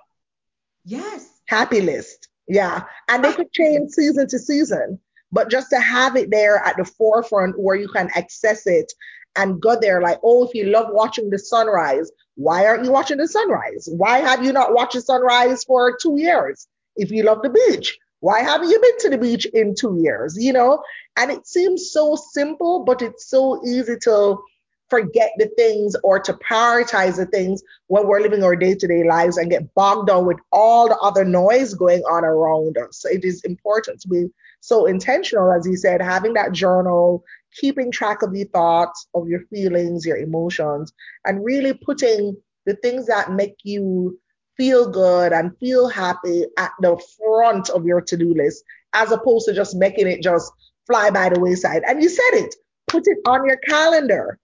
Yes. 0.85 1.29
happy 1.47 1.81
list. 1.81 2.29
Yeah. 2.49 2.85
And 3.09 3.25
they 3.25 3.33
could 3.33 3.53
change 3.53 3.93
season 3.93 4.27
to 4.29 4.39
season, 4.39 4.99
but 5.31 5.49
just 5.49 5.71
to 5.71 5.79
have 5.79 6.17
it 6.17 6.31
there 6.31 6.57
at 6.59 6.77
the 6.77 6.85
forefront 6.85 7.59
where 7.59 7.77
you 7.77 7.89
can 7.89 8.11
access 8.17 8.67
it 8.67 8.93
and 9.37 9.61
go 9.61 9.79
there 9.79 10.03
like, 10.03 10.19
oh, 10.25 10.45
if 10.45 10.55
you 10.55 10.65
love 10.67 10.87
watching 10.91 11.31
the 11.31 11.39
sunrise, 11.39 12.11
why 12.35 12.67
aren't 12.67 12.85
you 12.85 12.91
watching 12.91 13.19
the 13.19 13.29
sunrise? 13.29 13.89
Why 13.91 14.19
have 14.19 14.45
you 14.45 14.53
not 14.53 14.75
watched 14.75 14.95
the 14.95 15.01
sunrise 15.03 15.63
for 15.65 15.97
two 15.97 16.19
years? 16.19 16.67
If 16.97 17.11
you 17.11 17.23
love 17.23 17.43
the 17.43 17.51
beach, 17.51 17.97
why 18.23 18.41
haven't 18.41 18.71
you 18.71 18.81
been 18.81 18.99
to 19.01 19.11
the 19.11 19.19
beach 19.19 19.47
in 19.47 19.75
two 19.75 19.99
years? 20.01 20.37
You 20.39 20.53
know, 20.53 20.81
and 21.17 21.31
it 21.33 21.45
seems 21.45 21.91
so 21.91 22.15
simple, 22.15 22.85
but 22.85 23.03
it's 23.03 23.29
so 23.29 23.61
easy 23.67 23.97
to 24.05 24.39
forget 24.89 25.33
the 25.39 25.51
things 25.57 25.97
or 26.05 26.21
to 26.21 26.33
prioritize 26.35 27.17
the 27.17 27.27
things 27.27 27.65
when 27.89 28.07
we're 28.07 28.21
living 28.21 28.45
our 28.45 28.55
day-to-day 28.55 29.03
lives 29.03 29.39
and 29.39 29.51
get 29.51 29.75
bogged 29.75 30.07
down 30.07 30.25
with 30.25 30.37
all 30.53 30.87
the 30.87 30.99
other 30.99 31.25
noise 31.25 31.75
going 31.75 32.03
on 32.03 32.25
around 32.25 32.79
us. 32.79 33.05
It 33.05 33.25
is 33.25 33.43
important 33.43 34.01
to 34.03 34.09
be 34.09 34.29
so 34.61 34.87
intentional, 34.87 35.51
as 35.51 35.67
you 35.67 35.77
said, 35.77 36.01
having 36.01 36.35
that 36.35 36.53
journal, 36.53 37.25
keeping 37.59 37.91
track 37.91 38.23
of 38.23 38.37
your 38.37 38.47
thoughts, 38.49 39.09
of 39.15 39.27
your 39.27 39.41
feelings, 39.47 40.07
your 40.07 40.19
emotions, 40.19 40.93
and 41.25 41.45
really 41.45 41.75
putting 41.75 42.37
the 42.67 42.77
things 42.77 43.07
that 43.07 43.33
make 43.33 43.57
you 43.65 44.21
feel 44.57 44.91
good 44.91 45.33
and 45.33 45.57
feel 45.59 45.89
happy 45.89 46.45
at 46.59 46.73
the 46.81 47.01
front 47.19 47.71
of 47.71 47.85
your 47.85 48.01
to-do 48.01 48.35
list, 48.35 48.65
as 48.93 49.13
opposed 49.13 49.47
to 49.47 49.55
just 49.55 49.77
making 49.77 50.07
it 50.07 50.23
just 50.23 50.53
fly 50.87 51.11
by 51.11 51.29
the 51.29 51.41
wayside. 51.41 51.83
And 51.87 52.03
you 52.03 52.09
said 52.09 52.31
it, 52.33 52.55
put 52.89 53.07
it 53.07 53.19
on 53.27 53.47
your 53.47 53.57
calendar. 53.59 54.39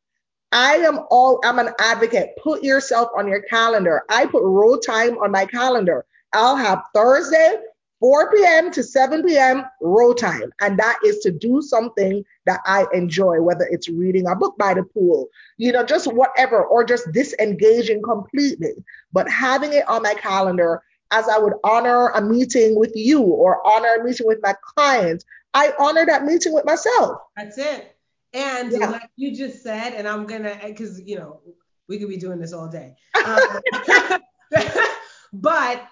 I 0.50 0.76
am 0.76 1.00
all 1.11 1.40
I'm 1.44 1.59
an 1.59 1.74
advocate. 1.78 2.30
Put 2.42 2.62
yourself 2.62 3.11
on 3.16 3.28
your 3.28 3.42
calendar. 3.42 4.02
I 4.09 4.26
put 4.26 4.42
Ro 4.42 4.78
time 4.78 5.18
on 5.18 5.30
my 5.30 5.44
calendar. 5.44 6.06
I'll 6.32 6.56
have 6.56 6.82
Thursday, 6.94 7.56
4 8.01 8.32
p.m. 8.32 8.70
to 8.72 8.82
7 8.82 9.24
p.m. 9.24 9.64
Ro 9.80 10.12
time. 10.12 10.53
And 10.61 10.78
that 10.78 10.99
is 11.05 11.18
to 11.20 11.30
do 11.30 11.61
something 11.61 12.24
that 12.46 12.61
I 12.64 12.86
enjoy, 12.92 13.40
whether 13.40 13.66
it's 13.70 13.88
reading 13.88 14.26
a 14.26 14.36
book 14.36 14.57
by 14.59 14.74
the 14.74 14.84
pool, 14.84 15.28
you 15.57 15.72
know, 15.72 15.84
just 15.84 16.12
whatever, 16.12 16.64
or 16.64 16.84
just 16.84 17.11
disengaging 17.12 18.03
completely. 18.03 18.74
But 19.12 19.28
having 19.28 19.72
it 19.72 19.88
on 19.88 20.03
my 20.03 20.14
calendar 20.14 20.82
as 21.11 21.28
I 21.28 21.38
would 21.38 21.55
honor 21.64 22.09
a 22.09 22.22
meeting 22.22 22.78
with 22.78 22.92
you 22.94 23.22
or 23.22 23.66
honor 23.66 23.96
a 24.01 24.05
meeting 24.05 24.26
with 24.26 24.38
my 24.42 24.55
clients, 24.62 25.24
I 25.55 25.72
honor 25.78 26.05
that 26.07 26.24
meeting 26.24 26.53
with 26.53 26.64
myself. 26.64 27.18
That's 27.36 27.59
it. 27.59 27.96
And 28.34 28.72
yeah. 28.72 28.90
like 28.90 29.11
you 29.16 29.34
just 29.34 29.62
said, 29.62 29.94
and 29.94 30.07
I'm 30.07 30.26
gonna, 30.26 30.59
because 30.64 31.01
you 31.01 31.16
know, 31.16 31.40
we 31.88 31.99
could 31.99 32.09
be 32.09 32.18
doing 32.18 32.38
this 32.38 32.53
all 32.53 32.68
day. 32.68 32.94
Um, 33.24 34.20
but 35.32 35.86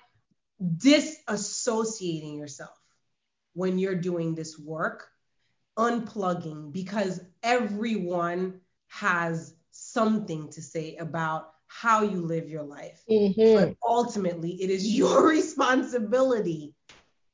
disassociating 0.62 2.38
yourself 2.38 2.78
when 3.54 3.78
you're 3.78 3.94
doing 3.94 4.34
this 4.34 4.58
work, 4.58 5.08
unplugging, 5.78 6.72
because 6.72 7.20
everyone 7.42 8.60
has 8.88 9.54
something 9.70 10.50
to 10.50 10.62
say 10.62 10.96
about 10.96 11.50
how 11.66 12.02
you 12.02 12.22
live 12.22 12.48
your 12.48 12.62
life. 12.62 13.02
Mm-hmm. 13.10 13.54
But 13.54 13.76
ultimately, 13.86 14.62
it 14.62 14.70
is 14.70 14.86
your 14.96 15.26
responsibility 15.26 16.74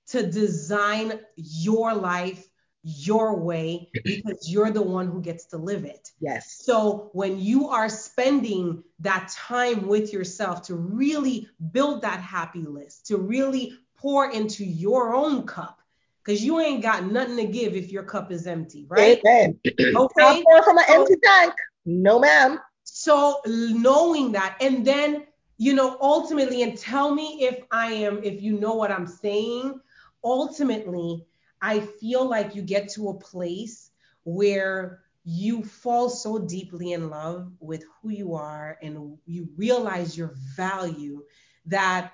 to 0.09 0.29
design 0.31 1.21
your 1.37 1.95
life 1.95 2.47
your 2.83 3.39
way 3.39 3.89
because 4.05 4.51
you're 4.51 4.71
the 4.71 4.83
one 4.83 5.07
who 5.07 5.21
gets 5.21 5.47
to 5.47 5.57
live 5.57 5.85
it. 5.85 6.11
Yes. 6.21 6.61
So 6.65 7.11
when 7.13 7.39
you 7.39 7.69
are 7.69 7.89
spending 7.89 8.83
that 9.01 9.33
time 9.37 9.87
with 9.87 10.13
yourself 10.13 10.63
to 10.63 10.75
really 10.75 11.49
build 11.73 12.03
that 12.03 12.21
happy 12.21 12.63
list, 12.63 13.07
to 13.07 13.17
really 13.17 13.79
pour 13.97 14.31
into 14.31 14.65
your 14.65 15.15
own 15.15 15.47
cup, 15.47 15.81
because 16.25 16.43
you 16.45 16.61
ain't 16.61 16.83
got 16.83 17.05
nothing 17.05 17.37
to 17.37 17.47
give 17.47 17.75
if 17.75 17.91
your 17.91 18.05
cup 18.05 18.31
is 18.31 18.47
empty, 18.47 18.87
right? 18.89 19.21
Amen. 19.27 19.59
Okay. 19.97 20.43
pour 20.45 20.63
from 20.63 20.79
an 20.79 20.85
empty 20.89 21.15
tank. 21.23 21.55
No, 21.85 22.19
ma'am. 22.19 22.61
So 22.85 23.41
knowing 23.47 24.33
that, 24.33 24.57
and 24.61 24.85
then 24.85 25.27
you 25.63 25.75
know, 25.75 25.97
ultimately, 26.01 26.63
and 26.65 26.77
tell 26.77 27.15
me 27.15 27.45
if 27.45 27.63
I 27.71 27.93
am, 27.93 28.21
if 28.25 28.43
you 28.43 28.59
know 28.59 28.75
what 28.75 28.91
I'm 28.91 29.07
saying. 29.07 29.81
Ultimately, 30.25 31.25
I 31.63 31.81
feel 31.81 32.29
like 32.29 32.57
you 32.57 32.63
get 32.63 32.89
to 32.91 33.11
a 33.11 33.15
place 33.15 33.91
where 34.25 35.01
you 35.25 35.63
fall 35.63 36.11
so 36.11 36.41
deeply 36.41 36.93
in 36.93 37.09
love 37.09 37.53
with 37.61 37.85
who 38.03 38.11
you 38.11 38.35
are 38.35 38.77
and 38.83 39.17
you 39.25 39.49
realize 39.57 40.19
your 40.19 40.35
value 40.57 41.23
that 41.67 42.13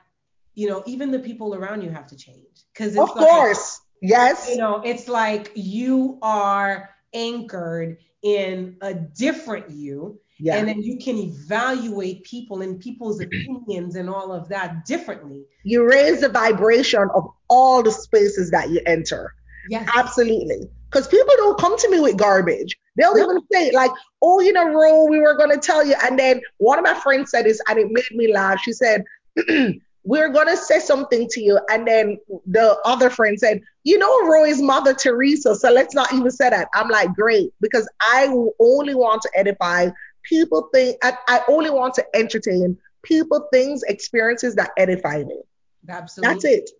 you 0.55 0.69
know 0.69 0.83
even 0.87 1.11
the 1.11 1.19
people 1.19 1.55
around 1.55 1.83
you 1.83 1.89
have 1.89 2.07
to 2.09 2.17
change. 2.17 2.67
Because 2.75 2.93
of 2.93 3.09
like, 3.17 3.27
course. 3.27 3.81
Yes. 4.03 4.49
you 4.49 4.59
know 4.59 4.83
it's 4.85 5.09
like 5.09 5.51
you 5.55 6.19
are 6.23 6.91
anchored 7.15 7.99
in 8.23 8.77
a 8.83 8.93
different 8.95 9.71
you 9.71 10.21
yeah. 10.39 10.57
and 10.57 10.69
then 10.69 10.83
you 10.83 10.99
can 10.99 11.17
evaluate 11.17 12.23
people 12.23 12.63
and 12.63 12.79
people's 12.79 13.21
opinions 13.21 13.97
and 13.97 14.09
all 14.09 14.31
of 14.33 14.49
that 14.51 14.85
differently. 14.85 15.45
You 15.65 15.89
raise 15.89 16.21
the 16.21 16.29
vibration 16.29 17.09
of 17.15 17.29
all 17.49 17.83
the 17.83 17.91
spaces 17.91 18.51
that 18.51 18.71
you 18.71 18.81
enter 18.87 19.35
Yes. 19.69 19.89
Absolutely. 19.95 20.69
Because 20.91 21.07
people 21.07 21.35
don't 21.37 21.59
come 21.59 21.77
to 21.79 21.91
me 21.91 22.01
with 22.01 22.17
garbage. 22.17 22.79
They'll 22.97 23.15
no. 23.15 23.25
even 23.25 23.41
say, 23.53 23.71
like, 23.73 23.91
oh, 24.23 24.41
you 24.41 24.53
know, 24.53 24.67
Ro, 24.73 25.05
we 25.05 25.19
were 25.19 25.37
going 25.37 25.51
to 25.51 25.59
tell 25.59 25.85
you. 25.85 25.95
And 26.03 26.19
then 26.19 26.41
one 26.59 26.79
of 26.79 26.85
my 26.85 26.95
friends 26.95 27.31
said 27.31 27.45
this, 27.45 27.61
and 27.69 27.79
it 27.79 27.89
made 27.91 28.17
me 28.17 28.33
laugh. 28.33 28.61
She 28.61 28.73
said, 28.73 29.05
we're 30.05 30.31
going 30.31 30.47
to 30.47 30.57
say 30.57 30.81
something 30.81 31.29
to 31.29 31.41
you. 31.41 31.61
And 31.71 31.87
then 31.87 32.19
the 32.47 32.79
other 32.87 33.11
friend 33.11 33.39
said, 33.39 33.61
you 33.85 33.99
know, 33.99 34.27
Ro 34.27 34.45
is 34.45 34.63
Mother 34.63 34.95
Teresa. 34.95 35.55
So 35.55 35.71
let's 35.71 35.95
not 35.95 36.13
even 36.15 36.31
say 36.31 36.49
that. 36.49 36.69
I'm 36.73 36.89
like, 36.89 37.13
great. 37.15 37.53
Because 37.61 37.89
I 38.01 38.35
only 38.59 38.95
want 38.95 39.23
to 39.23 39.31
edify 39.35 39.91
people 40.25 40.71
think, 40.73 40.97
I, 41.03 41.17
I 41.29 41.43
only 41.49 41.71
want 41.71 41.95
to 41.95 42.07
entertain 42.15 42.79
people, 43.03 43.49
things, 43.53 43.83
experiences 43.85 44.55
that 44.57 44.71
edify 44.77 45.25
me. 45.25 45.41
Absolutely. 45.89 46.35
That's 46.35 46.45
it. 46.45 46.71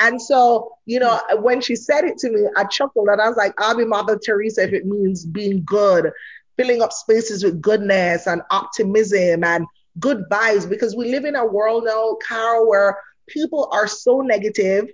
And 0.00 0.20
so, 0.20 0.72
you 0.86 1.00
know, 1.00 1.20
mm. 1.30 1.42
when 1.42 1.60
she 1.60 1.76
said 1.76 2.04
it 2.04 2.18
to 2.18 2.30
me, 2.30 2.42
I 2.56 2.64
chuckled 2.64 3.08
and 3.08 3.20
I 3.20 3.28
was 3.28 3.36
like, 3.36 3.54
I'll 3.58 3.76
be 3.76 3.84
Mother 3.84 4.18
Teresa 4.18 4.64
if 4.64 4.72
it 4.72 4.86
means 4.86 5.24
being 5.24 5.62
good, 5.64 6.10
filling 6.56 6.82
up 6.82 6.92
spaces 6.92 7.44
with 7.44 7.60
goodness 7.60 8.26
and 8.26 8.42
optimism 8.50 9.44
and 9.44 9.66
good 9.98 10.24
vibes 10.30 10.68
because 10.68 10.94
we 10.94 11.10
live 11.10 11.24
in 11.24 11.36
a 11.36 11.46
world 11.46 11.84
now, 11.84 12.16
Kara, 12.26 12.64
where 12.64 12.98
people 13.26 13.68
are 13.72 13.88
so 13.88 14.20
negative 14.20 14.86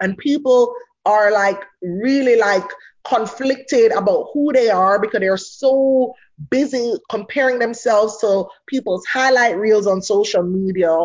and 0.00 0.18
people 0.18 0.74
are 1.04 1.32
like 1.32 1.60
really 1.82 2.36
like 2.36 2.68
conflicted 3.04 3.92
about 3.92 4.28
who 4.32 4.52
they 4.52 4.68
are 4.68 5.00
because 5.00 5.20
they're 5.20 5.36
so 5.36 6.14
busy 6.50 6.94
comparing 7.10 7.58
themselves 7.58 8.18
to 8.18 8.44
people's 8.66 9.04
highlight 9.06 9.56
reels 9.56 9.86
on 9.86 10.00
social 10.02 10.42
media 10.42 10.96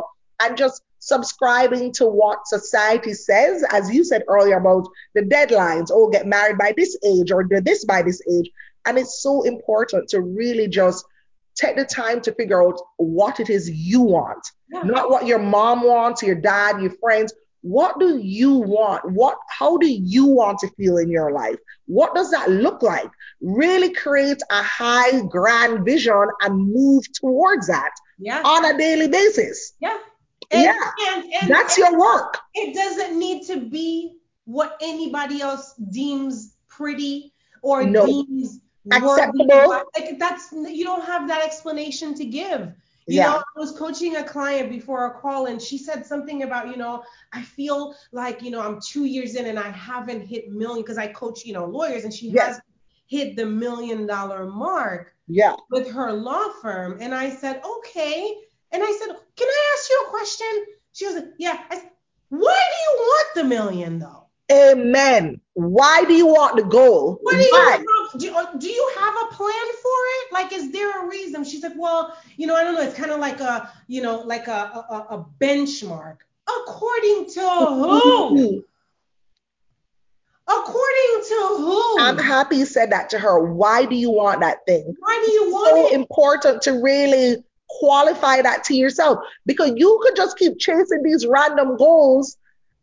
and 0.41 0.58
just 0.58 0.82
subscribing 1.08 1.93
to 1.93 2.05
what 2.05 2.45
society 2.47 3.14
says, 3.14 3.64
as 3.72 3.89
you 3.89 4.03
said 4.03 4.24
earlier 4.28 4.58
about 4.58 4.86
the 5.16 5.22
deadlines, 5.22 5.88
oh, 5.89 6.10
get 6.10 6.28
married 6.28 6.58
by 6.58 6.74
this 6.76 6.97
age 7.05 7.32
or 7.32 7.45
do 7.45 7.62
this 7.62 7.86
by 7.86 8.01
this 8.01 8.22
age. 8.30 8.51
And 8.86 8.97
it's 8.97 9.22
so 9.22 9.43
important 9.43 10.10
to 10.10 10.20
really 10.20 10.68
just 10.68 11.05
take 11.55 11.78
the 11.78 11.86
time 11.86 12.20
to 12.22 12.34
figure 12.34 12.62
out 12.62 12.78
what 12.97 13.39
it 13.39 13.49
is 13.49 13.70
you 13.70 14.01
want, 14.01 14.45
yeah. 14.70 14.82
not 14.84 15.10
what 15.10 15.26
your 15.26 15.39
mom 15.39 15.84
wants, 15.84 16.24
your 16.24 16.36
dad, 16.36 16.82
your 16.82 16.91
friends. 16.99 17.34
What 17.62 17.99
do 17.99 18.18
you 18.18 18.51
want? 18.55 19.10
What 19.12 19.38
how 19.49 19.78
do 19.78 19.88
you 19.88 20.26
want 20.26 20.60
to 20.60 20.70
feel 20.72 20.97
in 20.97 21.10
your 21.10 21.32
life? 21.32 21.58
What 21.86 22.16
does 22.16 22.32
that 22.32 22.49
look 22.49 22.84
like? 22.84 23.10
Really 23.41 23.93
create 23.93 24.41
a 24.51 24.62
high 24.62 25.22
grand 25.22 25.86
vision 25.86 26.28
and 26.41 26.74
move 26.74 27.03
towards 27.14 27.68
that 27.68 27.91
yeah. 28.20 28.41
on 28.43 28.66
a 28.66 28.78
daily 28.78 29.08
basis. 29.08 29.74
Yeah. 29.80 29.97
And, 30.52 30.64
yeah, 30.64 30.91
and, 31.10 31.34
and, 31.41 31.52
that's 31.52 31.78
your 31.78 32.00
work. 32.00 32.38
It 32.54 32.74
doesn't 32.74 33.20
need 33.20 33.45
to 33.48 33.60
be 33.60 34.18
what 34.45 34.78
anybody 34.82 35.41
else 35.41 35.74
deems 35.91 36.56
pretty 36.70 37.34
or 37.62 37.84
no. 37.84 38.06
deems 38.06 38.60
acceptable. 38.91 39.70
Like 39.95 40.18
that's 40.18 40.52
you 40.54 40.86
don't 40.86 41.04
have 41.04 41.28
that 41.28 41.43
explanation 41.43 42.14
to 42.16 42.26
give. 42.26 42.74
You 43.08 43.20
yeah. 43.20 43.32
know, 43.32 43.38
I 43.38 43.60
was 43.60 43.72
coaching 43.72 44.18
a 44.18 44.24
client 44.24 44.70
before 44.70 45.06
a 45.06 45.20
call 45.20 45.45
and 45.45 45.62
she 45.62 45.78
said 45.78 46.06
something 46.06 46.43
about, 46.43 46.68
you 46.68 46.76
know, 46.76 47.04
I 47.32 47.41
feel 47.41 47.95
like, 48.12 48.41
you 48.41 48.52
know, 48.52 48.60
I'm 48.60 48.82
two 48.82 49.06
years 49.06 49.36
in 49.36 49.45
and 49.45 49.58
I 49.58 49.70
haven't 49.70 50.28
hit 50.28 50.52
million 50.52 50.82
because 50.82 50.98
I 50.98 51.08
coach, 51.08 51.45
you 51.45 51.54
know, 51.54 51.66
lawyers 51.66 52.04
and 52.04 52.14
she 52.14 52.30
yes. 52.30 52.48
has 52.48 52.62
hit 53.08 53.38
the 53.38 53.45
million 53.45 54.08
dollar 54.08 54.45
mark 54.45 55.16
yeah. 55.28 55.56
with 55.72 55.89
her 55.91 56.12
law 56.12 56.50
firm. 56.62 56.98
And 57.00 57.16
I 57.16 57.30
said, 57.30 57.62
okay. 57.66 58.36
And 58.72 58.84
I 58.84 58.91
said, 58.99 59.15
Can 59.36 59.47
I 59.47 59.76
ask 59.78 59.89
you 59.89 60.03
a 60.05 60.09
question? 60.09 60.65
She 60.93 61.05
was 61.05 61.15
like, 61.15 61.34
Yeah. 61.38 61.57
I 61.70 61.76
said, 61.76 61.91
Why 62.30 62.61
do 62.72 62.78
you 62.91 62.97
want 62.99 63.28
the 63.36 63.43
million 63.43 63.99
though? 63.99 64.28
Amen. 64.51 65.41
Why 65.53 66.05
do 66.05 66.13
you 66.13 66.28
want 66.28 66.55
the 66.55 66.63
goal? 66.63 67.20
What 67.22 67.34
do 67.34 67.43
you 67.43 67.51
Why? 67.51 67.84
Do, 68.18 68.34
uh, 68.34 68.53
do 68.57 68.70
you 68.70 68.91
have 68.97 69.13
a 69.13 69.36
plan 69.36 69.68
for 69.82 69.91
it? 69.91 70.32
Like, 70.32 70.53
is 70.53 70.72
there 70.72 71.03
a 71.03 71.09
reason? 71.09 71.43
She's 71.43 71.63
like, 71.63 71.74
well, 71.76 72.15
you 72.38 72.47
know, 72.47 72.55
I 72.55 72.63
don't 72.63 72.76
know. 72.76 72.82
It's 72.82 72.95
kind 72.95 73.11
of 73.11 73.20
like 73.20 73.41
a, 73.41 73.70
you 73.88 74.01
know, 74.01 74.22
like 74.22 74.47
a, 74.47 74.51
a, 74.51 75.07
a 75.09 75.26
benchmark. 75.41 76.18
According 76.47 77.26
to 77.34 77.41
who? 77.41 78.01
Mm-hmm. 78.38 78.59
According 80.49 81.28
to 81.28 81.55
who? 81.57 81.99
I'm 81.99 82.18
happy 82.18 82.55
you 82.55 82.65
said 82.65 82.93
that 82.93 83.09
to 83.09 83.20
her. 83.20 83.43
Why 83.43 83.86
do 83.86 83.95
you 83.95 84.11
want 84.11 84.39
that 84.39 84.65
thing? 84.65 84.95
Why 84.99 85.24
do 85.26 85.32
you 85.34 85.51
want 85.51 85.70
so 85.72 85.88
it? 85.88 85.93
Important 85.93 86.61
to 86.61 86.72
really 86.82 87.43
qualify 87.70 88.41
that 88.41 88.63
to 88.65 88.76
yourself. 88.76 89.20
Because 89.45 89.74
you 89.76 89.99
could 90.03 90.15
just 90.15 90.38
keep 90.38 90.57
chasing 90.59 91.03
these 91.03 91.26
random 91.26 91.78
goals 91.78 92.38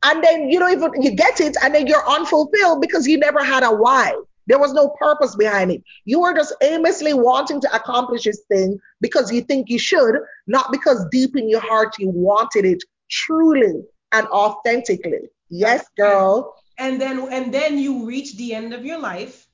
and 0.05 0.23
then 0.23 0.51
you 0.51 0.59
don't 0.59 0.73
even 0.73 1.03
you 1.03 1.13
get 1.13 1.41
it 1.41 1.57
and 1.63 1.75
then 1.75 1.87
you're 1.87 2.09
unfulfilled 2.09 2.81
because 2.81 3.07
you 3.07 3.19
never 3.19 3.43
had 3.43 3.63
a 3.63 3.71
why. 3.71 4.15
There 4.47 4.59
was 4.59 4.75
no 4.75 4.91
purpose 5.01 5.35
behind 5.35 5.71
it. 5.71 5.83
You 6.05 6.21
were 6.21 6.35
just 6.35 6.55
aimlessly 6.63 7.15
wanting 7.15 7.63
to 7.63 7.75
accomplish 7.75 8.25
this 8.25 8.43
thing 8.49 8.79
because 9.01 9.33
you 9.33 9.41
think 9.41 9.71
you 9.71 9.79
should 9.79 10.17
not 10.47 10.71
because 10.71 11.07
deep 11.11 11.35
in 11.35 11.49
your 11.49 11.61
heart 11.61 11.95
you 11.99 12.11
wanted 12.11 12.67
it 12.67 12.83
truly 13.11 13.83
and 14.13 14.27
authentically. 14.29 15.31
Yes 15.49 15.87
girl. 15.97 16.55
And 16.77 17.01
then 17.01 17.27
and 17.33 17.55
then 17.55 17.79
you 17.79 18.05
reach 18.05 18.37
the 18.37 18.55
end 18.55 18.75
of 18.75 18.85
your 18.85 18.99
life 18.99 19.47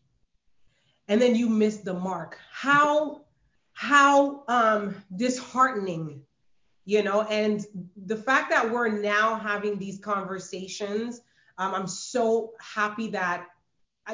and 1.06 1.22
then 1.22 1.36
you 1.36 1.48
miss 1.48 1.78
the 1.78 1.94
mark. 1.94 2.38
How 2.50 3.22
how 3.80 4.42
um, 4.46 4.94
disheartening, 5.16 6.20
you 6.84 7.02
know, 7.02 7.22
and 7.22 7.64
the 8.04 8.14
fact 8.14 8.50
that 8.50 8.70
we're 8.70 8.90
now 8.90 9.36
having 9.36 9.78
these 9.78 9.98
conversations, 9.98 11.22
um, 11.56 11.74
I'm 11.74 11.86
so 11.86 12.52
happy 12.60 13.08
that, 13.12 13.46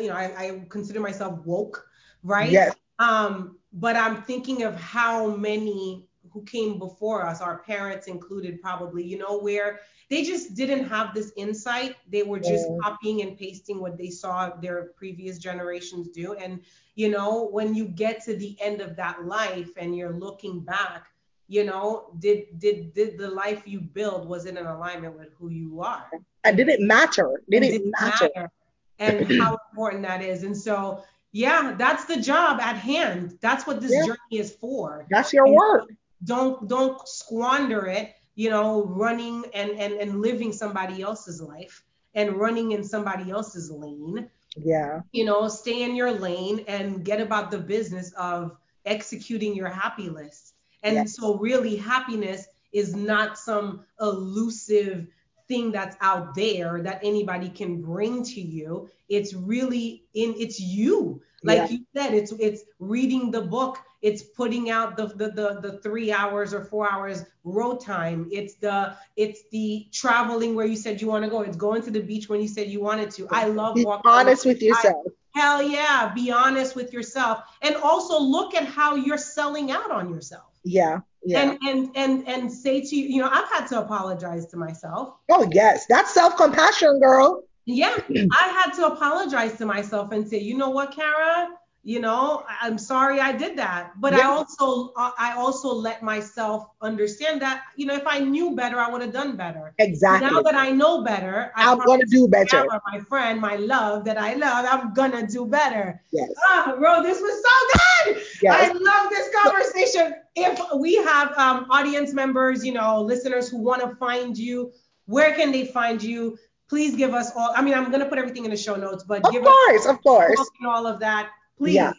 you 0.01 0.07
know, 0.07 0.15
I, 0.15 0.25
I 0.39 0.67
consider 0.69 1.01
myself 1.01 1.41
woke, 1.45 1.85
right? 2.23 2.49
Yes. 2.49 2.77
Um, 3.01 3.59
but 3.73 3.97
I'm 3.97 4.23
thinking 4.23 4.63
of 4.63 4.77
how 4.77 5.35
many 5.35 6.07
who 6.37 6.45
came 6.45 6.79
before 6.79 7.27
us, 7.27 7.43
our 7.43 7.63
parents 7.65 8.09
included 8.09 8.63
probably, 8.63 9.05
you 9.05 9.19
know, 9.19 9.39
where 9.41 9.81
they 10.11 10.23
just 10.25 10.55
didn't 10.55 10.85
have 10.89 11.15
this 11.15 11.33
insight. 11.37 11.97
They 12.11 12.23
were 12.23 12.41
just 12.41 12.71
Mm. 12.71 12.85
copying 12.85 13.23
and 13.23 13.39
pasting 13.39 13.81
what 13.81 13.99
they 13.99 14.11
saw 14.11 14.51
their 14.61 14.91
previous 14.97 15.39
generations 15.39 16.09
do. 16.11 16.35
And, 16.35 16.61
you 16.97 17.11
know, 17.11 17.49
when 17.51 17.75
you 17.75 17.89
get 17.89 18.23
to 18.25 18.37
the 18.37 18.57
end 18.61 18.81
of 18.83 18.97
that 18.97 19.25
life 19.27 19.71
and 19.79 19.97
you're 19.97 20.13
looking 20.13 20.61
back, 20.61 21.07
you 21.49 21.65
know, 21.65 22.11
did 22.19 22.59
did 22.59 22.95
did 22.95 23.19
the 23.19 23.29
life 23.29 23.67
you 23.67 23.81
build 23.81 24.29
was 24.29 24.47
it 24.47 24.57
in 24.57 24.67
alignment 24.67 25.19
with 25.19 25.33
who 25.39 25.51
you 25.51 25.81
are? 25.81 26.13
And 26.45 26.57
did 26.57 26.69
it 26.69 26.81
matter? 26.81 27.43
Did 27.51 27.63
And 27.63 27.73
it 27.73 27.77
matter? 27.85 28.51
And 28.99 29.27
how 29.29 29.57
important 29.71 30.03
that 30.05 30.23
is. 30.23 30.43
And 30.45 30.57
so, 30.57 31.03
yeah, 31.33 31.75
that's 31.79 32.07
the 32.07 32.21
job 32.21 32.61
at 32.61 32.77
hand. 32.77 33.39
That's 33.41 33.67
what 33.67 33.81
this 33.81 33.99
Yeah. 33.99 34.05
journey 34.05 34.41
is 34.41 34.55
for. 34.55 35.11
That's 35.11 35.33
your 35.33 35.47
And 35.47 35.61
work. 35.61 35.87
Don't 36.25 36.69
don't 36.69 37.07
squander 37.07 37.87
it, 37.87 38.15
you 38.35 38.51
know, 38.51 38.85
running 38.85 39.45
and 39.55 39.71
and 39.73 39.95
and 39.95 40.21
living 40.21 40.53
somebody 40.53 41.03
else's 41.03 41.41
life 41.41 41.83
and 42.15 42.35
running 42.37 42.73
in 42.73 42.83
somebody 42.83 43.31
else's 43.31 43.71
lane. 43.71 44.31
Yeah. 44.57 45.01
You 45.13 45.25
know, 45.27 45.49
stay 45.49 45.83
in 45.83 45.95
your 45.95 46.13
lane 46.13 46.65
and 46.67 47.05
get 47.05 47.21
about 47.21 47.51
the 47.51 47.59
business 47.59 48.13
of 48.13 48.57
executing 48.87 49.55
your 49.55 49.69
happy 49.69 50.09
list. 50.09 50.55
And 50.83 50.95
Yes. 50.95 51.17
so 51.17 51.37
really 51.39 51.77
happiness 51.77 52.47
is 52.73 52.95
not 52.95 53.39
some 53.39 53.85
elusive 54.01 55.07
thing 55.49 55.73
that's 55.73 55.97
out 56.01 56.35
there 56.35 56.83
that 56.83 57.01
anybody 57.03 57.49
can 57.49 57.81
bring 57.83 58.23
to 58.25 58.41
you. 58.41 58.89
It's 59.09 59.35
really 59.35 60.05
in 60.15 60.35
it's 60.39 60.59
you. 60.61 61.21
Like 61.43 61.59
Yeah. 61.59 61.69
you 61.69 61.87
said, 61.95 62.15
it's 62.15 62.33
it's 62.39 62.63
reading 62.79 63.31
the 63.31 63.43
book, 63.43 63.79
it's 64.07 64.23
putting 64.23 64.71
out 64.71 64.97
the, 64.97 65.07
the 65.09 65.29
the 65.31 65.49
the 65.61 65.79
three 65.79 66.13
hours 66.13 66.55
or 66.55 66.65
four 66.65 66.91
hours 66.91 67.25
Ro 67.43 67.77
time. 67.77 68.29
It's 68.31 68.55
the 68.55 68.97
it's 69.17 69.41
the 69.51 69.89
traveling 69.93 70.55
where 70.55 70.65
you 70.65 70.77
said 70.77 71.01
you 71.01 71.09
want 71.09 71.25
to 71.25 71.31
go. 71.31 71.43
It's 71.43 71.57
going 71.57 71.83
to 71.83 71.91
the 71.91 72.01
beach 72.01 72.29
when 72.29 72.41
you 72.41 72.47
said 72.47 72.69
you 72.69 72.81
wanted 72.81 73.11
to. 73.13 73.27
I 73.31 73.47
love 73.47 73.75
Be 73.75 73.85
walking. 73.85 74.11
honest 74.11 74.47
with 74.47 74.63
yourself. 74.63 75.07
Hell 75.35 75.61
yeah, 75.61 76.13
be 76.15 76.31
honest 76.31 76.77
with 76.77 76.93
yourself. 76.93 77.43
And 77.63 77.75
also 77.77 78.19
look 78.21 78.55
at 78.55 78.65
how 78.65 78.95
you're 78.95 79.19
selling 79.19 79.73
out 79.73 79.91
on 79.91 80.09
yourself. 80.09 80.53
Yeah. 80.65 81.01
Yeah. 81.25 81.41
And 81.43 81.59
and 81.67 81.97
and 81.97 82.29
and 82.29 82.53
say 82.53 82.81
to 82.83 82.97
you, 82.97 83.09
you 83.09 83.21
know, 83.21 83.29
I've 83.31 83.49
had 83.49 83.67
to 83.69 83.81
apologize 83.81 84.47
to 84.53 84.57
myself. 84.57 85.15
oh 85.33 85.49
yes. 85.53 85.85
That's 85.89 86.15
self-compassion, 86.15 87.01
girl. 87.01 87.43
Yeah, 87.65 87.99
I 88.43 88.63
had 88.65 88.71
to 88.75 88.87
apologize 88.87 89.59
to 89.59 89.67
myself 89.67 90.13
and 90.13 90.27
say, 90.29 90.39
you 90.39 90.57
know 90.57 90.71
what, 90.71 90.93
Kara, 90.93 91.49
you 91.87 92.01
know, 92.01 92.43
I'm 92.61 92.79
sorry 92.79 93.21
I 93.21 93.31
did 93.31 93.57
that. 93.59 93.93
But 94.01 94.13
I 94.13 94.25
also 94.25 94.93
I 94.97 95.35
also 95.39 95.73
let 95.73 96.03
myself 96.03 96.67
understand 96.83 97.41
that, 97.43 97.63
you 97.77 97.87
know, 97.87 97.95
if 97.95 98.05
I 98.09 98.19
knew 98.19 98.57
better, 98.57 98.81
I 98.81 98.91
would 98.91 99.03
have 99.03 99.13
done 99.13 99.37
better. 99.37 99.73
Exactly. 99.79 100.29
Now 100.29 100.43
that 100.43 100.57
I 100.57 100.73
know 100.73 101.05
better, 101.05 101.53
I 101.55 101.71
I'm 101.71 101.79
gonna 101.79 102.05
do 102.05 102.27
better. 102.27 102.67
My 102.93 102.99
friend, 102.99 103.41
my 103.41 103.55
love 103.55 104.05
that 104.07 104.19
I 104.19 104.35
love, 104.35 104.67
I'm 104.69 104.95
gonna 104.95 105.29
do 105.29 105.47
better. 105.47 106.03
Yes. 106.11 106.33
Ah, 106.49 106.75
bro, 106.77 107.05
this 107.05 107.21
was 107.21 107.37
so 107.47 107.55
good. 107.79 108.23
Yes. 108.43 108.55
I 108.59 108.73
love 108.73 109.11
this 109.11 109.31
conversation. 109.43 110.15
If 110.35 110.61
we 110.79 110.97
have 110.97 111.39
um, 111.39 111.67
audience 111.71 112.13
members, 112.13 112.67
you 112.67 112.73
know, 112.73 113.01
listeners 113.01 113.49
who 113.49 113.59
want 113.59 113.81
to 113.83 113.95
find 113.95 114.37
you, 114.37 114.73
where 115.07 115.35
can 115.35 115.53
they 115.53 115.67
find 115.67 116.03
you? 116.03 116.37
Please 116.69 116.97
give 116.97 117.15
us 117.15 117.31
all. 117.37 117.53
I 117.55 117.63
mean, 117.63 117.75
I'm 117.75 117.93
gonna 117.93 118.07
put 118.07 118.19
everything 118.19 118.45
in 118.45 118.51
the 118.51 118.57
show 118.57 118.75
notes, 118.75 119.05
but 119.05 119.25
Of 119.25 119.33
give 119.33 119.45
course, 119.45 119.87
us 119.87 119.87
of 119.87 120.03
course. 120.03 120.51
all 120.67 120.87
of 120.89 120.99
that, 120.99 121.31
please. 121.59 121.75
Yeah. 121.75 121.93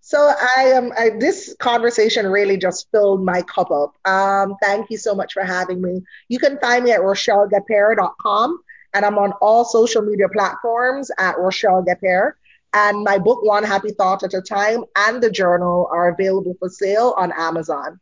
So 0.00 0.18
I 0.18 0.64
am. 0.64 0.92
I, 0.98 1.10
this 1.18 1.54
conversation 1.60 2.26
really 2.26 2.56
just 2.56 2.90
filled 2.90 3.24
my 3.24 3.42
cup 3.42 3.70
up. 3.70 3.94
Um, 4.04 4.56
thank 4.60 4.90
you 4.90 4.98
so 4.98 5.14
much 5.14 5.32
for 5.32 5.44
having 5.44 5.80
me. 5.80 6.02
You 6.28 6.40
can 6.40 6.58
find 6.58 6.84
me 6.84 6.90
at 6.90 7.00
rochellegapere.com, 7.00 8.58
and 8.94 9.04
I'm 9.04 9.16
on 9.16 9.32
all 9.40 9.64
social 9.64 10.02
media 10.02 10.28
platforms 10.28 11.10
at 11.18 11.38
Rochelle 11.38 11.84
Gapere. 11.84 12.32
And 12.74 13.04
my 13.04 13.18
book, 13.18 13.44
One 13.44 13.62
Happy 13.62 13.92
Thought 13.92 14.24
at 14.24 14.34
a 14.34 14.42
Time, 14.42 14.84
and 14.96 15.22
the 15.22 15.30
journal 15.30 15.88
are 15.92 16.08
available 16.08 16.56
for 16.58 16.68
sale 16.68 17.14
on 17.16 17.30
Amazon. 17.36 18.00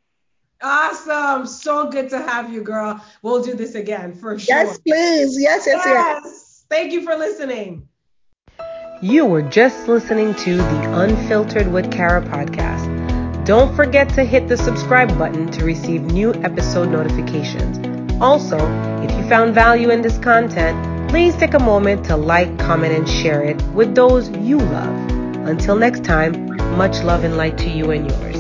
Awesome. 0.63 1.47
So 1.47 1.91
good 1.91 2.09
to 2.11 2.19
have 2.19 2.53
you, 2.53 2.63
girl. 2.63 3.03
We'll 3.23 3.43
do 3.43 3.55
this 3.55 3.75
again 3.75 4.15
for 4.15 4.39
sure. 4.39 4.57
Yes, 4.57 4.79
please. 4.79 5.41
Yes, 5.41 5.67
yes, 5.67 5.83
yes. 5.85 6.21
Yes. 6.25 6.65
Thank 6.71 6.93
you 6.93 7.03
for 7.03 7.17
listening. 7.17 7.89
You 9.03 9.25
were 9.25 9.41
just 9.41 9.89
listening 9.89 10.35
to 10.35 10.59
the 10.59 11.01
Unfiltered 11.01 11.73
with 11.73 11.91
Kara 11.91 12.21
podcast. 12.21 13.47
Don't 13.47 13.75
forget 13.75 14.11
to 14.11 14.25
hit 14.25 14.47
the 14.47 14.59
subscribe 14.59 15.17
button 15.17 15.51
to 15.53 15.65
receive 15.65 16.03
new 16.03 16.35
episode 16.45 16.91
notifications. 16.91 17.79
Also, 18.21 18.59
if 19.03 19.11
you 19.13 19.27
found 19.27 19.55
value 19.55 19.89
in 19.89 20.03
this 20.03 20.19
content, 20.19 21.09
please 21.09 21.35
take 21.37 21.55
a 21.55 21.59
moment 21.59 22.05
to 22.05 22.17
like, 22.17 22.59
comment, 22.59 22.93
and 22.93 23.09
share 23.09 23.43
it 23.43 23.57
with 23.69 23.95
those 23.95 24.29
you 24.37 24.59
love. 24.59 24.95
Until 25.49 25.77
next 25.77 26.05
time, 26.05 26.55
much 26.77 27.03
love 27.03 27.25
and 27.25 27.39
light 27.39 27.57
to 27.57 27.71
you 27.71 27.93
and 27.93 28.11
yours. 28.11 28.40